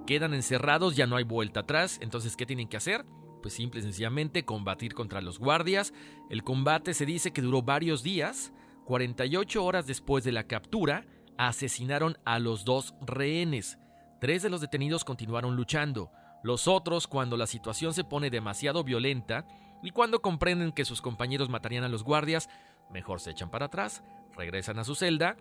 Quedan 0.06 0.34
encerrados, 0.34 0.96
ya 0.96 1.08
no 1.08 1.16
hay 1.16 1.24
vuelta 1.24 1.62
atrás. 1.62 1.98
Entonces, 2.02 2.36
¿qué 2.38 2.46
tienen 2.46 2.68
que 2.68 2.78
hacer? 2.78 3.06
Pues 3.42 3.54
simple 3.56 3.80
y 3.80 3.84
sencillamente 3.84 4.46
combatir 4.46 4.94
contra 4.94 5.22
los 5.22 5.40
guardias. 5.40 5.94
El 6.30 6.44
combate 6.44 6.94
se 6.94 7.06
dice 7.06 7.32
que 7.32 7.42
duró 7.42 7.62
varios 7.62 8.04
días. 8.04 8.54
48 8.86 9.64
horas 9.64 9.88
después 9.88 10.24
de 10.24 10.32
la 10.32 10.44
captura, 10.44 11.06
asesinaron 11.38 12.18
a 12.24 12.40
los 12.40 12.66
dos 12.66 12.94
rehenes. 13.02 13.80
Tres 14.22 14.44
de 14.44 14.50
los 14.50 14.62
detenidos 14.62 15.04
continuaron 15.04 15.56
luchando. 15.56 16.12
Los 16.44 16.68
otros, 16.68 17.08
cuando 17.08 17.38
la 17.38 17.48
situación 17.48 17.94
se 17.94 18.04
pone 18.04 18.30
demasiado 18.30 18.84
violenta 18.84 19.48
y 19.82 19.90
cuando 19.90 20.22
comprenden 20.22 20.72
que 20.72 20.86
sus 20.86 21.02
compañeros 21.02 21.50
matarían 21.50 21.84
a 21.84 21.90
los 21.90 22.04
guardias, 22.04 22.50
mejor 22.92 23.20
se 23.20 23.32
echan 23.32 23.50
para 23.50 23.66
atrás, 23.66 24.04
regresan 24.38 24.78
a 24.78 24.84
su 24.84 24.94
celda 24.94 25.38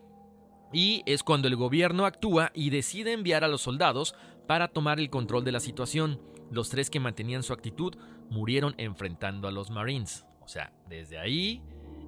y 0.73 1.03
es 1.07 1.23
cuando 1.23 1.47
el 1.47 1.57
gobierno 1.57 2.05
actúa 2.05 2.51
y 2.55 2.71
decide 2.71 3.13
enviar 3.13 3.45
a 3.45 3.49
los 3.49 3.63
soldados 3.63 4.15
para 4.47 4.69
tomar 4.69 5.01
el 5.01 5.11
control 5.11 5.45
de 5.45 5.53
la 5.53 5.61
situación. 5.61 6.21
Los 6.51 6.69
tres 6.71 6.91
que 6.91 7.01
mantenían 7.01 7.43
su 7.43 7.53
actitud 7.53 7.95
murieron 8.31 8.75
enfrentando 8.79 9.49
a 9.49 9.53
los 9.53 9.71
Marines. 9.71 10.27
O 10.41 10.49
sea, 10.49 10.73
desde 10.89 11.19
ahí, 11.19 11.63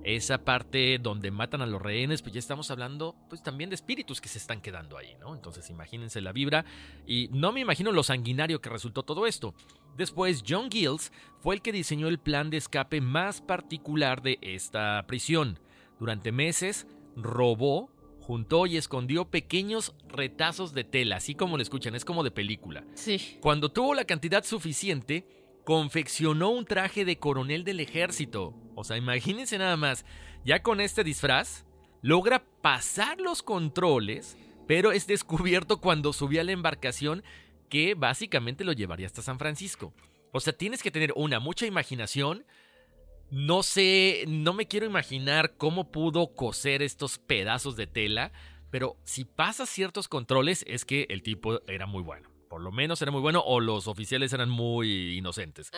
esa 0.05 0.45
parte 0.45 0.99
donde 0.99 1.32
matan 1.32 1.62
a 1.62 1.66
los 1.66 1.82
rehenes, 1.82 2.22
pues 2.22 2.32
ya 2.32 2.39
estamos 2.39 2.70
hablando 2.70 3.16
pues 3.28 3.43
también 3.43 3.70
de 3.70 3.74
espíritus 3.74 4.20
que 4.20 4.28
se 4.28 4.39
están 4.39 4.61
quedando 4.61 4.97
ahí, 4.97 5.16
¿no? 5.20 5.34
Entonces 5.34 5.68
imagínense 5.68 6.20
la 6.20 6.32
vibra 6.32 6.64
y 7.07 7.28
no 7.32 7.51
me 7.51 7.61
imagino 7.61 7.91
lo 7.91 8.05
sanguinario 8.05 8.61
que 8.61 8.68
resultó 8.68 9.03
todo 9.03 9.26
esto. 9.26 9.55
Después, 9.97 10.45
John 10.47 10.70
Gills 10.70 11.11
fue 11.41 11.57
el 11.57 11.62
que 11.62 11.72
diseñó 11.72 12.07
el 12.07 12.18
plan 12.18 12.51
de 12.51 12.59
escape 12.59 13.01
más 13.01 13.41
particular 13.41 14.22
de 14.22 14.39
esta 14.43 15.03
prisión. 15.09 15.59
Durante 15.99 16.30
meses, 16.30 16.87
robó, 17.16 17.91
juntó 18.27 18.66
y 18.66 18.77
escondió 18.77 19.31
pequeños 19.31 19.95
retazos 20.09 20.74
de 20.74 20.83
tela, 20.83 21.16
así 21.16 21.37
como 21.37 21.57
lo 21.57 21.62
escuchan, 21.62 21.95
es 21.95 22.05
como 22.05 22.24
de 22.24 22.33
película. 22.33 22.85
Sí. 22.95 23.39
Cuando 23.41 23.70
tuvo 23.70 23.95
la 23.95 24.05
cantidad 24.05 24.45
suficiente, 24.45 25.24
confeccionó 25.64 26.51
un 26.51 26.64
traje 26.64 27.05
de 27.05 27.18
coronel 27.18 27.62
del 27.62 27.79
ejército. 27.79 28.53
O 28.74 28.83
sea, 28.83 28.97
imagínense 28.97 29.59
nada 29.59 29.77
más, 29.77 30.05
ya 30.45 30.61
con 30.61 30.81
este 30.81 31.05
disfraz, 31.05 31.64
logra 32.03 32.45
pasar 32.62 33.20
los 33.20 33.45
controles, 33.45 34.37
pero 34.66 34.91
es 34.91 35.07
descubierto 35.07 35.81
cuando 35.81 36.12
subía 36.12 36.41
a 36.41 36.45
la 36.45 36.53
embarcación 36.53 37.22
que 37.68 37.95
básicamente 37.95 38.64
lo 38.64 38.72
llevaría 38.72 39.07
hasta 39.07 39.22
San 39.22 39.39
Francisco. 39.39 39.95
O 40.33 40.41
sea, 40.41 40.53
tienes 40.53 40.83
que 40.83 40.91
tener 40.91 41.12
una, 41.14 41.39
mucha 41.39 41.64
imaginación. 41.64 42.45
No 43.31 43.62
sé, 43.64 44.24
no 44.29 44.53
me 44.53 44.68
quiero 44.68 44.87
imaginar 44.87 45.57
cómo 45.57 45.91
pudo 45.91 46.35
coser 46.35 46.83
estos 46.83 47.18
pedazos 47.18 47.74
de 47.77 47.89
tela, 47.89 48.33
pero 48.70 48.97
si 49.05 49.24
pasa 49.24 49.66
ciertos 49.66 50.07
controles 50.07 50.64
es 50.68 50.85
que 50.85 51.07
el 51.11 51.22
tipo 51.22 51.61
era 51.66 51.87
muy 51.87 52.03
bueno. 52.03 52.31
Por 52.49 52.61
lo 52.61 52.70
menos 52.70 53.03
era 53.03 53.11
muy 53.11 53.20
bueno 53.20 53.43
o 53.45 53.59
los 53.59 53.89
oficiales 53.89 54.33
eran 54.33 54.49
muy 54.49 55.16
inocentes. 55.16 55.72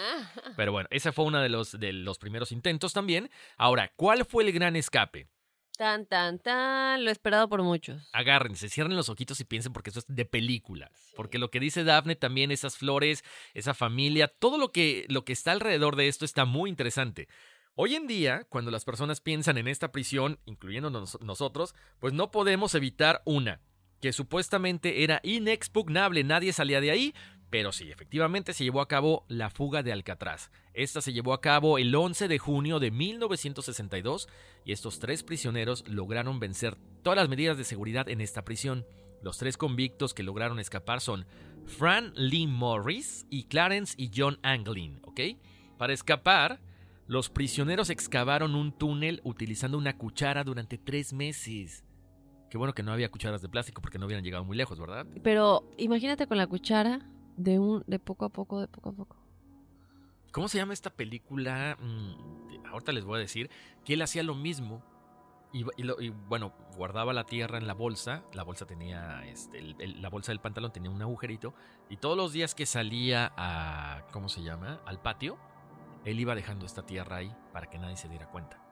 Pero 0.57 0.73
bueno, 0.73 0.89
ese 0.93 1.13
fue 1.13 1.25
uno 1.25 1.41
de 1.41 1.49
los, 1.49 1.79
de 1.81 1.93
los 1.95 2.19
primeros 2.19 2.53
intentos 2.53 2.93
también. 2.93 3.31
Ahora, 3.57 3.93
¿cuál 3.97 4.27
fue 4.27 4.45
el 4.45 4.53
gran 4.53 4.77
escape? 4.77 5.29
Tan, 5.79 6.07
tan, 6.07 6.41
tan, 6.41 7.05
lo 7.05 7.11
esperado 7.13 7.49
por 7.49 7.63
muchos. 7.63 8.03
Agárrense, 8.13 8.69
cierren 8.69 8.97
los 8.97 9.09
ojitos 9.09 9.39
y 9.39 9.45
piensen 9.45 9.73
porque 9.73 9.91
eso 9.91 10.01
es 10.01 10.07
de 10.09 10.25
película. 10.25 10.91
Porque 11.15 11.39
lo 11.39 11.53
que 11.53 11.61
dice 11.61 11.85
Daphne 11.85 12.17
también, 12.17 12.51
esas 12.51 12.77
flores, 12.77 13.23
esa 13.55 13.75
familia, 13.75 14.27
todo 14.27 14.59
lo 14.59 14.73
que, 14.73 15.07
lo 15.09 15.25
que 15.25 15.33
está 15.33 15.53
alrededor 15.53 15.95
de 15.95 16.09
esto 16.09 16.25
está 16.25 16.45
muy 16.47 16.69
interesante. 16.69 17.29
Hoy 17.77 17.95
en 17.95 18.09
día, 18.09 18.43
cuando 18.49 18.73
las 18.73 18.85
personas 18.85 19.21
piensan 19.21 19.57
en 19.57 19.69
esta 19.69 19.93
prisión, 19.93 20.41
incluyendo 20.47 20.91
nosotros, 20.91 21.77
pues 22.01 22.13
no 22.13 22.33
podemos 22.33 22.75
evitar 22.75 23.23
una, 23.25 23.61
que 24.01 24.13
supuestamente 24.13 25.05
era 25.05 25.21
inexpugnable, 25.23 26.25
nadie 26.25 26.53
salía 26.53 26.81
de 26.81 26.91
ahí, 26.91 27.15
pero 27.51 27.73
sí, 27.73 27.91
efectivamente 27.91 28.53
se 28.53 28.65
llevó 28.65 28.81
a 28.81 28.89
cabo 28.89 29.25
la 29.29 29.49
fuga 29.49 29.83
de 29.83 29.93
Alcatraz. 29.93 30.51
Esta 30.75 31.01
se 31.01 31.13
llevó 31.13 31.33
a 31.33 31.41
cabo 31.41 31.79
el 31.79 31.95
11 31.95 32.29
de 32.29 32.39
junio 32.39 32.79
de 32.79 32.91
1962 32.91 34.29
y 34.65 34.73
estos 34.73 34.99
tres 34.99 35.23
prisioneros 35.23 35.87
lograron 35.89 36.41
vencer 36.41 36.77
todas 37.03 37.17
las 37.17 37.29
medidas 37.29 37.57
de 37.57 37.65
seguridad 37.65 38.09
en 38.09 38.21
esta 38.21 38.45
prisión. 38.45 38.87
Los 39.23 39.39
tres 39.39 39.57
convictos 39.57 40.13
que 40.13 40.23
lograron 40.23 40.59
escapar 40.59 41.01
son 41.01 41.27
Fran 41.67 42.13
Lee 42.15 42.47
Morris 42.47 43.27
y 43.31 43.45
Clarence 43.45 43.95
y 43.97 44.11
John 44.15 44.39
Anglin, 44.43 45.01
¿ok? 45.05 45.21
Para 45.79 45.93
escapar, 45.93 46.61
los 47.07 47.31
prisioneros 47.31 47.89
excavaron 47.89 48.55
un 48.55 48.73
túnel 48.73 49.23
utilizando 49.25 49.79
una 49.79 49.97
cuchara 49.97 50.45
durante 50.45 50.77
tres 50.77 51.15
meses. 51.15 51.85
Qué 52.51 52.59
bueno 52.59 52.75
que 52.75 52.83
no 52.83 52.93
había 52.93 53.11
cucharas 53.11 53.43
de 53.43 53.49
plástico 53.49 53.81
porque 53.81 53.99
no 53.99 54.07
hubieran 54.07 54.25
llegado 54.25 54.45
muy 54.45 54.57
lejos, 54.57 54.79
¿verdad? 54.79 55.07
Pero 55.23 55.71
imagínate 55.77 56.27
con 56.27 56.39
la 56.39 56.47
cuchara 56.47 57.01
de 57.39 57.59
un 57.59 57.85
de 57.87 57.99
poco 57.99 58.25
a 58.25 58.29
poco, 58.29 58.61
de 58.61 58.69
poco 58.69 58.91
a 58.91 58.93
poco. 58.93 59.17
¿Cómo 60.33 60.49
se 60.49 60.59
llama 60.59 60.75
esta 60.75 60.91
película? 60.91 61.79
Mm, 61.81 62.67
ahorita 62.67 62.93
les 62.93 63.05
voy 63.05 63.17
a 63.17 63.21
decir 63.21 63.49
que 63.85 63.95
él 63.95 64.03
hacía 64.03 64.23
lo 64.23 64.35
mismo. 64.35 64.83
Y, 65.51 65.65
bueno, 66.29 66.53
guardaba 66.77 67.15
la 67.15 67.25
tierra 67.25 67.57
en 67.57 67.67
la 67.67 67.73
bolsa. 67.73 68.23
La 68.35 68.43
bolsa 68.43 68.67
tenía, 68.67 69.27
este, 69.27 69.63
la 69.63 70.11
bolsa 70.11 70.31
del 70.31 70.41
pantalón 70.41 70.73
tenía 70.73 70.91
un 70.91 71.01
agujerito. 71.01 71.55
Y 71.89 71.97
todos 71.97 72.19
los 72.19 72.35
días 72.35 72.55
que 72.55 72.67
salía 72.67 73.33
a, 73.35 74.07
¿cómo 74.13 74.29
se 74.29 74.43
llama? 74.43 74.83
Al 74.85 75.01
patio, 75.01 75.39
él 76.05 76.21
iba 76.21 76.35
dejando 76.35 76.67
esta 76.67 76.85
tierra 76.85 77.17
ahí 77.17 77.35
para 77.55 77.71
que 77.71 77.79
nadie 77.79 77.97
se 77.97 78.11
diera 78.11 78.29
cuenta. 78.29 78.68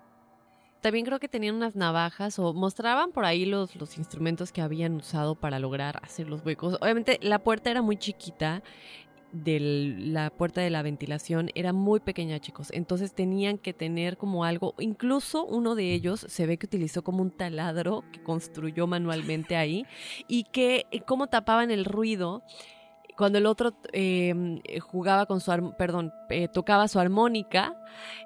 También 0.80 1.04
creo 1.04 1.18
que 1.18 1.28
tenían 1.28 1.56
unas 1.56 1.74
navajas 1.74 2.38
o 2.38 2.52
mostraban 2.52 3.10
por 3.10 3.24
ahí 3.24 3.44
los, 3.44 3.74
los 3.76 3.98
instrumentos 3.98 4.52
que 4.52 4.60
habían 4.60 4.94
usado 4.94 5.34
para 5.34 5.58
lograr 5.58 5.98
hacer 6.02 6.28
los 6.28 6.44
huecos. 6.44 6.76
Obviamente 6.80 7.18
la 7.22 7.40
puerta 7.40 7.70
era 7.70 7.82
muy 7.82 7.96
chiquita, 7.96 8.62
la 9.44 10.30
puerta 10.30 10.60
de 10.60 10.70
la 10.70 10.82
ventilación 10.82 11.50
era 11.54 11.72
muy 11.72 12.00
pequeña, 12.00 12.38
chicos. 12.40 12.68
Entonces 12.72 13.14
tenían 13.14 13.58
que 13.58 13.74
tener 13.74 14.16
como 14.16 14.44
algo, 14.44 14.74
incluso 14.78 15.44
uno 15.44 15.74
de 15.74 15.92
ellos 15.92 16.24
se 16.28 16.46
ve 16.46 16.56
que 16.56 16.66
utilizó 16.66 17.02
como 17.02 17.22
un 17.22 17.30
taladro 17.30 18.04
que 18.12 18.22
construyó 18.22 18.86
manualmente 18.86 19.56
ahí 19.56 19.84
y 20.28 20.44
que 20.44 20.86
eh, 20.90 21.00
cómo 21.00 21.26
tapaban 21.26 21.70
el 21.70 21.84
ruido 21.84 22.42
cuando 23.16 23.38
el 23.38 23.46
otro 23.46 23.74
em, 23.92 24.60
jugaba 24.80 25.26
con 25.26 25.40
su, 25.40 25.74
perdón, 25.78 26.12
eh, 26.28 26.48
tocaba 26.48 26.86
su 26.88 26.98
armónica, 26.98 27.74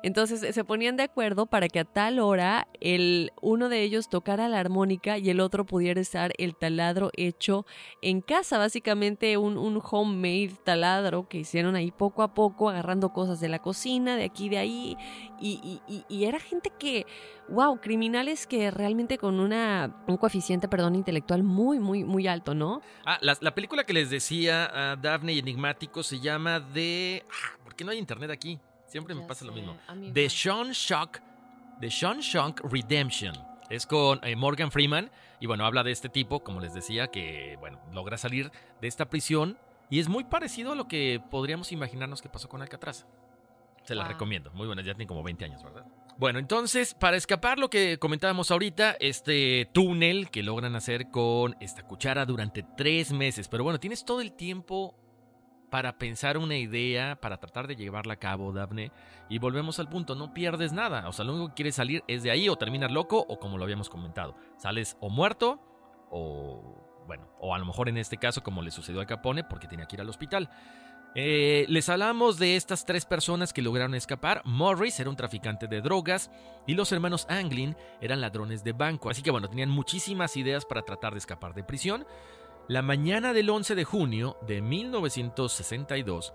entonces 0.02 0.54
se 0.54 0.64
ponían 0.64 0.96
de 0.96 1.04
acuerdo 1.04 1.46
para 1.46 1.68
que 1.68 1.80
a 1.80 1.84
tal 1.84 2.18
hora 2.18 2.66
el 2.80 3.32
uno 3.40 3.68
de 3.68 3.82
ellos 3.82 4.08
tocara 4.08 4.48
la 4.48 4.58
armónica 4.58 5.18
y 5.18 5.30
el 5.30 5.40
otro 5.40 5.64
pudiera 5.64 6.00
estar 6.00 6.32
el 6.38 6.56
taladro 6.56 7.10
hecho 7.16 7.66
en 8.02 8.20
casa, 8.20 8.58
básicamente 8.58 9.36
un, 9.36 9.56
un 9.58 9.80
homemade 9.90 10.56
taladro 10.64 11.28
que 11.28 11.38
hicieron 11.38 11.76
ahí 11.76 11.92
poco 11.92 12.22
a 12.22 12.34
poco, 12.34 12.68
agarrando 12.68 13.12
cosas 13.12 13.40
de 13.40 13.48
la 13.48 13.60
cocina, 13.60 14.16
de 14.16 14.24
aquí, 14.24 14.48
de 14.48 14.58
ahí, 14.58 14.96
y, 15.40 15.80
y, 15.86 16.04
y 16.08 16.24
era 16.24 16.40
gente 16.40 16.72
que 16.78 17.06
wow, 17.50 17.80
criminales 17.80 18.46
que 18.46 18.70
realmente 18.70 19.18
con 19.18 19.40
una, 19.40 20.02
un 20.06 20.16
coeficiente, 20.16 20.68
perdón, 20.68 20.94
intelectual 20.94 21.42
muy, 21.42 21.78
muy, 21.78 22.04
muy 22.04 22.26
alto, 22.26 22.54
¿no? 22.54 22.80
Ah, 23.04 23.18
la, 23.20 23.36
la 23.40 23.54
película 23.54 23.84
que 23.84 23.92
les 23.92 24.10
decía 24.10 24.92
a 24.92 24.96
Daphne 24.96 25.32
y 25.32 25.38
Enigmático 25.40 26.02
se 26.02 26.20
llama 26.20 26.60
de... 26.60 27.24
Ah, 27.28 27.58
¿Por 27.64 27.74
qué 27.74 27.84
no 27.84 27.90
hay 27.90 27.98
internet 27.98 28.30
aquí? 28.30 28.58
Siempre 28.86 29.14
me 29.14 29.22
pasa 29.22 29.44
lo 29.44 29.52
mismo. 29.52 29.76
The 30.12 30.28
Sean 30.28 30.72
Shock, 30.72 31.20
The 31.80 31.90
Sean 31.90 32.18
Shock 32.20 32.60
Redemption. 32.72 33.34
Es 33.68 33.86
con 33.86 34.18
eh, 34.24 34.34
Morgan 34.34 34.72
Freeman 34.72 35.10
y 35.38 35.46
bueno, 35.46 35.64
habla 35.64 35.84
de 35.84 35.92
este 35.92 36.08
tipo, 36.08 36.40
como 36.40 36.60
les 36.60 36.74
decía, 36.74 37.06
que 37.06 37.56
bueno, 37.60 37.80
logra 37.92 38.18
salir 38.18 38.50
de 38.80 38.88
esta 38.88 39.08
prisión 39.08 39.56
y 39.90 40.00
es 40.00 40.08
muy 40.08 40.24
parecido 40.24 40.72
a 40.72 40.74
lo 40.74 40.88
que 40.88 41.22
podríamos 41.30 41.70
imaginarnos 41.70 42.20
que 42.20 42.28
pasó 42.28 42.48
con 42.48 42.62
Alcatraz. 42.62 43.06
Se 43.84 43.94
la 43.94 44.06
recomiendo. 44.06 44.50
Muy 44.52 44.66
buena, 44.66 44.82
ya 44.82 44.94
tiene 44.94 45.06
como 45.06 45.22
20 45.22 45.44
años, 45.44 45.62
¿verdad? 45.62 45.86
Bueno, 46.20 46.38
entonces, 46.38 46.92
para 46.92 47.16
escapar 47.16 47.58
lo 47.58 47.70
que 47.70 47.98
comentábamos 47.98 48.50
ahorita, 48.50 48.94
este 49.00 49.70
túnel 49.72 50.30
que 50.30 50.42
logran 50.42 50.76
hacer 50.76 51.10
con 51.10 51.56
esta 51.60 51.82
cuchara 51.82 52.26
durante 52.26 52.62
tres 52.62 53.10
meses. 53.10 53.48
Pero 53.48 53.64
bueno, 53.64 53.80
tienes 53.80 54.04
todo 54.04 54.20
el 54.20 54.34
tiempo 54.34 54.94
para 55.70 55.96
pensar 55.96 56.36
una 56.36 56.58
idea, 56.58 57.16
para 57.18 57.38
tratar 57.38 57.66
de 57.66 57.74
llevarla 57.74 58.12
a 58.12 58.18
cabo, 58.18 58.52
Daphne. 58.52 58.92
Y 59.30 59.38
volvemos 59.38 59.78
al 59.78 59.88
punto, 59.88 60.14
no 60.14 60.34
pierdes 60.34 60.74
nada. 60.74 61.08
O 61.08 61.12
sea, 61.14 61.24
lo 61.24 61.32
único 61.32 61.48
que 61.48 61.54
quieres 61.54 61.76
salir 61.76 62.04
es 62.06 62.22
de 62.22 62.30
ahí 62.30 62.50
o 62.50 62.56
terminar 62.56 62.90
loco 62.90 63.24
o 63.26 63.38
como 63.38 63.56
lo 63.56 63.64
habíamos 63.64 63.88
comentado. 63.88 64.36
Sales 64.58 64.98
o 65.00 65.08
muerto 65.08 65.58
o... 66.10 66.86
Bueno, 67.06 67.30
o 67.40 67.54
a 67.54 67.58
lo 67.58 67.64
mejor 67.64 67.88
en 67.88 67.96
este 67.96 68.18
caso 68.18 68.42
como 68.42 68.60
le 68.60 68.70
sucedió 68.70 69.00
a 69.00 69.06
Capone 69.06 69.42
porque 69.42 69.66
tenía 69.66 69.86
que 69.86 69.96
ir 69.96 70.02
al 70.02 70.10
hospital. 70.10 70.50
Eh, 71.16 71.66
les 71.68 71.88
hablamos 71.88 72.38
de 72.38 72.54
estas 72.54 72.84
tres 72.84 73.04
personas 73.04 73.52
que 73.52 73.62
lograron 73.62 73.94
escapar. 73.94 74.42
Morris 74.44 75.00
era 75.00 75.10
un 75.10 75.16
traficante 75.16 75.66
de 75.66 75.80
drogas 75.80 76.30
y 76.66 76.74
los 76.74 76.92
hermanos 76.92 77.26
Anglin 77.28 77.76
eran 78.00 78.20
ladrones 78.20 78.62
de 78.62 78.72
banco. 78.72 79.10
Así 79.10 79.22
que 79.22 79.30
bueno, 79.30 79.48
tenían 79.48 79.70
muchísimas 79.70 80.36
ideas 80.36 80.64
para 80.64 80.82
tratar 80.82 81.12
de 81.12 81.18
escapar 81.18 81.54
de 81.54 81.64
prisión. 81.64 82.06
La 82.68 82.82
mañana 82.82 83.32
del 83.32 83.50
11 83.50 83.74
de 83.74 83.84
junio 83.84 84.36
de 84.46 84.62
1962 84.62 86.32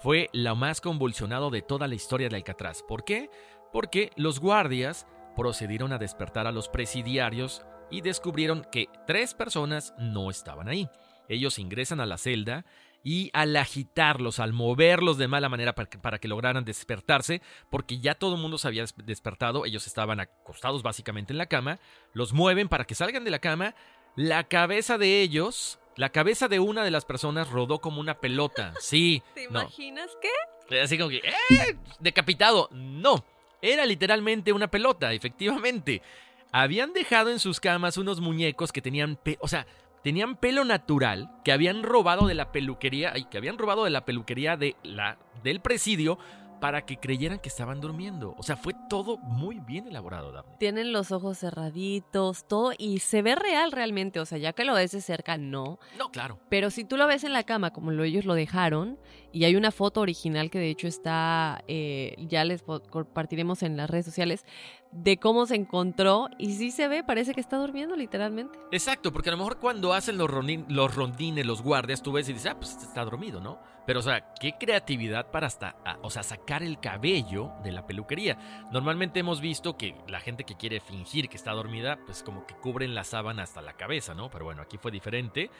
fue 0.00 0.28
la 0.32 0.54
más 0.54 0.80
convulsionado 0.80 1.50
de 1.50 1.62
toda 1.62 1.86
la 1.86 1.94
historia 1.94 2.28
de 2.28 2.36
Alcatraz. 2.36 2.82
¿Por 2.82 3.04
qué? 3.04 3.30
Porque 3.72 4.10
los 4.16 4.40
guardias 4.40 5.06
procedieron 5.36 5.92
a 5.92 5.98
despertar 5.98 6.48
a 6.48 6.52
los 6.52 6.68
presidiarios 6.68 7.64
y 7.90 8.00
descubrieron 8.00 8.66
que 8.72 8.88
tres 9.06 9.34
personas 9.34 9.94
no 9.98 10.30
estaban 10.30 10.68
ahí. 10.68 10.88
Ellos 11.28 11.58
ingresan 11.58 12.00
a 12.00 12.06
la 12.06 12.18
celda 12.18 12.64
y 13.06 13.30
al 13.34 13.54
agitarlos, 13.54 14.40
al 14.40 14.52
moverlos 14.52 15.16
de 15.16 15.28
mala 15.28 15.48
manera 15.48 15.76
para 15.76 16.18
que, 16.18 16.26
lograran 16.26 16.64
despertarse, 16.64 17.40
porque 17.70 18.00
ya 18.00 18.16
todo 18.16 18.34
el 18.34 18.42
mundo 18.42 18.58
se 18.58 18.66
había 18.66 18.84
despertado, 18.96 19.64
ellos 19.64 19.86
estaban 19.86 20.18
acostados 20.18 20.82
básicamente 20.82 21.32
en 21.32 21.38
la 21.38 21.46
cama, 21.46 21.78
los 22.14 22.32
mueven 22.32 22.68
para 22.68 22.84
que 22.84 22.96
salgan 22.96 23.22
de 23.22 23.30
la 23.30 23.38
cama, 23.38 23.76
la 24.16 24.42
cabeza 24.48 24.98
de 24.98 25.20
ellos, 25.22 25.78
la 25.94 26.10
cabeza 26.10 26.48
de 26.48 26.58
una 26.58 26.82
de 26.82 26.90
las 26.90 27.04
personas 27.04 27.48
rodó 27.48 27.78
como 27.78 28.00
una 28.00 28.18
pelota, 28.18 28.74
sí. 28.80 29.22
¿Te 29.36 29.44
imaginas 29.44 30.10
qué? 30.20 30.80
Así 30.80 30.98
como 30.98 31.10
que, 31.10 31.18
¡eh! 31.18 31.78
Decapitado, 32.00 32.68
no, 32.72 33.24
era 33.62 33.86
literalmente 33.86 34.52
una 34.52 34.66
pelota, 34.66 35.12
efectivamente. 35.12 36.02
Habían 36.50 36.92
dejado 36.92 37.30
en 37.30 37.38
sus 37.38 37.60
camas 37.60 37.98
unos 37.98 38.20
muñecos 38.20 38.72
que 38.72 38.82
tenían, 38.82 39.16
o 39.38 39.46
sea, 39.46 39.64
tenían 40.06 40.36
pelo 40.36 40.64
natural 40.64 41.32
que 41.42 41.50
habían 41.50 41.82
robado 41.82 42.28
de 42.28 42.34
la 42.34 42.52
peluquería, 42.52 43.10
ay, 43.12 43.24
que 43.24 43.38
habían 43.38 43.58
robado 43.58 43.82
de 43.82 43.90
la 43.90 44.04
peluquería 44.04 44.56
de 44.56 44.76
la, 44.84 45.18
del 45.42 45.58
presidio 45.58 46.16
para 46.60 46.86
que 46.86 46.98
creyeran 46.98 47.40
que 47.40 47.48
estaban 47.48 47.80
durmiendo. 47.80 48.36
O 48.38 48.44
sea, 48.44 48.56
fue 48.56 48.72
todo 48.88 49.18
muy 49.18 49.58
bien 49.58 49.88
elaborado, 49.88 50.30
Daphne. 50.30 50.54
Tienen 50.60 50.92
los 50.92 51.10
ojos 51.10 51.38
cerraditos, 51.38 52.46
todo, 52.46 52.72
y 52.78 53.00
se 53.00 53.20
ve 53.20 53.34
real 53.34 53.72
realmente. 53.72 54.20
O 54.20 54.26
sea, 54.26 54.38
ya 54.38 54.52
que 54.52 54.64
lo 54.64 54.74
ves 54.74 54.92
de 54.92 55.00
cerca, 55.00 55.38
no. 55.38 55.80
No, 55.98 56.12
claro. 56.12 56.38
Pero 56.48 56.70
si 56.70 56.84
tú 56.84 56.96
lo 56.96 57.08
ves 57.08 57.24
en 57.24 57.32
la 57.32 57.42
cama, 57.42 57.72
como 57.72 57.90
lo, 57.90 58.04
ellos 58.04 58.26
lo 58.26 58.34
dejaron, 58.34 59.00
y 59.36 59.44
hay 59.44 59.54
una 59.54 59.70
foto 59.70 60.00
original 60.00 60.50
que 60.50 60.58
de 60.58 60.70
hecho 60.70 60.88
está, 60.88 61.62
eh, 61.68 62.14
ya 62.26 62.42
les 62.46 62.62
compartiremos 62.62 63.62
en 63.62 63.76
las 63.76 63.90
redes 63.90 64.06
sociales, 64.06 64.46
de 64.92 65.18
cómo 65.18 65.44
se 65.44 65.56
encontró 65.56 66.30
y 66.38 66.54
sí 66.54 66.70
se 66.70 66.88
ve, 66.88 67.04
parece 67.04 67.34
que 67.34 67.42
está 67.42 67.58
durmiendo 67.58 67.96
literalmente. 67.96 68.58
Exacto, 68.72 69.12
porque 69.12 69.28
a 69.28 69.32
lo 69.32 69.36
mejor 69.36 69.58
cuando 69.58 69.92
hacen 69.92 70.16
los, 70.16 70.30
los 70.68 70.94
rondines, 70.94 71.44
los 71.44 71.60
guardias, 71.60 72.02
tú 72.02 72.12
ves 72.12 72.26
y 72.30 72.32
dices, 72.32 72.50
ah, 72.50 72.56
pues 72.56 72.78
está 72.80 73.04
dormido, 73.04 73.42
¿no? 73.42 73.58
Pero, 73.84 74.00
o 74.00 74.02
sea, 74.02 74.32
qué 74.40 74.54
creatividad 74.58 75.30
para 75.30 75.48
hasta, 75.48 75.76
o 76.00 76.08
sea, 76.08 76.22
sacar 76.22 76.62
el 76.62 76.80
cabello 76.80 77.52
de 77.62 77.72
la 77.72 77.86
peluquería. 77.86 78.38
Normalmente 78.72 79.20
hemos 79.20 79.42
visto 79.42 79.76
que 79.76 79.96
la 80.08 80.20
gente 80.20 80.44
que 80.44 80.56
quiere 80.56 80.80
fingir 80.80 81.28
que 81.28 81.36
está 81.36 81.52
dormida, 81.52 81.98
pues 82.06 82.22
como 82.22 82.46
que 82.46 82.54
cubren 82.54 82.94
la 82.94 83.04
sábana 83.04 83.42
hasta 83.42 83.60
la 83.60 83.74
cabeza, 83.74 84.14
¿no? 84.14 84.30
Pero 84.30 84.46
bueno, 84.46 84.62
aquí 84.62 84.78
fue 84.78 84.90
diferente. 84.90 85.50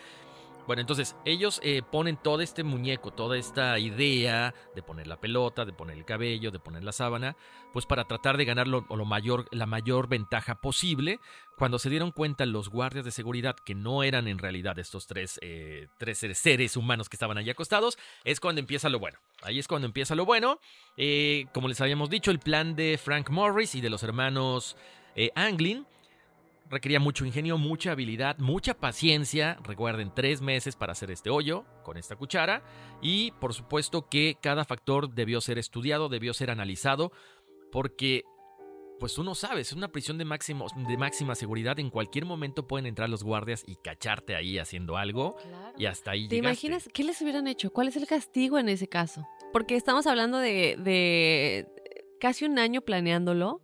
Bueno, 0.67 0.81
entonces 0.81 1.14
ellos 1.25 1.61
eh, 1.62 1.83
ponen 1.83 2.17
todo 2.17 2.41
este 2.41 2.64
muñeco, 2.64 3.12
toda 3.12 3.39
esta 3.39 3.79
idea 3.79 4.53
de 4.75 4.83
poner 4.83 5.07
la 5.07 5.21
pelota, 5.21 5.64
de 5.64 5.73
poner 5.73 5.97
el 5.97 6.05
cabello, 6.05 6.51
de 6.51 6.59
poner 6.59 6.83
la 6.83 6.91
sábana, 6.93 7.37
pues 7.73 7.87
para 7.87 8.05
tratar 8.05 8.37
de 8.37 8.45
ganar 8.45 8.67
lo, 8.67 8.85
lo 8.89 9.05
mayor, 9.05 9.47
la 9.53 9.67
mayor 9.67 10.09
ventaja 10.09 10.57
posible. 10.57 11.21
Cuando 11.57 11.79
se 11.79 11.89
dieron 11.89 12.11
cuenta 12.11 12.45
los 12.47 12.69
guardias 12.69 13.05
de 13.05 13.12
seguridad 13.12 13.55
que 13.64 13.75
no 13.75 14.03
eran 14.03 14.27
en 14.27 14.39
realidad 14.39 14.79
estos 14.79 15.07
tres, 15.07 15.39
eh, 15.41 15.87
tres 15.99 16.19
seres- 16.19 16.77
humanos 16.77 17.09
que 17.09 17.17
estaban 17.17 17.39
allí 17.39 17.49
acostados, 17.51 17.97
es 18.25 18.41
cuando 18.41 18.61
empieza 18.61 18.89
lo 18.89 18.99
bueno. 18.99 19.19
Ahí 19.43 19.59
es 19.61 19.69
cuando 19.69 19.87
empieza 19.87 20.17
lo 20.17 20.25
bueno. 20.27 20.59
Eh, 20.97 21.47
como 21.55 21.69
les 21.69 21.81
habíamos 21.81 22.11
dicho, 22.11 22.31
el 22.33 22.41
plan 22.41 22.75
de 22.75 22.99
Frank 23.03 23.31
Morris 23.31 23.75
y 23.77 23.81
de 23.81 23.91
los 23.91 24.03
hermanos 24.03 24.77
eh, 25.14 25.31
Anglin 25.37 25.87
requería 26.71 27.01
mucho 27.01 27.25
ingenio, 27.25 27.59
mucha 27.59 27.93
habilidad, 27.93 28.39
mucha 28.39 28.75
paciencia. 28.75 29.59
Recuerden, 29.64 30.12
tres 30.14 30.41
meses 30.41 30.77
para 30.77 30.93
hacer 30.93 31.11
este 31.11 31.31
hoyo 31.31 31.64
con 31.83 31.97
esta 31.97 32.17
cuchara. 32.17 32.62
Y 33.01 33.33
por 33.33 33.55
supuesto 33.55 34.09
que 34.09 34.37
cada 34.41 34.64
factor 34.64 35.14
debió 35.14 35.41
ser 35.41 35.59
estudiado, 35.59 36.09
debió 36.09 36.35
ser 36.35 36.51
analizado, 36.51 37.12
porque 37.73 38.25
pues 38.99 39.12
tú 39.14 39.23
no 39.23 39.35
sabes, 39.35 39.69
es 39.69 39.73
una 39.75 39.89
prisión 39.89 40.17
de, 40.17 40.25
máximo, 40.25 40.67
de 40.75 40.97
máxima 40.97 41.35
seguridad. 41.35 41.79
En 41.79 41.91
cualquier 41.91 42.25
momento 42.25 42.67
pueden 42.67 42.87
entrar 42.87 43.11
los 43.11 43.23
guardias 43.23 43.62
y 43.67 43.77
cacharte 43.77 44.35
ahí 44.35 44.59
haciendo 44.59 44.97
algo. 44.97 45.37
Y 45.77 45.85
hasta 45.85 46.12
ahí 46.12 46.29
¿Te 46.29 46.37
llegaste. 46.37 46.67
imaginas 46.67 46.89
qué 46.93 47.05
les 47.05 47.21
hubieran 47.21 47.47
hecho? 47.47 47.71
¿Cuál 47.71 47.89
es 47.89 47.97
el 47.97 48.07
castigo 48.07 48.59
en 48.59 48.69
ese 48.71 48.89
caso? 48.89 49.27
Porque 49.53 49.77
estamos 49.77 50.07
hablando 50.07 50.39
de, 50.39 50.77
de 50.79 51.69
casi 52.21 52.47
un 52.47 52.59
año 52.59 52.81
planeándolo. 52.81 53.61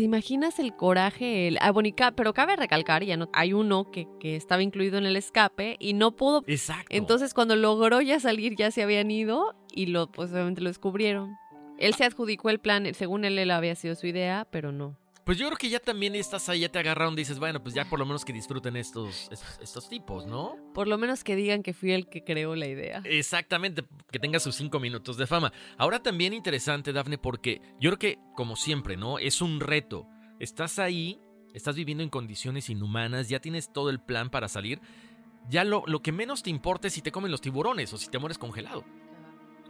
¿Te 0.00 0.04
imaginas 0.04 0.58
el 0.58 0.74
coraje? 0.74 1.46
El... 1.46 1.58
Ah, 1.60 1.72
bueno, 1.72 1.90
ca- 1.94 2.12
pero 2.12 2.32
cabe 2.32 2.56
recalcar, 2.56 3.04
ya 3.04 3.18
no 3.18 3.28
hay 3.34 3.52
uno 3.52 3.90
que, 3.90 4.08
que 4.18 4.34
estaba 4.34 4.62
incluido 4.62 4.96
en 4.96 5.04
el 5.04 5.14
escape 5.14 5.76
y 5.78 5.92
no 5.92 6.16
pudo. 6.16 6.42
Exacto. 6.46 6.86
Entonces, 6.88 7.34
cuando 7.34 7.54
logró 7.54 8.00
ya 8.00 8.18
salir, 8.18 8.56
ya 8.56 8.70
se 8.70 8.82
habían 8.82 9.10
ido 9.10 9.54
y 9.70 9.88
lo, 9.88 10.10
pues 10.10 10.32
obviamente 10.32 10.62
lo 10.62 10.70
descubrieron. 10.70 11.36
Él 11.76 11.92
se 11.92 12.04
adjudicó 12.04 12.48
el 12.48 12.60
plan, 12.60 12.86
según 12.94 13.26
él, 13.26 13.38
él 13.38 13.50
había 13.50 13.74
sido 13.74 13.94
su 13.94 14.06
idea, 14.06 14.46
pero 14.50 14.72
no. 14.72 14.96
Pues 15.24 15.38
yo 15.38 15.46
creo 15.46 15.58
que 15.58 15.68
ya 15.68 15.80
también 15.80 16.14
estás 16.14 16.48
ahí, 16.48 16.60
ya 16.60 16.68
te 16.70 16.78
agarraron, 16.78 17.14
dices, 17.14 17.38
bueno, 17.38 17.62
pues 17.62 17.74
ya 17.74 17.84
por 17.84 17.98
lo 17.98 18.06
menos 18.06 18.24
que 18.24 18.32
disfruten 18.32 18.76
estos, 18.76 19.28
estos, 19.30 19.58
estos 19.60 19.88
tipos, 19.88 20.26
¿no? 20.26 20.56
Por 20.74 20.88
lo 20.88 20.98
menos 20.98 21.22
que 21.22 21.36
digan 21.36 21.62
que 21.62 21.72
fui 21.72 21.92
el 21.92 22.08
que 22.08 22.24
creó 22.24 22.56
la 22.56 22.66
idea. 22.66 23.02
Exactamente, 23.04 23.84
que 24.10 24.18
tenga 24.18 24.40
sus 24.40 24.56
cinco 24.56 24.80
minutos 24.80 25.16
de 25.16 25.26
fama. 25.26 25.52
Ahora 25.76 26.02
también 26.02 26.32
interesante, 26.32 26.92
Dafne, 26.92 27.18
porque 27.18 27.60
yo 27.78 27.90
creo 27.90 27.98
que, 27.98 28.18
como 28.34 28.56
siempre, 28.56 28.96
¿no? 28.96 29.18
Es 29.18 29.40
un 29.42 29.60
reto. 29.60 30.08
Estás 30.38 30.78
ahí, 30.78 31.20
estás 31.52 31.76
viviendo 31.76 32.02
en 32.02 32.10
condiciones 32.10 32.70
inhumanas, 32.70 33.28
ya 33.28 33.40
tienes 33.40 33.72
todo 33.72 33.90
el 33.90 34.00
plan 34.00 34.30
para 34.30 34.48
salir. 34.48 34.80
Ya 35.48 35.64
lo, 35.64 35.84
lo 35.86 36.00
que 36.02 36.12
menos 36.12 36.42
te 36.42 36.50
importa 36.50 36.88
es 36.88 36.94
si 36.94 37.02
te 37.02 37.12
comen 37.12 37.30
los 37.30 37.40
tiburones 37.40 37.92
o 37.92 37.98
si 37.98 38.08
te 38.08 38.18
mueres 38.18 38.38
congelado. 38.38 38.84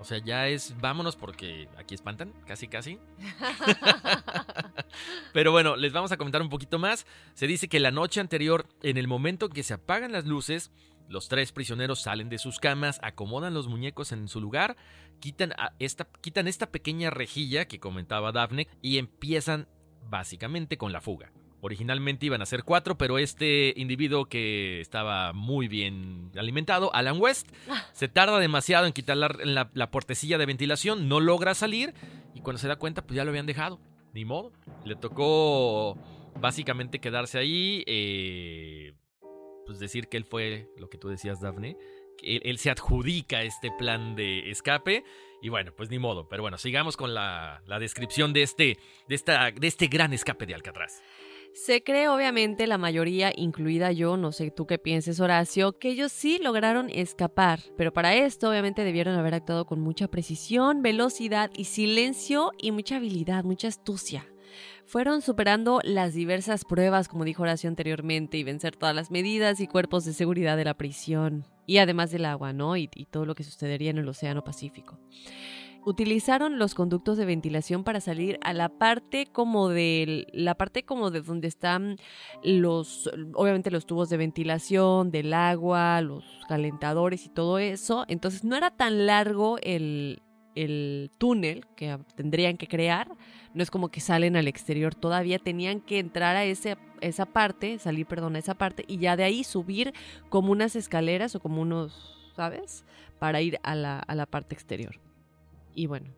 O 0.00 0.04
sea, 0.04 0.18
ya 0.18 0.48
es 0.48 0.74
vámonos 0.80 1.14
porque 1.14 1.68
aquí 1.76 1.94
espantan, 1.94 2.32
casi 2.46 2.68
casi. 2.68 2.98
Pero 5.32 5.52
bueno, 5.52 5.76
les 5.76 5.92
vamos 5.92 6.10
a 6.10 6.16
comentar 6.16 6.42
un 6.42 6.48
poquito 6.48 6.78
más. 6.78 7.06
Se 7.34 7.46
dice 7.46 7.68
que 7.68 7.80
la 7.80 7.90
noche 7.90 8.20
anterior, 8.20 8.66
en 8.82 8.96
el 8.96 9.08
momento 9.08 9.46
en 9.46 9.52
que 9.52 9.62
se 9.62 9.74
apagan 9.74 10.12
las 10.12 10.26
luces, 10.26 10.72
los 11.08 11.28
tres 11.28 11.52
prisioneros 11.52 12.00
salen 12.00 12.28
de 12.28 12.38
sus 12.38 12.58
camas, 12.58 12.98
acomodan 13.02 13.52
los 13.52 13.68
muñecos 13.68 14.12
en 14.12 14.28
su 14.28 14.40
lugar, 14.40 14.76
quitan, 15.18 15.52
a 15.58 15.74
esta, 15.78 16.06
quitan 16.20 16.48
esta 16.48 16.70
pequeña 16.70 17.10
rejilla 17.10 17.66
que 17.66 17.80
comentaba 17.80 18.32
Daphne 18.32 18.68
y 18.80 18.98
empiezan 18.98 19.68
básicamente 20.08 20.78
con 20.78 20.92
la 20.92 21.00
fuga. 21.00 21.32
Originalmente 21.62 22.26
iban 22.26 22.40
a 22.42 22.46
ser 22.46 22.64
cuatro, 22.64 22.96
pero 22.96 23.18
este 23.18 23.74
individuo 23.76 24.24
que 24.26 24.80
estaba 24.80 25.32
muy 25.34 25.68
bien 25.68 26.30
alimentado, 26.36 26.94
Alan 26.94 27.20
West, 27.20 27.48
se 27.92 28.08
tarda 28.08 28.38
demasiado 28.38 28.86
en 28.86 28.92
quitar 28.92 29.16
la, 29.16 29.28
la- 29.44 29.70
la 29.74 29.90
puertecilla 29.90 30.38
de 30.38 30.46
ventilación, 30.46 31.08
no 31.08 31.20
logra 31.20 31.54
salir 31.54 31.92
y 32.34 32.40
cuando 32.40 32.58
se 32.58 32.68
da 32.68 32.76
cuenta, 32.76 33.02
pues 33.06 33.16
ya 33.16 33.24
lo 33.24 33.30
habían 33.30 33.46
dejado. 33.46 33.78
Ni 34.14 34.24
modo. 34.24 34.52
Le 34.84 34.96
tocó 34.96 35.96
básicamente 36.40 36.98
quedarse 36.98 37.38
ahí, 37.38 37.84
eh, 37.86 38.94
pues 39.66 39.78
decir 39.78 40.08
que 40.08 40.16
él 40.16 40.24
fue 40.24 40.66
lo 40.78 40.88
que 40.88 40.98
tú 40.98 41.08
decías, 41.08 41.40
Daphne. 41.40 41.76
que 42.18 42.36
Él, 42.36 42.42
él 42.44 42.58
se 42.58 42.70
adjudica 42.70 43.42
este 43.42 43.70
plan 43.78 44.16
de 44.16 44.50
escape. 44.50 45.04
Y 45.42 45.48
bueno, 45.48 45.72
pues 45.76 45.88
ni 45.90 45.98
modo. 45.98 46.28
Pero 46.28 46.42
bueno, 46.42 46.58
sigamos 46.58 46.96
con 46.96 47.14
la, 47.14 47.62
la 47.66 47.78
descripción 47.78 48.32
de 48.32 48.42
este, 48.42 48.78
de, 49.08 49.14
esta, 49.14 49.50
de 49.52 49.66
este 49.66 49.86
gran 49.86 50.12
escape 50.12 50.44
de 50.44 50.54
Alcatraz. 50.54 51.02
Se 51.52 51.82
cree 51.82 52.08
obviamente 52.08 52.68
la 52.68 52.78
mayoría, 52.78 53.32
incluida 53.34 53.90
yo, 53.90 54.16
no 54.16 54.30
sé 54.30 54.50
tú 54.52 54.66
qué 54.66 54.78
pienses 54.78 55.18
Horacio, 55.18 55.78
que 55.78 55.90
ellos 55.90 56.12
sí 56.12 56.38
lograron 56.38 56.88
escapar, 56.90 57.60
pero 57.76 57.92
para 57.92 58.14
esto 58.14 58.48
obviamente 58.48 58.84
debieron 58.84 59.16
haber 59.16 59.34
actuado 59.34 59.66
con 59.66 59.80
mucha 59.80 60.08
precisión, 60.08 60.80
velocidad 60.80 61.50
y 61.54 61.64
silencio 61.64 62.52
y 62.56 62.70
mucha 62.70 62.96
habilidad, 62.96 63.42
mucha 63.42 63.66
astucia. 63.68 64.26
Fueron 64.86 65.22
superando 65.22 65.80
las 65.82 66.14
diversas 66.14 66.64
pruebas, 66.64 67.08
como 67.08 67.24
dijo 67.24 67.42
Horacio 67.42 67.68
anteriormente, 67.68 68.38
y 68.38 68.44
vencer 68.44 68.76
todas 68.76 68.94
las 68.94 69.10
medidas 69.10 69.60
y 69.60 69.66
cuerpos 69.66 70.04
de 70.04 70.12
seguridad 70.12 70.56
de 70.56 70.64
la 70.64 70.74
prisión, 70.74 71.44
y 71.66 71.78
además 71.78 72.10
del 72.10 72.24
agua, 72.24 72.52
¿no? 72.52 72.76
Y, 72.76 72.88
todo 73.10 73.26
lo 73.26 73.34
que 73.34 73.44
sucedería 73.44 73.90
en 73.90 73.98
el 73.98 74.08
Océano 74.08 74.42
Pacífico 74.44 74.98
utilizaron 75.84 76.58
los 76.58 76.74
conductos 76.74 77.16
de 77.16 77.24
ventilación 77.24 77.84
para 77.84 78.00
salir 78.00 78.38
a 78.42 78.52
la 78.52 78.68
parte 78.68 79.26
como 79.26 79.68
de 79.68 80.26
la 80.32 80.54
parte 80.54 80.84
como 80.84 81.10
de 81.10 81.22
donde 81.22 81.48
están 81.48 81.96
los 82.42 83.10
obviamente 83.34 83.70
los 83.70 83.86
tubos 83.86 84.10
de 84.10 84.16
ventilación 84.16 85.10
del 85.10 85.32
agua 85.32 86.00
los 86.00 86.24
calentadores 86.48 87.26
y 87.26 87.28
todo 87.28 87.58
eso. 87.58 88.04
Entonces 88.08 88.44
no 88.44 88.56
era 88.56 88.70
tan 88.70 89.06
largo 89.06 89.58
el 89.62 90.22
el 90.56 91.12
túnel 91.18 91.64
que 91.76 91.96
tendrían 92.16 92.56
que 92.56 92.66
crear. 92.66 93.08
No 93.54 93.62
es 93.62 93.70
como 93.70 93.88
que 93.88 94.00
salen 94.00 94.36
al 94.36 94.48
exterior. 94.48 94.94
Todavía 94.94 95.38
tenían 95.38 95.80
que 95.80 95.98
entrar 95.98 96.36
a 96.36 96.44
ese 96.44 96.76
esa 97.00 97.24
parte 97.24 97.78
salir 97.78 98.06
perdón 98.06 98.36
a 98.36 98.40
esa 98.40 98.54
parte 98.54 98.84
y 98.86 98.98
ya 98.98 99.16
de 99.16 99.24
ahí 99.24 99.42
subir 99.42 99.94
como 100.28 100.52
unas 100.52 100.76
escaleras 100.76 101.34
o 101.34 101.40
como 101.40 101.62
unos 101.62 102.30
sabes 102.36 102.84
para 103.18 103.40
ir 103.40 103.58
a 103.62 103.74
la, 103.74 103.98
a 104.00 104.14
la 104.14 104.26
parte 104.26 104.54
exterior 104.54 105.00
y 105.74 105.86
bueno, 105.86 106.14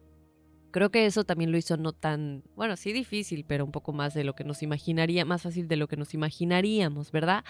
creo 0.72 0.90
que 0.90 1.06
eso 1.06 1.22
también 1.24 1.52
lo 1.52 1.58
hizo 1.58 1.76
no 1.76 1.92
tan, 1.92 2.42
bueno, 2.56 2.76
sí 2.76 2.92
difícil, 2.92 3.44
pero 3.46 3.64
un 3.64 3.70
poco 3.70 3.92
más 3.92 4.14
de 4.14 4.24
lo 4.24 4.34
que 4.34 4.42
nos 4.42 4.62
imaginaría, 4.62 5.24
más 5.24 5.42
fácil 5.42 5.68
de 5.68 5.76
lo 5.76 5.86
que 5.86 5.96
nos 5.96 6.14
imaginaríamos, 6.14 7.12
¿verdad? 7.12 7.44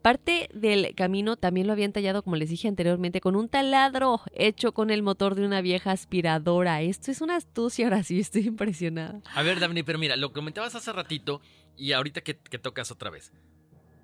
Parte 0.00 0.48
del 0.52 0.94
camino 0.96 1.36
también 1.36 1.68
lo 1.68 1.74
habían 1.74 1.92
tallado, 1.92 2.22
como 2.22 2.34
les 2.34 2.50
dije 2.50 2.66
anteriormente, 2.66 3.20
con 3.20 3.36
un 3.36 3.48
taladro 3.48 4.20
hecho 4.32 4.72
con 4.72 4.90
el 4.90 5.02
motor 5.02 5.36
de 5.36 5.46
una 5.46 5.60
vieja 5.60 5.92
aspiradora. 5.92 6.82
Esto 6.82 7.12
es 7.12 7.20
una 7.20 7.36
astucia, 7.36 7.86
ahora 7.86 8.02
sí, 8.02 8.18
estoy 8.18 8.48
impresionada. 8.48 9.20
A 9.34 9.42
ver, 9.42 9.60
Daphne, 9.60 9.84
pero 9.84 9.98
mira, 9.98 10.16
lo 10.16 10.32
comentabas 10.32 10.74
hace 10.74 10.92
ratito 10.92 11.40
y 11.76 11.92
ahorita 11.92 12.22
que, 12.22 12.34
tocas 12.34 12.90
otra 12.90 13.10
vez. 13.10 13.32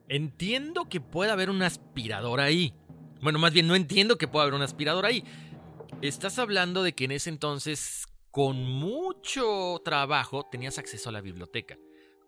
Entiendo 0.09 0.89
que 0.89 1.01
pueda 1.01 1.33
haber 1.33 1.51
una 1.51 1.67
aspiradora 1.67 2.45
ahí. 2.45 2.73
Bueno, 3.21 3.39
más 3.39 3.53
bien 3.53 3.67
no 3.67 3.75
entiendo 3.75 4.17
que 4.17 4.29
pueda 4.29 4.45
haber 4.45 4.55
una 4.55 4.65
aspiradora 4.65 5.09
ahí. 5.09 5.25
Estás 6.01 6.39
hablando 6.39 6.85
de 6.85 6.95
que 6.95 7.07
en 7.07 7.11
ese 7.11 7.29
entonces, 7.29 8.07
con 8.31 8.57
mucho 8.63 9.83
trabajo, 9.85 10.47
tenías 10.49 10.79
acceso 10.79 11.09
a 11.09 11.13
la 11.13 11.21
biblioteca. 11.21 11.77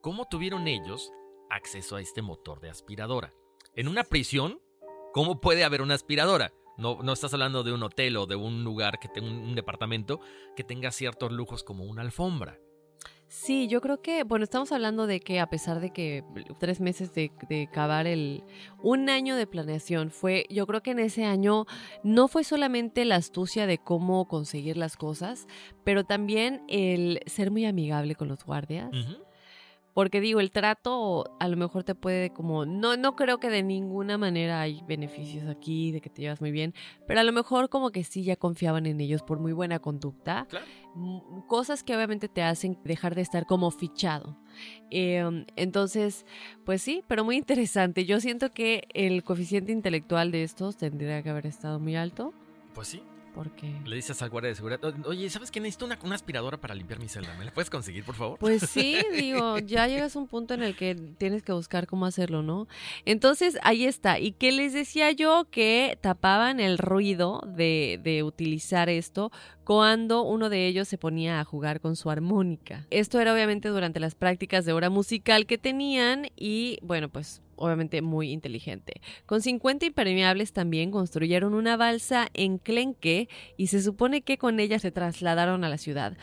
¿Cómo 0.00 0.26
tuvieron 0.26 0.66
ellos 0.66 1.12
acceso 1.50 1.94
a 1.94 2.00
este 2.00 2.20
motor 2.20 2.60
de 2.60 2.68
aspiradora? 2.68 3.32
En 3.76 3.86
una 3.86 4.02
prisión, 4.02 4.60
¿cómo 5.12 5.40
puede 5.40 5.62
haber 5.62 5.82
una 5.82 5.94
aspiradora? 5.94 6.52
No, 6.78 7.00
no 7.04 7.12
estás 7.12 7.32
hablando 7.32 7.62
de 7.62 7.72
un 7.72 7.84
hotel 7.84 8.16
o 8.16 8.26
de 8.26 8.34
un 8.34 8.64
lugar 8.64 8.98
que 8.98 9.06
tenga 9.06 9.28
un, 9.28 9.36
un 9.36 9.54
departamento 9.54 10.18
que 10.56 10.64
tenga 10.64 10.90
ciertos 10.90 11.30
lujos 11.30 11.62
como 11.62 11.84
una 11.84 12.02
alfombra. 12.02 12.58
Sí, 13.30 13.68
yo 13.68 13.80
creo 13.80 14.02
que, 14.02 14.24
bueno, 14.24 14.42
estamos 14.42 14.72
hablando 14.72 15.06
de 15.06 15.20
que 15.20 15.38
a 15.38 15.46
pesar 15.46 15.78
de 15.78 15.90
que 15.90 16.24
tres 16.58 16.80
meses 16.80 17.14
de, 17.14 17.30
de 17.48 17.68
cavar 17.72 18.08
el, 18.08 18.42
un 18.82 19.08
año 19.08 19.36
de 19.36 19.46
planeación 19.46 20.10
fue, 20.10 20.46
yo 20.50 20.66
creo 20.66 20.82
que 20.82 20.90
en 20.90 20.98
ese 20.98 21.24
año 21.24 21.64
no 22.02 22.26
fue 22.26 22.42
solamente 22.42 23.04
la 23.04 23.14
astucia 23.14 23.68
de 23.68 23.78
cómo 23.78 24.26
conseguir 24.26 24.76
las 24.76 24.96
cosas, 24.96 25.46
pero 25.84 26.02
también 26.02 26.64
el 26.66 27.20
ser 27.26 27.52
muy 27.52 27.66
amigable 27.66 28.16
con 28.16 28.26
los 28.26 28.44
guardias. 28.44 28.90
Porque 30.00 30.22
digo, 30.22 30.40
el 30.40 30.50
trato 30.50 31.36
a 31.40 31.46
lo 31.46 31.58
mejor 31.58 31.84
te 31.84 31.94
puede 31.94 32.30
como, 32.30 32.64
no, 32.64 32.96
no 32.96 33.16
creo 33.16 33.36
que 33.36 33.50
de 33.50 33.62
ninguna 33.62 34.16
manera 34.16 34.62
hay 34.62 34.82
beneficios 34.88 35.46
aquí, 35.46 35.92
de 35.92 36.00
que 36.00 36.08
te 36.08 36.22
llevas 36.22 36.40
muy 36.40 36.52
bien, 36.52 36.72
pero 37.06 37.20
a 37.20 37.22
lo 37.22 37.32
mejor 37.32 37.68
como 37.68 37.90
que 37.90 38.02
sí 38.02 38.24
ya 38.24 38.36
confiaban 38.36 38.86
en 38.86 38.98
ellos 39.02 39.22
por 39.22 39.40
muy 39.40 39.52
buena 39.52 39.78
conducta. 39.78 40.48
Mm, 40.94 41.40
Cosas 41.48 41.84
que 41.84 41.94
obviamente 41.94 42.30
te 42.30 42.42
hacen 42.42 42.78
dejar 42.82 43.14
de 43.14 43.20
estar 43.20 43.44
como 43.44 43.70
fichado. 43.70 44.38
Eh, 44.90 45.44
entonces, 45.56 46.24
pues 46.64 46.80
sí, 46.80 47.04
pero 47.06 47.22
muy 47.22 47.36
interesante. 47.36 48.06
Yo 48.06 48.20
siento 48.20 48.52
que 48.52 48.84
el 48.94 49.22
coeficiente 49.22 49.70
intelectual 49.70 50.30
de 50.30 50.44
estos 50.44 50.78
tendría 50.78 51.22
que 51.22 51.28
haber 51.28 51.44
estado 51.44 51.78
muy 51.78 51.94
alto. 51.94 52.32
Pues 52.72 52.88
sí. 52.88 53.02
Porque... 53.34 53.72
Le 53.84 53.96
dices 53.96 54.20
al 54.22 54.30
guardia 54.30 54.48
de 54.50 54.54
seguridad, 54.56 54.84
"O- 54.84 55.08
oye, 55.08 55.28
¿sabes 55.30 55.50
qué? 55.50 55.60
Necesito 55.60 55.84
una, 55.86 55.98
una 56.02 56.14
aspiradora 56.14 56.58
para 56.60 56.74
limpiar 56.74 56.98
mi 56.98 57.08
celda. 57.08 57.34
¿Me 57.38 57.44
la 57.44 57.52
puedes 57.52 57.70
conseguir, 57.70 58.04
por 58.04 58.14
favor? 58.14 58.38
Pues 58.38 58.62
sí, 58.62 58.96
digo, 59.16 59.58
ya 59.58 59.86
llegas 59.86 60.16
a 60.16 60.18
un 60.18 60.26
punto 60.26 60.54
en 60.54 60.62
el 60.62 60.76
que 60.76 60.94
tienes 61.18 61.42
que 61.42 61.52
buscar 61.52 61.86
cómo 61.86 62.06
hacerlo, 62.06 62.42
¿no? 62.42 62.66
Entonces, 63.04 63.58
ahí 63.62 63.84
está. 63.84 64.18
¿Y 64.18 64.32
qué 64.32 64.52
les 64.52 64.72
decía 64.72 65.10
yo? 65.12 65.46
Que 65.50 65.98
tapaban 66.00 66.60
el 66.60 66.78
ruido 66.78 67.40
de, 67.46 68.00
de 68.02 68.22
utilizar 68.22 68.88
esto 68.88 69.30
cuando 69.70 70.22
uno 70.22 70.50
de 70.50 70.66
ellos 70.66 70.88
se 70.88 70.98
ponía 70.98 71.38
a 71.38 71.44
jugar 71.44 71.78
con 71.78 71.94
su 71.94 72.10
armónica. 72.10 72.88
Esto 72.90 73.20
era 73.20 73.32
obviamente 73.32 73.68
durante 73.68 74.00
las 74.00 74.16
prácticas 74.16 74.64
de 74.64 74.72
hora 74.72 74.90
musical 74.90 75.46
que 75.46 75.58
tenían 75.58 76.26
y, 76.36 76.80
bueno, 76.82 77.08
pues 77.08 77.40
obviamente 77.54 78.02
muy 78.02 78.32
inteligente. 78.32 78.94
Con 79.26 79.42
50 79.42 79.86
impermeables 79.86 80.52
también 80.52 80.90
construyeron 80.90 81.54
una 81.54 81.76
balsa 81.76 82.26
en 82.34 82.58
Clenque 82.58 83.28
y 83.56 83.68
se 83.68 83.80
supone 83.80 84.22
que 84.22 84.38
con 84.38 84.58
ella 84.58 84.80
se 84.80 84.90
trasladaron 84.90 85.62
a 85.62 85.68
la 85.68 85.78
ciudad. 85.78 86.16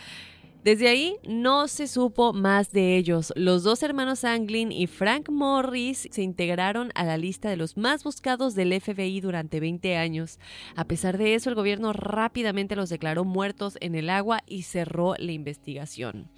Desde 0.64 0.90
ahí 0.90 1.16
no 1.28 1.68
se 1.68 1.88
supo 1.88 2.34
más 2.34 2.72
de 2.72 2.98
ellos. 2.98 3.32
Los 3.36 3.64
dos 3.64 3.84
hermanos 3.84 4.26
Anglin 4.26 4.72
y 4.72 4.88
Frank 4.88 5.30
Morris 5.30 6.10
se 6.12 6.22
integraron 6.24 6.92
a 6.96 7.06
la 7.06 7.18
lista 7.18 7.50
de 7.50 7.56
los 7.56 7.78
más 7.78 8.04
buscados 8.04 8.54
del 8.54 8.80
FBI 8.80 9.22
durante 9.22 9.60
20 9.60 9.96
años. 9.96 10.40
A 10.76 10.86
pesar 10.86 11.18
de 11.18 11.36
eso, 11.36 11.50
el 11.50 11.56
gobierno 11.56 11.94
rápidamente 11.94 12.76
los 12.76 12.90
declaró 12.90 13.24
muertos 13.24 13.78
en 13.80 13.96
el 13.96 14.10
agua 14.10 14.42
y 14.46 14.64
cerró 14.64 15.16
la 15.18 15.32
investigación. 15.32 16.30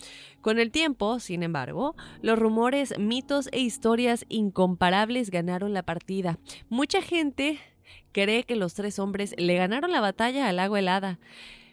Con 0.42 0.60
el 0.60 0.72
tiempo, 0.72 1.20
sin 1.20 1.42
embargo, 1.42 1.96
los 2.22 2.38
rumores, 2.38 2.98
mitos 3.00 3.50
e 3.52 3.60
historias 3.60 4.26
incomparables 4.30 5.32
ganaron 5.32 5.74
la 5.74 5.84
partida. 5.84 6.38
Mucha 6.70 7.02
gente 7.02 7.60
cree 8.12 8.44
que 8.44 8.56
los 8.56 8.74
tres 8.74 9.00
hombres 9.00 9.34
le 9.38 9.56
ganaron 9.56 9.92
la 9.92 10.02
batalla 10.02 10.48
al 10.48 10.60
agua 10.60 10.80
helada. 10.80 11.20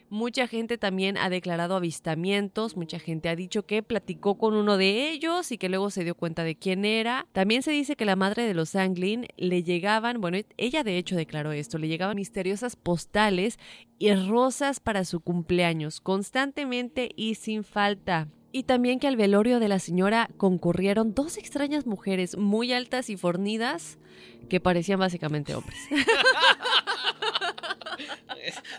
Mucha 0.09 0.47
gente 0.47 0.77
también 0.77 1.17
ha 1.17 1.29
declarado 1.29 1.75
avistamientos, 1.75 2.77
mucha 2.77 2.97
gente 2.97 3.27
ha 3.27 3.35
dicho 3.35 3.65
que 3.65 3.83
platicó 3.83 4.37
con 4.37 4.53
uno 4.53 4.77
de 4.77 5.09
ellos 5.09 5.51
y 5.51 5.57
que 5.57 5.67
luego 5.67 5.89
se 5.89 6.05
dio 6.05 6.15
cuenta 6.15 6.45
de 6.45 6.55
quién 6.55 6.85
era. 6.85 7.27
También 7.33 7.61
se 7.61 7.71
dice 7.71 7.97
que 7.97 8.05
la 8.05 8.15
madre 8.15 8.47
de 8.47 8.53
los 8.53 8.75
Anglin 8.75 9.27
le 9.35 9.63
llegaban, 9.63 10.21
bueno, 10.21 10.37
ella 10.55 10.83
de 10.83 10.97
hecho 10.97 11.17
declaró 11.17 11.51
esto, 11.51 11.77
le 11.77 11.89
llegaban 11.89 12.15
misteriosas 12.15 12.77
postales 12.77 13.59
y 13.99 14.13
rosas 14.13 14.79
para 14.79 15.03
su 15.03 15.19
cumpleaños, 15.19 15.99
constantemente 15.99 17.11
y 17.17 17.35
sin 17.35 17.65
falta. 17.65 18.29
Y 18.53 18.63
también 18.63 18.99
que 18.99 19.07
al 19.07 19.17
velorio 19.17 19.59
de 19.59 19.67
la 19.67 19.79
señora 19.79 20.29
concurrieron 20.37 21.13
dos 21.13 21.37
extrañas 21.37 21.85
mujeres 21.85 22.37
muy 22.37 22.71
altas 22.71 23.09
y 23.09 23.17
fornidas 23.17 23.99
que 24.47 24.61
parecían 24.61 24.99
básicamente 24.99 25.53
hombres. 25.53 25.77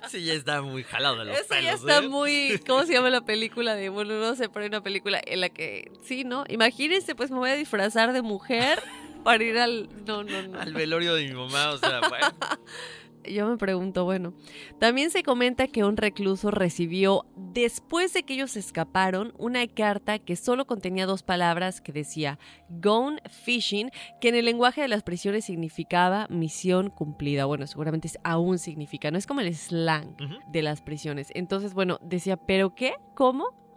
Sí, 0.09 0.25
ya 0.25 0.35
está 0.35 0.63
muy 0.63 0.83
jalado 0.85 1.19
de 1.19 1.27
los 1.27 1.39
Eso 1.39 1.55
ya 1.61 1.73
está 1.73 1.99
¿eh? 1.99 2.09
muy. 2.09 2.61
¿Cómo 2.67 2.85
se 2.85 2.93
llama 2.93 3.11
la 3.11 3.21
película? 3.23 3.75
De 3.75 3.89
bueno, 3.89 4.19
no 4.19 4.35
sé, 4.35 4.49
pero 4.49 4.63
hay 4.63 4.69
una 4.69 4.83
película 4.83 5.21
en 5.25 5.41
la 5.41 5.49
que. 5.49 5.91
Sí, 6.05 6.25
¿no? 6.25 6.45
Imagínense, 6.49 7.15
pues 7.15 7.31
me 7.31 7.39
voy 7.39 7.51
a 7.51 7.57
disfrazar 7.57 8.13
de 8.13 8.23
mujer 8.23 8.83
para 9.25 9.43
ir 9.43 9.59
al. 9.59 9.89
No, 10.07 10.25
no, 10.25 10.43
no. 10.43 10.61
Al 10.61 10.73
velorio 10.73 11.15
de 11.15 11.27
mi 11.27 11.35
mamá, 11.35 11.71
o 11.71 11.79
sea, 11.79 12.01
bueno. 12.09 12.27
Yo 13.29 13.47
me 13.49 13.57
pregunto, 13.57 14.05
bueno, 14.05 14.35
también 14.79 15.11
se 15.11 15.23
comenta 15.23 15.67
que 15.69 15.85
un 15.85 15.97
recluso 15.97 16.51
recibió, 16.51 17.27
después 17.37 18.13
de 18.13 18.23
que 18.23 18.35
ellos 18.35 18.57
escaparon, 18.57 19.33
una 19.39 19.67
carta 19.67 20.19
que 20.19 20.37
solo 20.37 20.67
contenía 20.67 21.07
dos 21.07 21.23
palabras 21.23 21.81
que 21.81 21.93
decía 21.93 22.39
Gone 22.69 23.21
Fishing, 23.29 23.91
que 24.21 24.29
en 24.31 24.35
el 24.35 24.45
lenguaje 24.45 24.81
de 24.83 24.89
las 24.89 25.03
prisiones 25.03 25.45
significaba 25.45 26.27
misión 26.31 26.91
cumplida. 26.91 27.45
Bueno, 27.45 27.67
seguramente 27.67 28.09
es- 28.09 28.19
aún 28.25 28.59
significa, 28.59 29.11
no 29.11 29.19
es 29.19 29.27
como 29.27 29.41
el 29.41 29.55
slang 29.55 30.17
de 30.53 30.63
las 30.63 30.83
prisiones. 30.83 31.31
Entonces, 31.35 31.75
bueno, 31.75 31.99
decía, 32.03 32.37
¿pero 32.37 32.75
qué? 32.75 32.95
¿Cómo? 33.15 33.68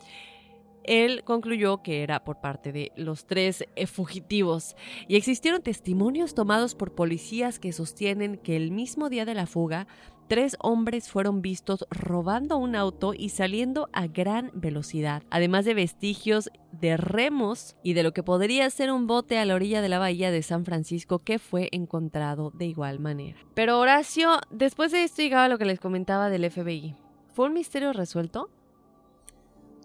Él 0.83 1.23
concluyó 1.23 1.81
que 1.83 2.03
era 2.03 2.23
por 2.23 2.41
parte 2.41 2.71
de 2.71 2.91
los 2.95 3.25
tres 3.25 3.65
eh, 3.75 3.87
fugitivos 3.87 4.75
y 5.07 5.15
existieron 5.15 5.61
testimonios 5.61 6.33
tomados 6.33 6.75
por 6.75 6.93
policías 6.93 7.59
que 7.59 7.71
sostienen 7.71 8.37
que 8.37 8.55
el 8.55 8.71
mismo 8.71 9.09
día 9.09 9.25
de 9.25 9.33
la 9.33 9.45
fuga, 9.45 9.87
tres 10.31 10.55
hombres 10.59 11.09
fueron 11.09 11.41
vistos 11.41 11.85
robando 11.89 12.57
un 12.57 12.77
auto 12.77 13.13
y 13.13 13.29
saliendo 13.29 13.89
a 13.91 14.07
gran 14.07 14.49
velocidad, 14.53 15.23
además 15.29 15.65
de 15.65 15.73
vestigios 15.73 16.49
de 16.71 16.95
remos 16.95 17.75
y 17.83 17.93
de 17.93 18.03
lo 18.03 18.13
que 18.13 18.23
podría 18.23 18.69
ser 18.69 18.93
un 18.93 19.07
bote 19.07 19.37
a 19.37 19.45
la 19.45 19.55
orilla 19.55 19.81
de 19.81 19.89
la 19.89 19.99
bahía 19.99 20.31
de 20.31 20.41
San 20.41 20.63
Francisco 20.63 21.19
que 21.19 21.37
fue 21.37 21.67
encontrado 21.73 22.51
de 22.51 22.65
igual 22.65 22.99
manera. 22.99 23.37
Pero 23.53 23.77
Horacio, 23.77 24.39
después 24.49 24.93
de 24.93 25.03
esto 25.03 25.21
llegaba 25.21 25.49
lo 25.49 25.57
que 25.57 25.65
les 25.65 25.81
comentaba 25.81 26.29
del 26.29 26.49
FBI. 26.49 26.95
¿Fue 27.33 27.47
un 27.47 27.53
misterio 27.53 27.91
resuelto? 27.91 28.49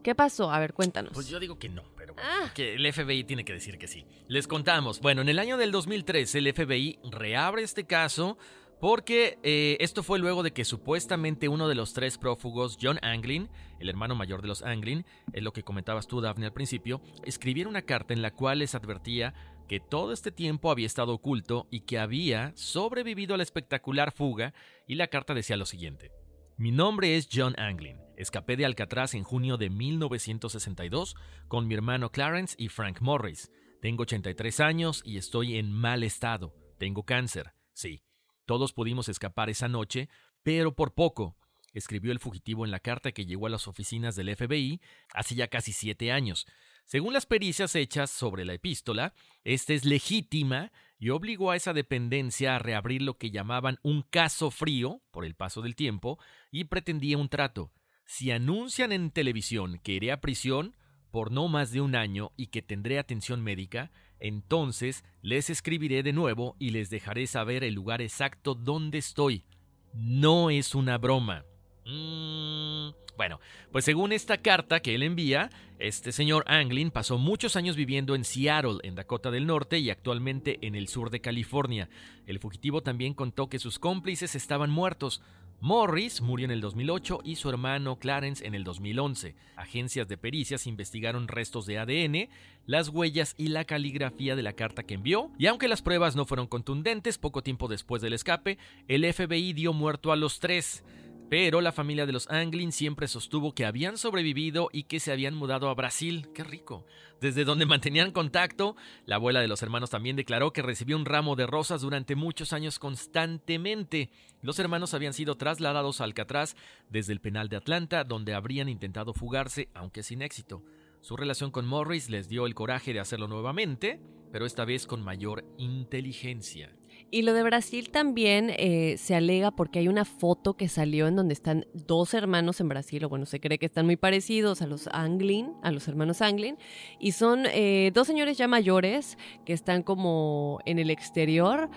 ¿Qué 0.07 0.15
pasó? 0.15 0.53
A 0.53 0.61
ver, 0.61 0.73
cuéntanos. 0.73 1.11
Pues 1.15 1.27
yo 1.29 1.41
digo 1.41 1.59
que 1.59 1.69
no, 1.69 1.83
pero 1.97 2.15
bueno, 2.15 2.31
Ah. 2.33 2.53
que 2.55 2.75
el 2.75 2.87
FBI 2.93 3.25
tiene 3.25 3.45
que 3.45 3.53
decir 3.53 3.77
que 3.77 3.89
sí. 3.89 4.07
Les 4.29 4.47
contamos, 4.47 5.01
bueno, 5.01 5.21
en 5.21 5.29
el 5.29 5.41
año 5.41 5.57
del 5.57 5.73
2013 5.73 6.39
el 6.39 6.47
FBI 6.47 7.01
reabre 7.11 7.65
este 7.65 7.89
caso 7.89 8.39
porque 8.81 9.41
eh, 9.43 9.77
esto 9.81 10.05
fue 10.05 10.21
luego 10.21 10.45
de 10.45 10.53
que 10.53 10.65
supuestamente 10.65 11.49
uno 11.49 11.67
de 11.67 11.75
los 11.75 11.93
tres 11.93 12.19
prófugos, 12.19 12.79
John 12.81 13.01
Anglin, 13.03 13.49
el 13.81 13.89
hermano 13.89 14.15
mayor 14.15 14.43
de 14.43 14.47
los 14.47 14.63
Anglin, 14.63 15.05
es 15.33 15.43
lo 15.43 15.53
que 15.53 15.65
comentabas 15.65 16.07
tú, 16.07 16.21
Daphne, 16.21 16.47
al 16.47 16.53
principio, 16.53 17.03
escribiera 17.25 17.69
una 17.69 17.83
carta 17.83 18.15
en 18.15 18.23
la 18.23 18.31
cual 18.31 18.61
les 18.61 18.77
advertía 18.77 19.35
que 19.67 19.81
todo 19.81 20.13
este 20.13 20.31
tiempo 20.31 20.71
había 20.71 20.87
estado 20.87 21.15
oculto 21.15 21.67
y 21.69 21.81
que 21.81 21.99
había 21.99 22.53
sobrevivido 22.55 23.35
a 23.35 23.39
la 23.39 23.43
espectacular 23.43 24.13
fuga, 24.13 24.55
y 24.87 24.95
la 24.95 25.09
carta 25.09 25.35
decía 25.35 25.57
lo 25.57 25.67
siguiente. 25.67 26.13
Mi 26.59 26.71
nombre 26.71 27.17
es 27.17 27.29
John 27.29 27.59
Anglin. 27.59 28.06
Escapé 28.17 28.57
de 28.57 28.65
Alcatraz 28.65 29.15
en 29.15 29.25
junio 29.25 29.59
de 29.59 29.69
1962 29.69 31.17
con 31.49 31.69
mi 31.69 31.75
hermano 31.75 32.11
Clarence 32.11 32.57
y 32.59 32.69
Frank 32.69 33.03
Morris. 33.03 33.51
Tengo 33.83 34.05
83 34.05 34.61
años 34.61 35.03
y 35.05 35.19
estoy 35.19 35.59
en 35.59 35.71
mal 35.71 36.03
estado. 36.03 36.55
Tengo 36.79 37.05
cáncer. 37.05 37.53
Sí, 37.75 38.03
todos 38.47 38.73
pudimos 38.73 39.11
escapar 39.11 39.51
esa 39.51 39.69
noche, 39.69 40.09
pero 40.43 40.75
por 40.75 40.95
poco, 40.95 41.37
escribió 41.75 42.11
el 42.11 42.19
fugitivo 42.19 42.65
en 42.65 42.71
la 42.71 42.81
carta 42.81 43.13
que 43.13 43.27
llegó 43.27 43.49
a 43.49 43.51
las 43.51 43.69
oficinas 43.69 44.17
del 44.17 44.35
FBI 44.35 44.81
hace 45.13 45.35
ya 45.35 45.49
casi 45.49 45.73
siete 45.73 46.11
años. 46.11 46.47
Según 46.87 47.13
las 47.13 47.27
pericias 47.27 47.75
hechas 47.75 48.11
sobre 48.11 48.45
la 48.45 48.55
epístola, 48.55 49.13
esta 49.45 49.75
es 49.75 49.85
legítima 49.85 50.73
y 50.99 51.11
obligó 51.11 51.51
a 51.51 51.57
esa 51.57 51.75
dependencia 51.75 52.57
a 52.57 52.59
reabrir 52.61 53.03
lo 53.03 53.19
que 53.19 53.31
llamaban 53.31 53.79
un 53.83 54.03
caso 54.03 54.51
frío, 54.51 55.03
por 55.11 55.27
el 55.27 55.35
paso 55.35 55.61
del 55.61 55.77
tiempo, 55.77 56.19
y 56.51 56.65
pretendía 56.65 57.19
un 57.19 57.29
trato. 57.29 57.73
Si 58.07 58.31
anuncian 58.31 58.93
en 58.93 59.11
televisión 59.11 59.81
que 59.83 59.93
iré 59.93 60.13
a 60.13 60.21
prisión 60.21 60.77
por 61.11 61.33
no 61.33 61.49
más 61.49 61.73
de 61.73 61.81
un 61.81 61.97
año 61.97 62.31
y 62.37 62.47
que 62.47 62.63
tendré 62.63 63.01
atención 63.01 63.43
médica, 63.43 63.91
entonces 64.21 65.05
les 65.23 65.51
escribiré 65.51 66.05
de 66.05 66.13
nuevo 66.13 66.55
y 66.61 66.71
les 66.71 66.89
dejaré 66.89 67.27
saber 67.27 67.65
el 67.65 67.75
lugar 67.75 68.01
exacto 68.01 68.55
donde 68.55 68.99
estoy. 68.99 69.45
No 69.93 70.51
es 70.51 70.77
una 70.77 70.99
broma. 70.99 71.45
Mm, 71.85 72.91
bueno, 73.17 73.41
pues 73.73 73.85
según 73.85 74.13
esta 74.13 74.39
carta 74.39 74.81
que 74.81 74.95
él 74.95 75.03
envía, 75.03 75.51
este 75.81 76.13
señor 76.13 76.45
Anglin 76.47 76.93
pasó 76.93 77.19
muchos 77.19 77.57
años 77.57 77.75
viviendo 77.75 78.15
en 78.15 78.25
Seattle, 78.25 78.79
en 78.85 78.95
Dakota 78.95 79.33
del 79.33 79.47
Norte, 79.47 79.79
y 79.79 79.91
actualmente 79.91 80.59
en 80.65 80.77
el 80.77 80.87
sur 80.87 81.11
de 81.11 81.21
California. 81.21 81.89
El 82.27 82.39
fugitivo 82.39 82.83
también 82.83 83.15
contó 83.15 83.49
que 83.49 83.59
sus 83.59 83.79
cómplices 83.79 84.35
estaban 84.37 84.71
muertos. 84.71 85.23
Morris 85.61 86.21
murió 86.21 86.45
en 86.45 86.51
el 86.51 86.61
2008 86.61 87.21
y 87.25 87.37
su 87.37 87.49
hermano 87.49 87.99
Clarence 87.99 88.47
en 88.47 88.55
el 88.55 88.63
2011. 88.63 89.35
Agencias 89.57 90.07
de 90.07 90.19
pericias 90.19 90.67
investigaron 90.67 91.29
restos 91.29 91.65
de 91.67 91.79
ADN, 91.79 92.29
las 92.67 92.91
huellas 92.91 93.35
y 93.39 93.49
la 93.49 93.65
caligrafía 93.65 94.37
de 94.37 94.43
la 94.43 94.53
carta 94.53 94.83
que 94.83 94.95
envió, 94.95 95.31
y 95.39 95.47
aunque 95.47 95.69
las 95.69 95.83
pruebas 95.83 96.15
no 96.15 96.27
fueron 96.27 96.47
contundentes, 96.47 97.17
poco 97.17 97.43
tiempo 97.43 97.69
después 97.69 98.03
del 98.03 98.13
escape, 98.13 98.59
el 98.87 99.11
FBI 99.13 99.55
dio 99.55 99.73
muerto 99.73 100.13
a 100.13 100.17
los 100.17 100.41
tres. 100.41 100.85
Pero 101.29 101.61
la 101.61 101.73
familia 101.73 102.07
de 102.07 102.13
los 102.13 102.31
Anglin 102.31 102.71
siempre 102.71 103.09
sostuvo 103.09 103.53
que 103.53 103.67
habían 103.67 103.99
sobrevivido 103.99 104.69
y 104.73 104.85
que 104.85 105.01
se 105.01 105.11
habían 105.11 105.35
mudado 105.35 105.69
a 105.69 105.75
Brasil. 105.75 106.29
¡Qué 106.33 106.45
rico! 106.45 106.87
Desde 107.21 107.45
donde 107.45 107.67
mantenían 107.67 108.13
contacto, 108.13 108.77
la 109.07 109.17
abuela 109.17 109.41
de 109.41 109.49
los 109.49 109.61
hermanos 109.63 109.91
también 109.91 110.15
declaró 110.15 110.53
que 110.53 110.63
recibió 110.63 110.97
un 110.97 111.05
ramo 111.05 111.35
de 111.35 111.47
rosas 111.47 111.81
durante 111.81 112.15
muchos 112.15 112.53
años 112.53 112.79
constantemente. 112.79 114.11
Los 114.41 114.61
hermanos 114.61 114.95
habían 114.95 115.15
sido 115.15 115.35
trasladados 115.35 116.01
a 116.01 116.05
Alcatraz 116.05 116.55
desde 116.91 117.13
el 117.13 117.21
penal 117.21 117.49
de 117.49 117.57
Atlanta, 117.57 118.05
donde 118.05 118.35
habrían 118.35 118.69
intentado 118.69 119.13
fugarse, 119.13 119.69
aunque 119.75 120.05
sin 120.05 120.23
éxito. 120.23 120.63
Su 121.01 121.17
relación 121.17 121.51
con 121.51 121.67
Morris 121.67 122.09
les 122.09 122.29
dio 122.29 122.47
el 122.47 122.55
coraje 122.55 122.93
de 122.93 123.01
hacerlo 123.01 123.27
nuevamente, 123.27 124.01
pero 124.31 124.47
esta 124.47 124.65
vez 124.65 124.87
con 124.87 125.03
mayor 125.03 125.45
inteligencia. 125.59 126.73
Y 127.09 127.23
lo 127.23 127.35
de 127.35 127.45
Brasil 127.45 127.91
también 127.91 128.51
eh, 128.57 128.97
se 128.99 129.15
alega 129.15 129.53
porque 129.53 129.79
hay 129.79 129.87
una 129.87 130.05
foto 130.05 130.55
que 130.55 130.69
salió 130.69 131.07
en 131.07 131.15
donde 131.15 131.35
están 131.35 131.65
dos 131.73 132.15
hermanos 132.15 132.61
en 132.61 132.69
Brasil, 132.69 133.05
o 133.05 133.09
bueno, 133.09 133.27
se 133.27 133.39
cree 133.39 133.59
que 133.59 133.67
están 133.67 133.87
muy 133.87 133.97
parecidos 133.97 134.61
a 134.61 134.67
los 134.67 134.89
Anglin, 134.89 135.53
a 135.63 135.71
los 135.71 135.87
hermanos 135.87 136.21
Anglin, 136.21 136.59
y 136.99 137.13
son 137.13 137.47
eh, 137.47 137.93
dos 137.95 138.09
señores 138.09 138.39
ya 138.39 138.49
mayores 138.49 139.19
que 139.45 139.53
están 139.53 139.85
como 139.85 140.59
en 140.67 140.81
el 140.81 140.91
exterior. 140.91 141.71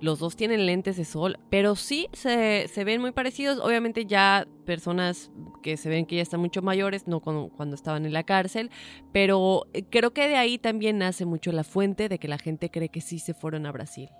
Los 0.00 0.18
dos 0.18 0.36
tienen 0.36 0.66
lentes 0.66 0.98
de 0.98 1.06
sol, 1.06 1.38
pero 1.50 1.76
sí 1.76 2.08
se, 2.12 2.68
ven 2.84 3.00
muy 3.00 3.12
parecidos. 3.12 3.60
Obviamente 3.60 4.04
ya 4.04 4.46
personas 4.66 5.30
que 5.62 5.78
se 5.78 5.88
ven 5.88 6.04
que 6.04 6.16
ya 6.16 6.22
están 6.22 6.40
mucho 6.40 6.60
mayores, 6.60 7.06
no 7.06 7.20
cuando, 7.20 7.48
cuando 7.48 7.74
estaban 7.74 8.04
en 8.04 8.12
la 8.12 8.24
cárcel, 8.24 8.70
pero 9.12 9.66
eh, 9.72 9.84
creo 9.88 10.12
que 10.12 10.28
de 10.28 10.36
ahí 10.36 10.58
también 10.58 10.98
nace 10.98 11.24
mucho 11.24 11.52
la 11.52 11.64
fuente 11.64 12.10
de 12.10 12.18
que 12.18 12.28
la 12.28 12.36
gente 12.36 12.70
cree 12.70 12.90
que 12.90 13.00
sí 13.00 13.18
se 13.18 13.32
fueron 13.32 13.64
a 13.64 13.72
Brasil. 13.72 14.10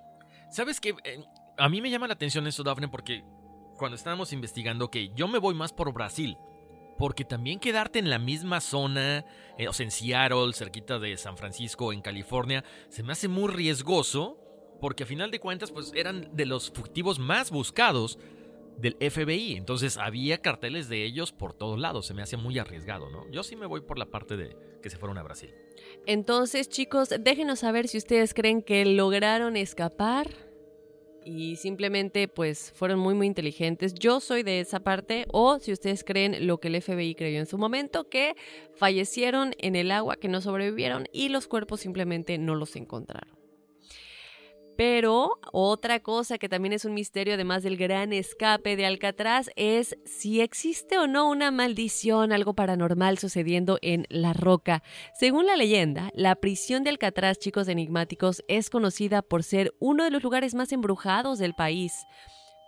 ¿Sabes 0.54 0.80
qué? 0.80 0.94
Eh, 1.02 1.18
a 1.58 1.68
mí 1.68 1.82
me 1.82 1.90
llama 1.90 2.06
la 2.06 2.14
atención 2.14 2.46
eso, 2.46 2.62
Dafne, 2.62 2.86
porque 2.86 3.24
cuando 3.76 3.96
estábamos 3.96 4.32
investigando 4.32 4.88
que 4.88 5.08
yo 5.08 5.26
me 5.26 5.40
voy 5.40 5.52
más 5.52 5.72
por 5.72 5.92
Brasil. 5.92 6.38
Porque 6.96 7.24
también 7.24 7.58
quedarte 7.58 7.98
en 7.98 8.08
la 8.08 8.20
misma 8.20 8.60
zona, 8.60 9.24
eh, 9.58 9.66
o 9.66 9.72
sea, 9.72 9.82
en 9.82 9.90
Seattle, 9.90 10.52
cerquita 10.52 11.00
de 11.00 11.16
San 11.16 11.36
Francisco, 11.36 11.92
en 11.92 12.02
California, 12.02 12.62
se 12.88 13.02
me 13.02 13.10
hace 13.10 13.26
muy 13.26 13.48
riesgoso, 13.52 14.38
porque 14.80 15.02
a 15.02 15.06
final 15.06 15.32
de 15.32 15.40
cuentas, 15.40 15.72
pues 15.72 15.90
eran 15.92 16.28
de 16.36 16.46
los 16.46 16.70
fugitivos 16.70 17.18
más 17.18 17.50
buscados 17.50 18.16
del 18.78 18.94
FBI. 19.00 19.56
Entonces 19.56 19.98
había 19.98 20.38
carteles 20.38 20.88
de 20.88 21.04
ellos 21.04 21.32
por 21.32 21.52
todos 21.52 21.80
lados. 21.80 22.06
Se 22.06 22.14
me 22.14 22.22
hace 22.22 22.36
muy 22.36 22.60
arriesgado, 22.60 23.10
¿no? 23.10 23.28
Yo 23.32 23.42
sí 23.42 23.56
me 23.56 23.66
voy 23.66 23.80
por 23.80 23.98
la 23.98 24.06
parte 24.06 24.36
de 24.36 24.56
que 24.80 24.88
se 24.88 24.98
fueron 24.98 25.18
a 25.18 25.24
Brasil. 25.24 25.52
Entonces, 26.06 26.68
chicos, 26.68 27.10
déjenos 27.20 27.60
saber 27.60 27.88
si 27.88 27.98
ustedes 27.98 28.34
creen 28.34 28.62
que 28.62 28.84
lograron 28.84 29.56
escapar 29.56 30.28
y 31.24 31.56
simplemente 31.56 32.28
pues 32.28 32.72
fueron 32.72 32.98
muy 32.98 33.14
muy 33.14 33.26
inteligentes. 33.26 33.94
Yo 33.94 34.20
soy 34.20 34.42
de 34.42 34.60
esa 34.60 34.80
parte 34.80 35.26
o 35.32 35.58
si 35.58 35.72
ustedes 35.72 36.04
creen 36.04 36.46
lo 36.46 36.58
que 36.58 36.68
el 36.68 36.80
FBI 36.80 37.14
creyó 37.14 37.40
en 37.40 37.46
su 37.46 37.58
momento, 37.58 38.08
que 38.08 38.34
fallecieron 38.74 39.54
en 39.58 39.76
el 39.76 39.90
agua, 39.90 40.16
que 40.16 40.28
no 40.28 40.40
sobrevivieron 40.40 41.06
y 41.12 41.30
los 41.30 41.48
cuerpos 41.48 41.80
simplemente 41.80 42.38
no 42.38 42.54
los 42.54 42.76
encontraron. 42.76 43.43
Pero 44.76 45.38
otra 45.52 46.00
cosa 46.00 46.38
que 46.38 46.48
también 46.48 46.72
es 46.72 46.84
un 46.84 46.94
misterio, 46.94 47.34
además 47.34 47.62
del 47.62 47.76
gran 47.76 48.12
escape 48.12 48.76
de 48.76 48.86
Alcatraz, 48.86 49.50
es 49.54 49.96
si 50.04 50.40
existe 50.40 50.98
o 50.98 51.06
no 51.06 51.28
una 51.28 51.50
maldición, 51.50 52.32
algo 52.32 52.54
paranormal 52.54 53.18
sucediendo 53.18 53.78
en 53.82 54.06
La 54.08 54.32
Roca. 54.32 54.82
Según 55.14 55.46
la 55.46 55.56
leyenda, 55.56 56.10
la 56.14 56.34
prisión 56.36 56.82
de 56.82 56.90
Alcatraz, 56.90 57.38
chicos 57.38 57.68
enigmáticos, 57.68 58.42
es 58.48 58.68
conocida 58.68 59.22
por 59.22 59.44
ser 59.44 59.74
uno 59.78 60.04
de 60.04 60.10
los 60.10 60.22
lugares 60.22 60.54
más 60.54 60.72
embrujados 60.72 61.38
del 61.38 61.54
país. 61.54 61.92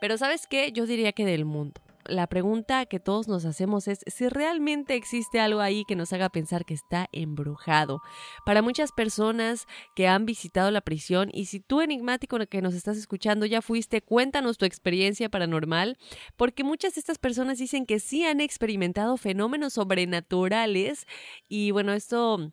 Pero 0.01 0.17
¿sabes 0.17 0.47
qué? 0.47 0.71
Yo 0.73 0.87
diría 0.87 1.13
que 1.13 1.25
del 1.25 1.45
mundo 1.45 1.86
la 2.09 2.27
pregunta 2.27 2.87
que 2.87 3.01
todos 3.01 3.29
nos 3.29 3.45
hacemos 3.45 3.89
es 3.89 4.01
si 4.07 4.29
realmente 4.29 4.95
existe 4.95 5.41
algo 5.41 5.61
ahí 5.61 5.85
que 5.87 5.97
nos 5.97 6.13
haga 6.13 6.29
pensar 6.29 6.65
que 6.65 6.75
está 6.75 7.09
embrujado. 7.13 8.01
Para 8.45 8.63
muchas 8.63 8.93
personas 8.93 9.67
que 9.95 10.09
han 10.09 10.27
visitado 10.27 10.71
la 10.71 10.81
prisión 10.81 11.31
y 11.33 11.47
si 11.47 11.61
tú 11.61 11.81
enigmático 11.81 12.39
que 12.47 12.63
nos 12.63 12.75
estás 12.75 12.97
escuchando 12.97 13.47
ya 13.47 13.63
fuiste, 13.63 14.03
cuéntanos 14.03 14.59
tu 14.59 14.65
experiencia 14.65 15.29
paranormal, 15.29 15.99
porque 16.37 16.65
muchas 16.65 16.95
de 16.95 17.01
estas 17.01 17.19
personas 17.19 17.59
dicen 17.59 17.87
que 17.87 18.01
sí 18.01 18.25
han 18.25 18.41
experimentado 18.41 19.17
fenómenos 19.17 19.75
sobrenaturales 19.75 21.07
y 21.49 21.71
bueno, 21.71 21.93
esto 21.93 22.53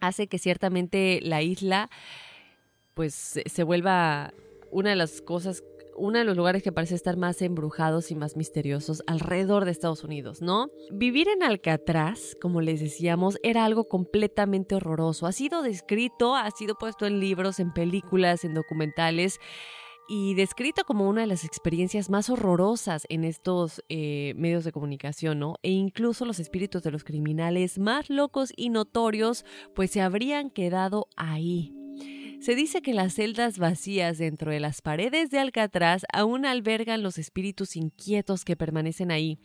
hace 0.00 0.26
que 0.26 0.38
ciertamente 0.38 1.20
la 1.22 1.42
isla 1.42 1.90
pues 2.94 3.40
se 3.44 3.62
vuelva 3.62 4.32
una 4.70 4.90
de 4.90 4.96
las 4.96 5.20
cosas 5.22 5.62
uno 5.96 6.18
de 6.18 6.24
los 6.24 6.36
lugares 6.36 6.62
que 6.62 6.72
parece 6.72 6.94
estar 6.94 7.16
más 7.16 7.42
embrujados 7.42 8.10
y 8.10 8.14
más 8.14 8.36
misteriosos 8.36 9.02
alrededor 9.06 9.64
de 9.64 9.70
Estados 9.70 10.04
Unidos, 10.04 10.42
¿no? 10.42 10.70
Vivir 10.92 11.28
en 11.28 11.42
Alcatraz, 11.42 12.36
como 12.40 12.60
les 12.60 12.80
decíamos, 12.80 13.38
era 13.42 13.64
algo 13.64 13.88
completamente 13.88 14.74
horroroso. 14.74 15.26
Ha 15.26 15.32
sido 15.32 15.62
descrito, 15.62 16.36
ha 16.36 16.50
sido 16.50 16.74
puesto 16.76 17.06
en 17.06 17.20
libros, 17.20 17.60
en 17.60 17.72
películas, 17.72 18.44
en 18.44 18.54
documentales 18.54 19.38
y 20.12 20.34
descrito 20.34 20.84
como 20.84 21.08
una 21.08 21.20
de 21.20 21.28
las 21.28 21.44
experiencias 21.44 22.10
más 22.10 22.30
horrorosas 22.30 23.06
en 23.08 23.22
estos 23.22 23.84
eh, 23.88 24.34
medios 24.36 24.64
de 24.64 24.72
comunicación, 24.72 25.38
¿no? 25.38 25.54
E 25.62 25.70
incluso 25.70 26.24
los 26.24 26.40
espíritus 26.40 26.82
de 26.82 26.90
los 26.90 27.04
criminales 27.04 27.78
más 27.78 28.10
locos 28.10 28.52
y 28.56 28.70
notorios, 28.70 29.44
pues 29.74 29.92
se 29.92 30.00
habrían 30.00 30.50
quedado 30.50 31.06
ahí. 31.16 31.79
Se 32.40 32.54
dice 32.54 32.80
que 32.80 32.94
las 32.94 33.14
celdas 33.16 33.58
vacías 33.58 34.16
dentro 34.16 34.50
de 34.50 34.60
las 34.60 34.80
paredes 34.80 35.28
de 35.28 35.38
Alcatraz 35.38 36.06
aún 36.10 36.46
albergan 36.46 37.02
los 37.02 37.18
espíritus 37.18 37.76
inquietos 37.76 38.46
que 38.46 38.56
permanecen 38.56 39.10
ahí. 39.10 39.38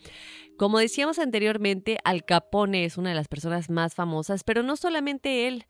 Como 0.58 0.80
decíamos 0.80 1.20
anteriormente, 1.20 1.98
Al 2.06 2.24
Capone 2.24 2.86
es 2.86 2.98
una 2.98 3.10
de 3.10 3.16
las 3.16 3.28
personas 3.28 3.70
más 3.70 3.96
famosas, 3.96 4.46
pero 4.46 4.64
no 4.64 4.78
solamente 4.78 5.46
él. 5.46 5.66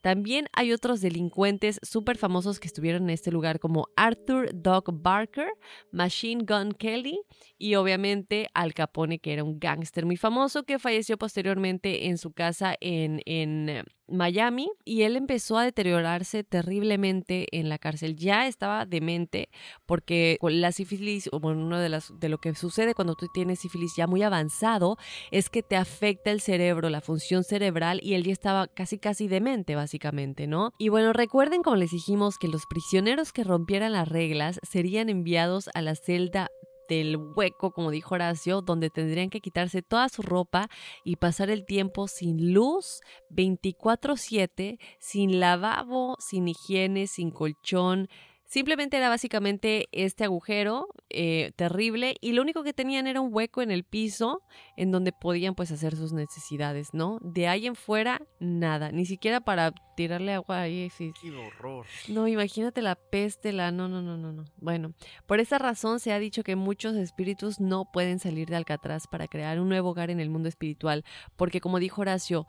También 0.00 0.46
hay 0.54 0.72
otros 0.72 1.02
delincuentes 1.02 1.78
súper 1.82 2.16
famosos 2.16 2.58
que 2.58 2.66
estuvieron 2.66 3.02
en 3.02 3.10
este 3.10 3.30
lugar 3.30 3.60
como 3.60 3.88
Arthur 3.96 4.48
Doc 4.54 4.88
Barker, 4.90 5.50
Machine 5.92 6.44
Gun 6.48 6.72
Kelly 6.72 7.20
y 7.58 7.74
obviamente 7.74 8.48
Al 8.54 8.72
Capone 8.72 9.18
que 9.18 9.34
era 9.34 9.44
un 9.44 9.58
gángster 9.58 10.06
muy 10.06 10.16
famoso 10.16 10.62
que 10.62 10.78
falleció 10.78 11.18
posteriormente 11.18 12.06
en 12.06 12.16
su 12.16 12.32
casa 12.32 12.74
en, 12.80 13.20
en 13.26 13.68
eh, 13.68 13.84
Miami 14.10 14.70
y 14.84 15.02
él 15.02 15.16
empezó 15.16 15.58
a 15.58 15.64
deteriorarse 15.64 16.44
terriblemente 16.44 17.46
en 17.52 17.68
la 17.68 17.78
cárcel. 17.78 18.16
Ya 18.16 18.46
estaba 18.46 18.86
demente 18.86 19.48
porque 19.86 20.38
la 20.42 20.72
sífilis, 20.72 21.28
o 21.32 21.40
bueno, 21.40 21.60
uno 21.60 21.78
de, 21.78 21.88
las, 21.88 22.12
de 22.18 22.28
lo 22.28 22.38
que 22.38 22.54
sucede 22.54 22.94
cuando 22.94 23.14
tú 23.14 23.26
tienes 23.32 23.60
sífilis 23.60 23.94
ya 23.96 24.06
muy 24.06 24.22
avanzado 24.22 24.96
es 25.30 25.50
que 25.50 25.62
te 25.62 25.76
afecta 25.76 26.30
el 26.30 26.40
cerebro, 26.40 26.90
la 26.90 27.00
función 27.00 27.44
cerebral 27.44 28.00
y 28.02 28.14
él 28.14 28.24
ya 28.24 28.32
estaba 28.32 28.66
casi 28.66 28.98
casi 28.98 29.28
demente 29.28 29.74
básicamente, 29.74 30.46
¿no? 30.46 30.72
Y 30.78 30.88
bueno, 30.88 31.12
recuerden 31.12 31.62
como 31.62 31.76
les 31.76 31.90
dijimos 31.90 32.38
que 32.38 32.48
los 32.48 32.66
prisioneros 32.66 33.32
que 33.32 33.44
rompieran 33.44 33.92
las 33.92 34.08
reglas 34.08 34.60
serían 34.68 35.08
enviados 35.08 35.70
a 35.74 35.82
la 35.82 35.94
celda 35.94 36.50
del 36.90 37.16
hueco, 37.16 37.70
como 37.70 37.92
dijo 37.92 38.16
Horacio, 38.16 38.62
donde 38.62 38.90
tendrían 38.90 39.30
que 39.30 39.40
quitarse 39.40 39.80
toda 39.80 40.08
su 40.08 40.22
ropa 40.22 40.68
y 41.04 41.16
pasar 41.16 41.48
el 41.48 41.64
tiempo 41.64 42.08
sin 42.08 42.52
luz, 42.52 43.00
24/7, 43.30 44.78
sin 44.98 45.38
lavabo, 45.38 46.16
sin 46.18 46.48
higiene, 46.48 47.06
sin 47.06 47.30
colchón, 47.30 48.08
Simplemente 48.50 48.96
era 48.96 49.08
básicamente 49.08 49.86
este 49.92 50.24
agujero 50.24 50.88
eh, 51.08 51.52
terrible 51.54 52.16
y 52.20 52.32
lo 52.32 52.42
único 52.42 52.64
que 52.64 52.72
tenían 52.72 53.06
era 53.06 53.20
un 53.20 53.32
hueco 53.32 53.62
en 53.62 53.70
el 53.70 53.84
piso 53.84 54.42
en 54.76 54.90
donde 54.90 55.12
podían 55.12 55.54
pues 55.54 55.70
hacer 55.70 55.94
sus 55.94 56.12
necesidades, 56.12 56.92
¿no? 56.92 57.20
De 57.22 57.46
ahí 57.46 57.68
en 57.68 57.76
fuera, 57.76 58.20
nada, 58.40 58.90
ni 58.90 59.06
siquiera 59.06 59.40
para 59.40 59.70
tirarle 59.94 60.32
agua 60.32 60.62
ahí. 60.62 60.90
Sí. 60.90 61.12
¡Qué 61.22 61.30
horror! 61.30 61.86
No, 62.08 62.26
imagínate 62.26 62.82
la 62.82 62.96
peste, 62.96 63.52
la... 63.52 63.70
No, 63.70 63.86
no, 63.86 64.02
no, 64.02 64.16
no, 64.16 64.32
no. 64.32 64.44
Bueno, 64.56 64.94
por 65.28 65.38
esa 65.38 65.58
razón 65.58 66.00
se 66.00 66.12
ha 66.12 66.18
dicho 66.18 66.42
que 66.42 66.56
muchos 66.56 66.96
espíritus 66.96 67.60
no 67.60 67.84
pueden 67.92 68.18
salir 68.18 68.48
de 68.48 68.56
Alcatraz 68.56 69.06
para 69.06 69.28
crear 69.28 69.60
un 69.60 69.68
nuevo 69.68 69.90
hogar 69.90 70.10
en 70.10 70.18
el 70.18 70.28
mundo 70.28 70.48
espiritual, 70.48 71.04
porque 71.36 71.60
como 71.60 71.78
dijo 71.78 72.00
Horacio, 72.00 72.48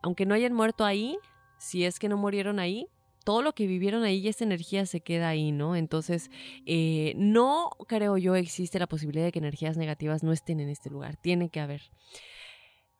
aunque 0.00 0.26
no 0.26 0.34
hayan 0.36 0.52
muerto 0.52 0.84
ahí, 0.84 1.18
si 1.58 1.84
es 1.84 1.98
que 1.98 2.08
no 2.08 2.16
murieron 2.16 2.60
ahí, 2.60 2.86
todo 3.24 3.42
lo 3.42 3.54
que 3.54 3.66
vivieron 3.66 4.02
ahí 4.02 4.18
y 4.18 4.28
esa 4.28 4.44
energía 4.44 4.86
se 4.86 5.00
queda 5.00 5.28
ahí, 5.28 5.52
¿no? 5.52 5.76
Entonces, 5.76 6.30
eh, 6.66 7.14
no 7.16 7.70
creo 7.86 8.16
yo 8.16 8.34
existe 8.34 8.78
la 8.78 8.86
posibilidad 8.86 9.24
de 9.24 9.32
que 9.32 9.38
energías 9.38 9.76
negativas 9.76 10.22
no 10.22 10.32
estén 10.32 10.60
en 10.60 10.68
este 10.68 10.90
lugar. 10.90 11.16
Tiene 11.16 11.50
que 11.50 11.60
haber. 11.60 11.82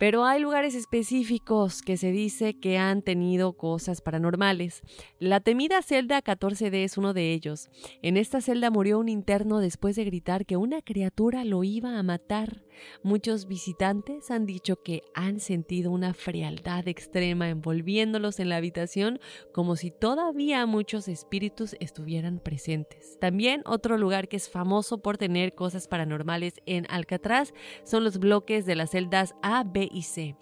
Pero 0.00 0.24
hay 0.24 0.40
lugares 0.40 0.74
específicos 0.74 1.82
que 1.82 1.98
se 1.98 2.10
dice 2.10 2.58
que 2.58 2.78
han 2.78 3.02
tenido 3.02 3.52
cosas 3.52 4.00
paranormales. 4.00 4.80
La 5.18 5.40
temida 5.40 5.82
celda 5.82 6.22
14D 6.22 6.84
es 6.84 6.96
uno 6.96 7.12
de 7.12 7.34
ellos. 7.34 7.68
En 8.00 8.16
esta 8.16 8.40
celda 8.40 8.70
murió 8.70 8.98
un 8.98 9.10
interno 9.10 9.58
después 9.58 9.96
de 9.96 10.04
gritar 10.06 10.46
que 10.46 10.56
una 10.56 10.80
criatura 10.80 11.44
lo 11.44 11.64
iba 11.64 11.98
a 11.98 12.02
matar. 12.02 12.64
Muchos 13.02 13.46
visitantes 13.46 14.30
han 14.30 14.46
dicho 14.46 14.82
que 14.82 15.02
han 15.12 15.38
sentido 15.38 15.90
una 15.90 16.14
frialdad 16.14 16.88
extrema 16.88 17.50
envolviéndolos 17.50 18.40
en 18.40 18.48
la 18.48 18.56
habitación 18.56 19.20
como 19.52 19.76
si 19.76 19.90
todavía 19.90 20.64
muchos 20.64 21.08
espíritus 21.08 21.76
estuvieran 21.78 22.38
presentes. 22.38 23.18
También 23.20 23.62
otro 23.66 23.98
lugar 23.98 24.28
que 24.28 24.36
es 24.36 24.48
famoso 24.48 25.02
por 25.02 25.18
tener 25.18 25.54
cosas 25.54 25.88
paranormales 25.88 26.54
en 26.64 26.86
Alcatraz 26.88 27.52
son 27.84 28.02
los 28.02 28.18
bloques 28.18 28.64
de 28.64 28.76
las 28.76 28.92
celdas 28.92 29.34
A, 29.42 29.62
B 29.64 29.89
y 29.90 30.02
C. 30.02 30.36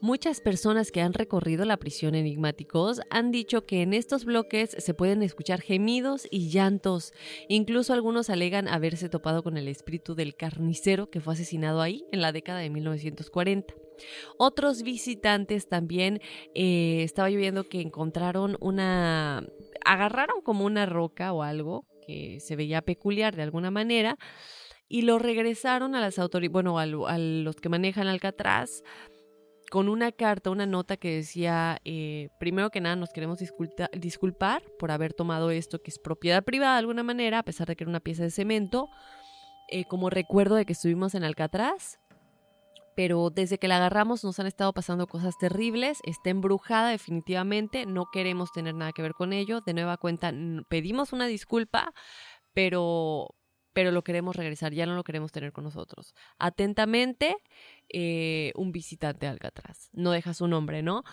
Muchas 0.00 0.40
personas 0.40 0.90
que 0.90 1.00
han 1.00 1.12
recorrido 1.12 1.64
la 1.64 1.76
prisión 1.76 2.14
enigmáticos 2.14 3.00
han 3.10 3.30
dicho 3.30 3.66
que 3.66 3.82
en 3.82 3.94
estos 3.94 4.24
bloques 4.24 4.76
se 4.78 4.94
pueden 4.94 5.22
escuchar 5.22 5.60
gemidos 5.60 6.26
y 6.30 6.50
llantos. 6.50 7.12
Incluso 7.48 7.92
algunos 7.92 8.30
alegan 8.30 8.68
haberse 8.68 9.08
topado 9.08 9.42
con 9.42 9.56
el 9.56 9.68
espíritu 9.68 10.14
del 10.14 10.34
carnicero 10.34 11.10
que 11.10 11.20
fue 11.20 11.34
asesinado 11.34 11.80
ahí 11.80 12.04
en 12.12 12.20
la 12.20 12.32
década 12.32 12.58
de 12.58 12.70
1940. 12.70 13.74
Otros 14.36 14.82
visitantes 14.82 15.68
también 15.68 16.20
eh, 16.54 17.02
estaba 17.02 17.30
lloviendo 17.30 17.64
que 17.64 17.80
encontraron 17.80 18.56
una... 18.60 19.46
agarraron 19.84 20.42
como 20.42 20.64
una 20.64 20.86
roca 20.86 21.32
o 21.32 21.42
algo 21.42 21.86
que 22.04 22.40
se 22.40 22.56
veía 22.56 22.82
peculiar 22.82 23.36
de 23.36 23.42
alguna 23.42 23.70
manera 23.70 24.18
y 24.92 25.02
lo 25.02 25.18
regresaron 25.18 25.94
a 25.94 26.00
las 26.02 26.18
autoridades, 26.18 26.52
bueno, 26.52 26.78
a, 26.78 26.84
lo- 26.84 27.06
a 27.08 27.16
los 27.16 27.56
que 27.56 27.70
manejan 27.70 28.08
Alcatraz 28.08 28.82
con 29.70 29.88
una 29.88 30.12
carta, 30.12 30.50
una 30.50 30.66
nota 30.66 30.98
que 30.98 31.16
decía, 31.16 31.78
eh, 31.86 32.28
primero 32.38 32.68
que 32.68 32.82
nada 32.82 32.94
nos 32.94 33.08
queremos 33.10 33.38
disculpa- 33.38 33.88
disculpar 33.96 34.62
por 34.78 34.90
haber 34.90 35.14
tomado 35.14 35.50
esto 35.50 35.78
que 35.80 35.90
es 35.90 35.98
propiedad 35.98 36.44
privada 36.44 36.74
de 36.74 36.80
alguna 36.80 37.02
manera, 37.02 37.38
a 37.38 37.42
pesar 37.42 37.66
de 37.68 37.74
que 37.74 37.84
era 37.84 37.88
una 37.88 38.00
pieza 38.00 38.22
de 38.22 38.30
cemento, 38.30 38.90
eh, 39.70 39.86
como 39.86 40.10
recuerdo 40.10 40.56
de 40.56 40.66
que 40.66 40.74
estuvimos 40.74 41.14
en 41.14 41.24
Alcatraz. 41.24 41.98
Pero 42.94 43.30
desde 43.30 43.56
que 43.56 43.68
la 43.68 43.76
agarramos 43.78 44.22
nos 44.24 44.38
han 44.40 44.46
estado 44.46 44.74
pasando 44.74 45.06
cosas 45.06 45.38
terribles, 45.38 46.00
está 46.04 46.28
embrujada 46.28 46.90
definitivamente, 46.90 47.86
no 47.86 48.04
queremos 48.12 48.52
tener 48.52 48.74
nada 48.74 48.92
que 48.92 49.00
ver 49.00 49.14
con 49.14 49.32
ello. 49.32 49.62
De 49.62 49.72
nueva 49.72 49.96
cuenta, 49.96 50.34
pedimos 50.68 51.14
una 51.14 51.26
disculpa, 51.26 51.94
pero, 52.52 53.34
pero 53.72 53.90
lo 53.90 54.02
queremos 54.02 54.36
regresar, 54.36 54.72
ya 54.72 54.86
no 54.86 54.94
lo 54.94 55.04
queremos 55.04 55.32
tener 55.32 55.52
con 55.52 55.64
nosotros. 55.64 56.14
Atentamente, 56.38 57.36
eh, 57.88 58.52
un 58.54 58.72
visitante 58.72 59.26
de 59.26 59.32
Alcatraz. 59.32 59.90
No 59.92 60.12
deja 60.12 60.34
su 60.34 60.46
nombre, 60.48 60.82
¿no? 60.82 61.04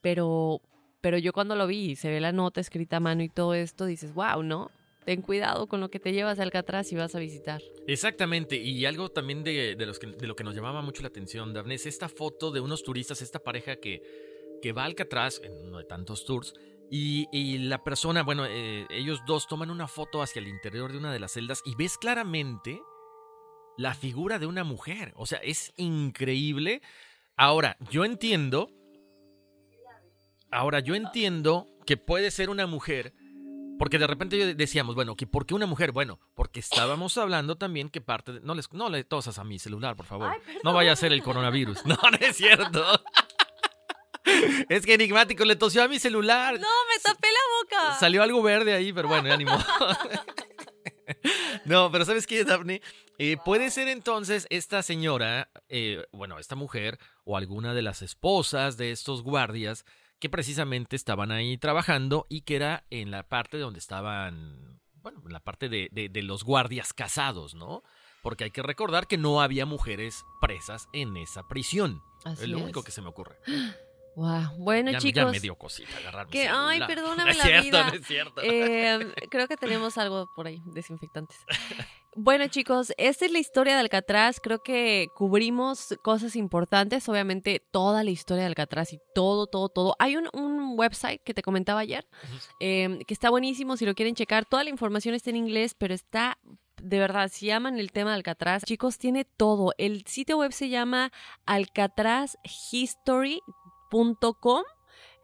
Pero, 0.00 0.60
pero 1.00 1.18
yo 1.18 1.32
cuando 1.32 1.56
lo 1.56 1.66
vi 1.66 1.96
se 1.96 2.10
ve 2.10 2.20
la 2.20 2.32
nota 2.32 2.60
escrita 2.60 2.96
a 2.96 3.00
mano 3.00 3.22
y 3.22 3.28
todo 3.28 3.54
esto, 3.54 3.86
dices, 3.86 4.14
wow, 4.14 4.42
¿no? 4.42 4.70
Ten 5.04 5.20
cuidado 5.20 5.66
con 5.66 5.80
lo 5.80 5.90
que 5.90 6.00
te 6.00 6.12
llevas 6.12 6.38
a 6.38 6.44
Alcatraz 6.44 6.90
y 6.92 6.96
vas 6.96 7.14
a 7.14 7.18
visitar. 7.18 7.60
Exactamente, 7.86 8.56
y 8.56 8.86
algo 8.86 9.10
también 9.10 9.44
de, 9.44 9.76
de 9.76 9.86
los 9.86 10.00
de 10.00 10.26
lo 10.26 10.34
que 10.34 10.44
nos 10.44 10.54
llamaba 10.54 10.80
mucho 10.80 11.02
la 11.02 11.08
atención, 11.08 11.52
Daphne, 11.52 11.74
es 11.74 11.84
esta 11.84 12.08
foto 12.08 12.50
de 12.50 12.60
unos 12.60 12.82
turistas, 12.82 13.20
esta 13.20 13.38
pareja 13.38 13.76
que, 13.76 14.00
que 14.62 14.72
va 14.72 14.82
a 14.82 14.86
Alcatraz, 14.86 15.42
en 15.44 15.52
uno 15.66 15.78
de 15.78 15.84
tantos 15.84 16.24
tours, 16.24 16.54
y, 16.96 17.28
y 17.32 17.58
la 17.58 17.82
persona, 17.82 18.22
bueno, 18.22 18.46
eh, 18.46 18.86
ellos 18.88 19.20
dos 19.26 19.48
toman 19.48 19.72
una 19.72 19.88
foto 19.88 20.22
hacia 20.22 20.38
el 20.38 20.46
interior 20.46 20.92
de 20.92 20.98
una 20.98 21.12
de 21.12 21.18
las 21.18 21.32
celdas 21.32 21.60
y 21.64 21.74
ves 21.74 21.98
claramente 21.98 22.80
la 23.76 23.94
figura 23.94 24.38
de 24.38 24.46
una 24.46 24.62
mujer. 24.62 25.12
O 25.16 25.26
sea, 25.26 25.40
es 25.40 25.72
increíble. 25.76 26.82
Ahora, 27.36 27.76
yo 27.90 28.04
entiendo. 28.04 28.70
Ahora, 30.52 30.78
yo 30.78 30.94
entiendo 30.94 31.66
que 31.84 31.96
puede 31.96 32.30
ser 32.30 32.48
una 32.48 32.68
mujer. 32.68 33.12
Porque 33.76 33.98
de 33.98 34.06
repente 34.06 34.54
decíamos, 34.54 34.94
bueno, 34.94 35.16
que 35.16 35.26
¿por 35.26 35.46
qué 35.46 35.54
una 35.54 35.66
mujer? 35.66 35.90
Bueno, 35.90 36.20
porque 36.36 36.60
estábamos 36.60 37.18
hablando 37.18 37.56
también 37.56 37.90
que 37.90 38.00
parte 38.02 38.34
de... 38.34 38.40
No, 38.40 38.54
les, 38.54 38.72
no 38.72 38.88
le 38.88 39.02
tosas 39.02 39.40
a 39.40 39.42
mi 39.42 39.58
celular, 39.58 39.96
por 39.96 40.06
favor. 40.06 40.30
no 40.62 40.72
vaya 40.72 40.92
a 40.92 40.96
ser 40.96 41.12
el 41.12 41.24
coronavirus. 41.24 41.84
No, 41.86 41.96
no 41.96 42.18
es 42.20 42.36
cierto. 42.36 42.84
es 44.68 44.86
que 44.86 44.94
Enigmático 44.94 45.44
le 45.44 45.56
tosió 45.56 45.82
a 45.82 45.88
mi 45.88 45.98
celular. 45.98 46.54
¡No, 46.54 46.66
me 46.94 47.00
tapé 47.02 47.28
la 47.28 47.78
boca! 47.82 47.98
Salió 47.98 48.22
algo 48.22 48.42
verde 48.42 48.72
ahí, 48.74 48.92
pero 48.92 49.08
bueno, 49.08 49.28
ya 49.28 49.36
ni 49.36 49.44
modo. 49.44 49.58
No, 51.64 51.90
pero 51.92 52.04
¿sabes 52.04 52.26
qué, 52.26 52.44
Daphne? 52.44 52.80
Eh, 53.18 53.36
puede 53.44 53.70
ser 53.70 53.88
entonces 53.88 54.46
esta 54.50 54.82
señora, 54.82 55.50
eh, 55.68 56.04
bueno, 56.12 56.38
esta 56.38 56.56
mujer 56.56 56.98
o 57.24 57.36
alguna 57.36 57.74
de 57.74 57.82
las 57.82 58.02
esposas 58.02 58.76
de 58.76 58.90
estos 58.90 59.22
guardias 59.22 59.84
que 60.18 60.28
precisamente 60.30 60.96
estaban 60.96 61.30
ahí 61.30 61.58
trabajando 61.58 62.26
y 62.28 62.42
que 62.42 62.56
era 62.56 62.84
en 62.90 63.10
la 63.10 63.28
parte 63.28 63.58
donde 63.58 63.78
estaban, 63.78 64.80
bueno, 64.96 65.22
en 65.26 65.32
la 65.32 65.40
parte 65.40 65.68
de, 65.68 65.88
de- 65.92 66.08
de 66.08 66.22
los 66.22 66.42
guardias 66.44 66.92
casados, 66.92 67.54
¿no? 67.54 67.82
Porque 68.22 68.44
hay 68.44 68.50
que 68.50 68.62
recordar 68.62 69.06
que 69.06 69.18
no 69.18 69.42
había 69.42 69.66
mujeres 69.66 70.24
presas 70.40 70.88
en 70.94 71.16
esa 71.18 71.46
prisión. 71.46 72.02
Así 72.24 72.44
es 72.44 72.48
lo 72.48 72.56
es. 72.58 72.62
único 72.64 72.82
que 72.82 72.92
se 72.92 73.02
me 73.02 73.08
ocurre. 73.08 73.36
Wow. 74.16 74.56
Bueno, 74.58 74.92
ya, 74.92 74.98
chicos. 74.98 75.24
ya 75.24 75.30
me 75.30 75.40
dio 75.40 75.56
cosita 75.56 75.96
agarrar 75.98 76.26
que, 76.28 76.48
ay, 76.48 76.80
perdóname 76.86 77.32
No 77.32 77.38
la 77.38 77.44
cierto, 77.44 77.64
vida. 77.64 77.86
no 77.86 77.92
es 77.94 78.06
cierto. 78.06 78.40
Eh, 78.42 79.12
creo 79.30 79.48
que 79.48 79.56
tenemos 79.56 79.98
algo 79.98 80.28
por 80.36 80.46
ahí, 80.46 80.62
desinfectantes. 80.66 81.36
Bueno, 82.16 82.46
chicos, 82.46 82.92
esta 82.96 83.24
es 83.24 83.32
la 83.32 83.40
historia 83.40 83.74
de 83.74 83.80
Alcatraz. 83.80 84.38
Creo 84.40 84.62
que 84.62 85.08
cubrimos 85.16 85.96
cosas 86.02 86.36
importantes. 86.36 87.08
Obviamente, 87.08 87.60
toda 87.72 88.04
la 88.04 88.10
historia 88.10 88.42
de 88.44 88.48
Alcatraz 88.48 88.92
y 88.92 89.00
todo, 89.14 89.48
todo, 89.48 89.68
todo. 89.68 89.96
Hay 89.98 90.16
un, 90.16 90.28
un 90.32 90.78
website 90.78 91.20
que 91.24 91.34
te 91.34 91.42
comentaba 91.42 91.80
ayer 91.80 92.06
eh, 92.60 93.00
que 93.06 93.14
está 93.14 93.30
buenísimo. 93.30 93.76
Si 93.76 93.84
lo 93.84 93.94
quieren 93.94 94.14
checar, 94.14 94.44
toda 94.44 94.62
la 94.62 94.70
información 94.70 95.16
está 95.16 95.30
en 95.30 95.36
inglés, 95.36 95.74
pero 95.76 95.92
está 95.92 96.38
de 96.82 96.98
verdad, 96.98 97.30
si 97.32 97.50
aman 97.50 97.78
el 97.78 97.92
tema 97.92 98.10
de 98.10 98.16
Alcatraz, 98.16 98.62
chicos, 98.64 98.98
tiene 98.98 99.24
todo. 99.24 99.72
El 99.78 100.04
sitio 100.06 100.38
web 100.38 100.52
se 100.52 100.68
llama 100.68 101.10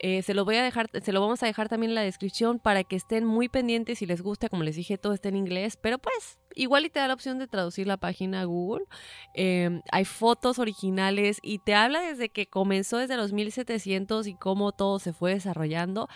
Eh, 0.03 0.23
se 0.23 0.33
lo 0.33 0.47
voy 0.47 0.57
a 0.57 0.63
dejar, 0.63 0.89
se 1.03 1.13
lo 1.13 1.21
vamos 1.21 1.43
a 1.43 1.47
dejar 1.47 1.69
también 1.69 1.91
en 1.91 1.95
la 1.95 2.01
descripción 2.01 2.59
para 2.59 2.85
que 2.85 2.97
estén 2.97 3.27
muy 3.27 3.51
pendientes 3.51 3.99
si 3.99 4.07
les 4.07 4.23
gusta, 4.23 4.49
como 4.49 4.63
les 4.63 4.77
dije, 4.77 4.97
todo 4.97 5.13
está 5.13 5.29
en 5.29 5.37
inglés, 5.37 5.77
pero 5.77 5.99
pues 5.99 6.39
igual 6.55 6.87
y 6.87 6.91
te 6.91 7.01
da 7.01 7.09
la 7.09 7.15
opción 7.15 7.39
de 7.39 7.47
traducir 7.47 7.87
la 7.87 7.99
página 7.99 8.41
a 8.41 8.45
Google. 8.45 8.87
Eh, 9.35 9.83
hay 9.93 10.05
fotos 10.07 10.59
originales 10.59 11.39
y 11.43 11.59
te 11.59 11.75
habla 11.75 12.01
desde 12.01 12.31
que 12.31 12.47
comenzó 12.47 12.97
desde 12.97 13.19
los 13.19 13.35
1700 13.35 14.27
y 14.27 14.35
cómo 14.37 14.73
todo 14.73 14.99
se 14.99 15.13
fue 15.13 15.35
desarrollando. 15.35 16.09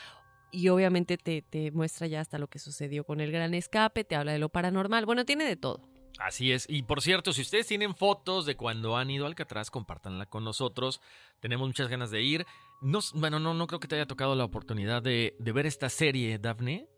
Y 0.50 0.68
obviamente 0.68 1.18
te, 1.18 1.42
te 1.42 1.70
muestra 1.70 2.06
ya 2.06 2.20
hasta 2.20 2.38
lo 2.38 2.46
que 2.46 2.58
sucedió 2.58 3.04
con 3.04 3.20
el 3.20 3.32
gran 3.32 3.52
escape, 3.52 4.04
te 4.04 4.16
habla 4.16 4.32
de 4.32 4.38
lo 4.38 4.48
paranormal, 4.48 5.04
bueno, 5.04 5.26
tiene 5.26 5.44
de 5.44 5.56
todo. 5.56 5.93
Así 6.18 6.52
es. 6.52 6.66
Y 6.68 6.82
por 6.84 7.02
cierto, 7.02 7.32
si 7.32 7.42
ustedes 7.42 7.66
tienen 7.66 7.94
fotos 7.94 8.46
de 8.46 8.56
cuando 8.56 8.96
han 8.96 9.10
ido 9.10 9.24
a 9.24 9.28
Alcatraz, 9.28 9.70
compártanla 9.70 10.26
con 10.26 10.44
nosotros. 10.44 11.00
Tenemos 11.40 11.66
muchas 11.66 11.88
ganas 11.88 12.10
de 12.10 12.22
ir. 12.22 12.46
No, 12.80 13.00
bueno, 13.14 13.38
no, 13.38 13.54
no 13.54 13.66
creo 13.66 13.80
que 13.80 13.88
te 13.88 13.96
haya 13.96 14.06
tocado 14.06 14.34
la 14.34 14.44
oportunidad 14.44 15.02
de, 15.02 15.34
de 15.38 15.52
ver 15.52 15.66
esta 15.66 15.88
serie, 15.88 16.38
Daphne. 16.38 16.88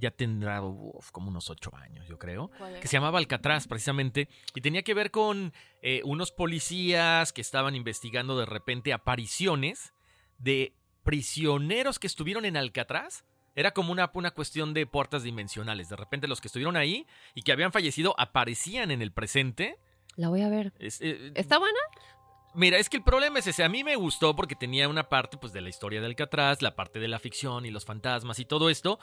Ya 0.00 0.10
tendrá 0.10 0.62
uf, 0.62 1.10
como 1.12 1.28
unos 1.28 1.50
ocho 1.50 1.70
años, 1.76 2.08
yo 2.08 2.18
creo. 2.18 2.50
Que 2.80 2.88
se 2.88 2.96
llamaba 2.96 3.18
Alcatraz, 3.18 3.68
precisamente. 3.68 4.28
Y 4.54 4.60
tenía 4.60 4.82
que 4.82 4.94
ver 4.94 5.10
con 5.10 5.52
eh, 5.82 6.00
unos 6.04 6.32
policías 6.32 7.32
que 7.32 7.40
estaban 7.40 7.76
investigando 7.76 8.36
de 8.36 8.46
repente 8.46 8.92
apariciones 8.92 9.94
de 10.38 10.74
prisioneros 11.04 11.98
que 11.98 12.08
estuvieron 12.08 12.44
en 12.44 12.56
Alcatraz. 12.56 13.24
Era 13.56 13.70
como 13.72 13.92
una, 13.92 14.10
una 14.14 14.30
cuestión 14.32 14.74
de 14.74 14.86
puertas 14.86 15.22
dimensionales. 15.22 15.88
De 15.88 15.96
repente 15.96 16.26
los 16.28 16.40
que 16.40 16.48
estuvieron 16.48 16.76
ahí 16.76 17.06
y 17.34 17.42
que 17.42 17.52
habían 17.52 17.72
fallecido 17.72 18.14
aparecían 18.18 18.90
en 18.90 19.00
el 19.02 19.12
presente. 19.12 19.78
La 20.16 20.28
voy 20.28 20.42
a 20.42 20.48
ver. 20.48 20.72
Es, 20.78 21.00
eh, 21.00 21.32
¿Está 21.34 21.58
buena? 21.58 21.78
Mira, 22.56 22.78
es 22.78 22.88
que 22.88 22.96
el 22.96 23.02
problema 23.02 23.40
es 23.40 23.46
ese. 23.48 23.64
A 23.64 23.68
mí 23.68 23.82
me 23.82 23.96
gustó 23.96 24.36
porque 24.36 24.54
tenía 24.54 24.88
una 24.88 25.08
parte 25.08 25.36
pues, 25.36 25.52
de 25.52 25.60
la 25.60 25.68
historia 25.68 26.00
de 26.00 26.06
Alcatraz, 26.06 26.62
la 26.62 26.76
parte 26.76 27.00
de 27.00 27.08
la 27.08 27.18
ficción 27.18 27.66
y 27.66 27.70
los 27.70 27.84
fantasmas 27.84 28.38
y 28.38 28.44
todo 28.44 28.70
esto. 28.70 29.00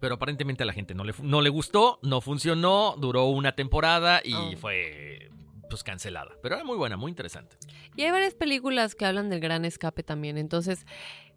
Pero 0.00 0.14
aparentemente 0.16 0.62
a 0.62 0.66
la 0.66 0.72
gente 0.74 0.94
no 0.94 1.04
le, 1.04 1.14
no 1.22 1.40
le 1.40 1.48
gustó, 1.50 1.98
no 2.02 2.20
funcionó, 2.20 2.94
duró 2.98 3.24
una 3.26 3.52
temporada 3.52 4.20
y 4.24 4.34
Oh. 4.34 4.56
fue 4.58 5.30
pues 5.70 5.82
cancelada. 5.84 6.32
Pero 6.42 6.56
era 6.56 6.64
muy 6.64 6.76
buena, 6.76 6.96
muy 6.96 7.10
interesante. 7.10 7.56
Y 7.96 8.02
hay 8.02 8.10
varias 8.10 8.34
películas 8.34 8.94
que 8.94 9.06
hablan 9.06 9.30
del 9.30 9.40
gran 9.40 9.64
escape 9.64 10.02
también. 10.02 10.36
Entonces, 10.36 10.84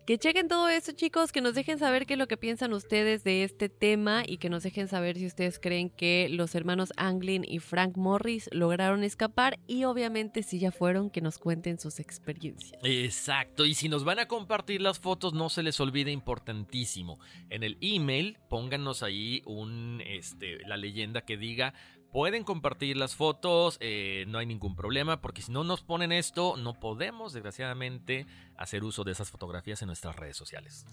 que 0.06 0.18
chequen 0.18 0.50
todo 0.50 0.68
esto, 0.68 0.92
chicos, 0.92 1.32
que 1.32 1.40
nos 1.40 1.56
dejen 1.56 1.80
saber 1.80 2.06
qué 2.06 2.14
es 2.14 2.20
lo 2.20 2.28
que 2.28 2.36
piensan 2.36 2.74
ustedes 2.74 3.24
de 3.24 3.44
este 3.44 3.70
tema 3.70 4.24
y 4.26 4.38
que 4.38 4.50
nos 4.50 4.64
dejen 4.64 4.90
saber 4.90 5.18
si 5.18 5.26
ustedes 5.26 5.60
creen 5.60 5.90
que 5.90 6.28
los 6.30 6.56
hermanos 6.56 6.92
Anglin 6.98 7.46
y 7.48 7.60
Frank 7.60 7.96
Morris 7.96 8.50
lograron 8.52 9.04
escapar 9.04 9.60
y 9.66 9.86
obviamente 9.86 10.44
si 10.44 10.60
ya 10.60 10.72
fueron, 10.72 11.10
que 11.10 11.22
nos 11.22 11.38
cuenten 11.38 11.80
sus 11.80 12.00
experiencias. 12.00 12.80
Exacto, 12.84 13.66
y 13.66 13.76
si 13.76 13.88
nos 13.88 14.04
van 14.04 14.20
a 14.20 14.28
compartir 14.28 14.82
las 14.82 15.00
fotos, 15.00 15.34
no 15.34 15.50
se 15.50 15.64
les 15.64 15.80
olvide 15.80 16.12
importantísimo. 16.12 17.20
En 17.50 17.64
el 17.64 17.78
email, 17.80 18.38
pónganos 18.50 19.04
ahí 19.04 19.42
un, 19.46 20.02
este, 20.06 20.60
la 20.68 20.76
leyenda 20.76 21.22
que 21.22 21.38
diga, 21.38 21.74
pueden 22.14 22.44
compartir 22.44 22.96
las 22.96 23.16
fotos, 23.16 23.78
eh, 23.82 24.26
no 24.28 24.38
hay 24.38 24.46
ningún 24.46 24.76
problema, 24.76 25.20
porque 25.20 25.42
si 25.42 25.52
no 25.52 25.64
nos 25.64 25.82
ponen 25.82 26.12
esto, 26.12 26.56
no 26.58 26.80
podemos, 26.80 27.34
desgraciadamente, 27.34 28.28
hacer 28.58 28.84
uso 28.84 29.04
de 29.04 29.12
esas 29.12 29.32
fotografías 29.32 29.82
en 29.82 29.88
nuestras 29.88 30.16
redes 30.16 30.38
sociales. 30.38 30.86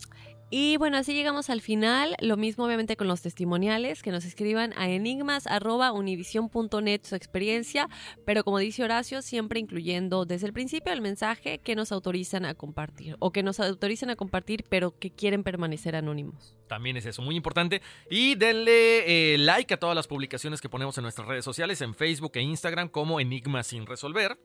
Y 0.50 0.78
bueno, 0.78 0.96
así 0.96 1.12
llegamos 1.14 1.50
al 1.50 1.60
final. 1.60 2.16
Lo 2.20 2.36
mismo 2.36 2.64
obviamente 2.64 2.96
con 2.96 3.06
los 3.08 3.22
testimoniales, 3.22 4.02
que 4.02 4.10
nos 4.10 4.24
escriban 4.24 4.72
a 4.76 4.88
enigmas.univision.net 4.88 7.00
su 7.04 7.14
experiencia, 7.14 7.88
pero 8.24 8.42
como 8.44 8.58
dice 8.58 8.82
Horacio, 8.82 9.20
siempre 9.22 9.60
incluyendo 9.60 10.24
desde 10.24 10.46
el 10.46 10.52
principio 10.52 10.92
el 10.92 11.00
mensaje 11.00 11.58
que 11.58 11.76
nos 11.76 11.92
autorizan 11.92 12.44
a 12.44 12.54
compartir 12.54 13.16
o 13.18 13.32
que 13.32 13.42
nos 13.42 13.60
autorizan 13.60 14.10
a 14.10 14.16
compartir, 14.16 14.64
pero 14.68 14.98
que 14.98 15.10
quieren 15.10 15.44
permanecer 15.44 15.96
anónimos. 15.96 16.56
También 16.66 16.96
es 16.96 17.04
eso, 17.04 17.20
muy 17.22 17.34
importante. 17.34 17.82
Y 18.08 18.36
denle 18.36 19.34
eh, 19.34 19.38
like 19.38 19.74
a 19.74 19.76
todas 19.78 19.96
las 19.96 20.06
publicaciones 20.06 20.60
que 20.60 20.68
ponemos 20.68 20.96
en 20.98 21.02
nuestras 21.02 21.26
redes 21.26 21.44
sociales 21.44 21.80
en 21.80 21.94
Facebook 21.94 22.30
e 22.34 22.42
Instagram 22.42 22.88
como 22.88 23.18
Enigma 23.18 23.64
sin 23.64 23.86
resolver. 23.86 24.38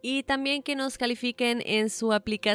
Y 0.00 0.22
también 0.22 0.62
que 0.62 0.76
nos 0.76 0.98
califiquen 0.98 1.62
en 1.66 1.90
su 1.90 2.12
aplicación. 2.12 2.53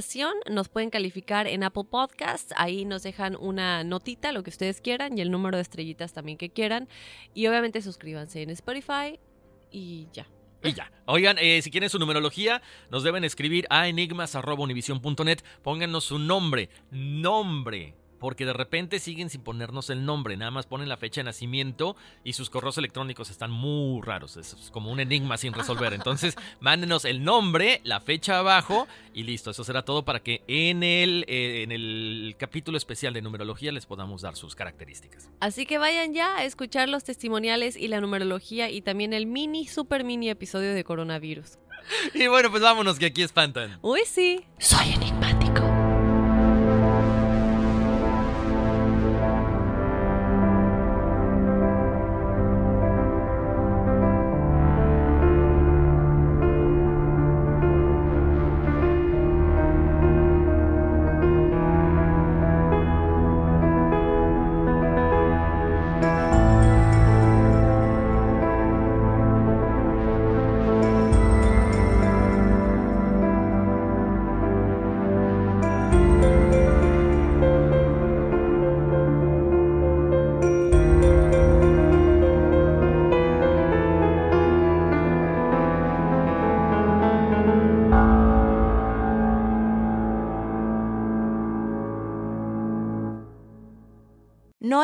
Nos 0.49 0.69
pueden 0.69 0.89
calificar 0.89 1.47
en 1.47 1.63
Apple 1.63 1.83
Podcasts. 1.89 2.53
Ahí 2.55 2.85
nos 2.85 3.03
dejan 3.03 3.35
una 3.35 3.83
notita, 3.83 4.31
lo 4.31 4.43
que 4.43 4.49
ustedes 4.49 4.81
quieran, 4.81 5.17
y 5.17 5.21
el 5.21 5.31
número 5.31 5.57
de 5.57 5.61
estrellitas 5.61 6.13
también 6.13 6.37
que 6.37 6.49
quieran. 6.49 6.87
Y 7.33 7.47
obviamente 7.47 7.81
suscríbanse 7.81 8.41
en 8.41 8.49
Spotify 8.51 9.19
y 9.71 10.07
ya. 10.13 10.27
Y 10.63 10.73
ya. 10.73 10.91
Oigan, 11.05 11.37
eh, 11.39 11.61
si 11.61 11.71
quieren 11.71 11.89
su 11.89 11.99
numerología, 11.99 12.61
nos 12.89 13.03
deben 13.03 13.23
escribir 13.23 13.65
a 13.69 13.87
enigmas.univision.net. 13.87 15.39
Pónganos 15.63 16.05
su 16.05 16.19
nombre. 16.19 16.69
Nombre. 16.91 17.98
Porque 18.19 18.45
de 18.45 18.53
repente 18.53 18.99
siguen 18.99 19.29
sin 19.29 19.41
ponernos 19.41 19.89
el 19.89 20.05
nombre. 20.05 20.37
Nada 20.37 20.51
más 20.51 20.65
ponen 20.65 20.89
la 20.89 20.97
fecha 20.97 21.21
de 21.21 21.25
nacimiento 21.25 21.95
y 22.23 22.33
sus 22.33 22.49
correos 22.49 22.77
electrónicos 22.77 23.29
están 23.29 23.51
muy 23.51 24.01
raros. 24.01 24.37
Es 24.37 24.69
como 24.71 24.91
un 24.91 24.99
enigma 24.99 25.37
sin 25.37 25.53
resolver. 25.53 25.93
Entonces, 25.93 26.35
mándenos 26.59 27.05
el 27.05 27.23
nombre, 27.23 27.81
la 27.83 27.99
fecha 27.99 28.39
abajo 28.39 28.87
y 29.13 29.23
listo. 29.23 29.51
Eso 29.51 29.63
será 29.63 29.83
todo 29.83 30.03
para 30.03 30.19
que 30.19 30.43
en 30.47 30.83
el, 30.83 31.25
eh, 31.27 31.63
en 31.63 31.71
el 31.71 32.35
capítulo 32.37 32.77
especial 32.77 33.13
de 33.13 33.21
numerología 33.21 33.71
les 33.71 33.85
podamos 33.85 34.21
dar 34.21 34.35
sus 34.35 34.55
características. 34.55 35.29
Así 35.39 35.65
que 35.65 35.77
vayan 35.77 36.13
ya 36.13 36.37
a 36.37 36.45
escuchar 36.45 36.89
los 36.89 37.03
testimoniales 37.03 37.75
y 37.75 37.87
la 37.87 38.01
numerología 38.01 38.69
y 38.69 38.81
también 38.81 39.13
el 39.13 39.25
mini, 39.25 39.67
super 39.67 40.03
mini 40.03 40.29
episodio 40.29 40.73
de 40.73 40.83
coronavirus. 40.83 41.57
Y 42.13 42.27
bueno, 42.27 42.49
pues 42.51 42.61
vámonos 42.61 42.99
que 42.99 43.07
aquí 43.07 43.23
espantan. 43.23 43.79
Uy, 43.81 44.01
sí. 44.05 44.45
Soy 44.57 44.93
enigmático. 44.93 45.28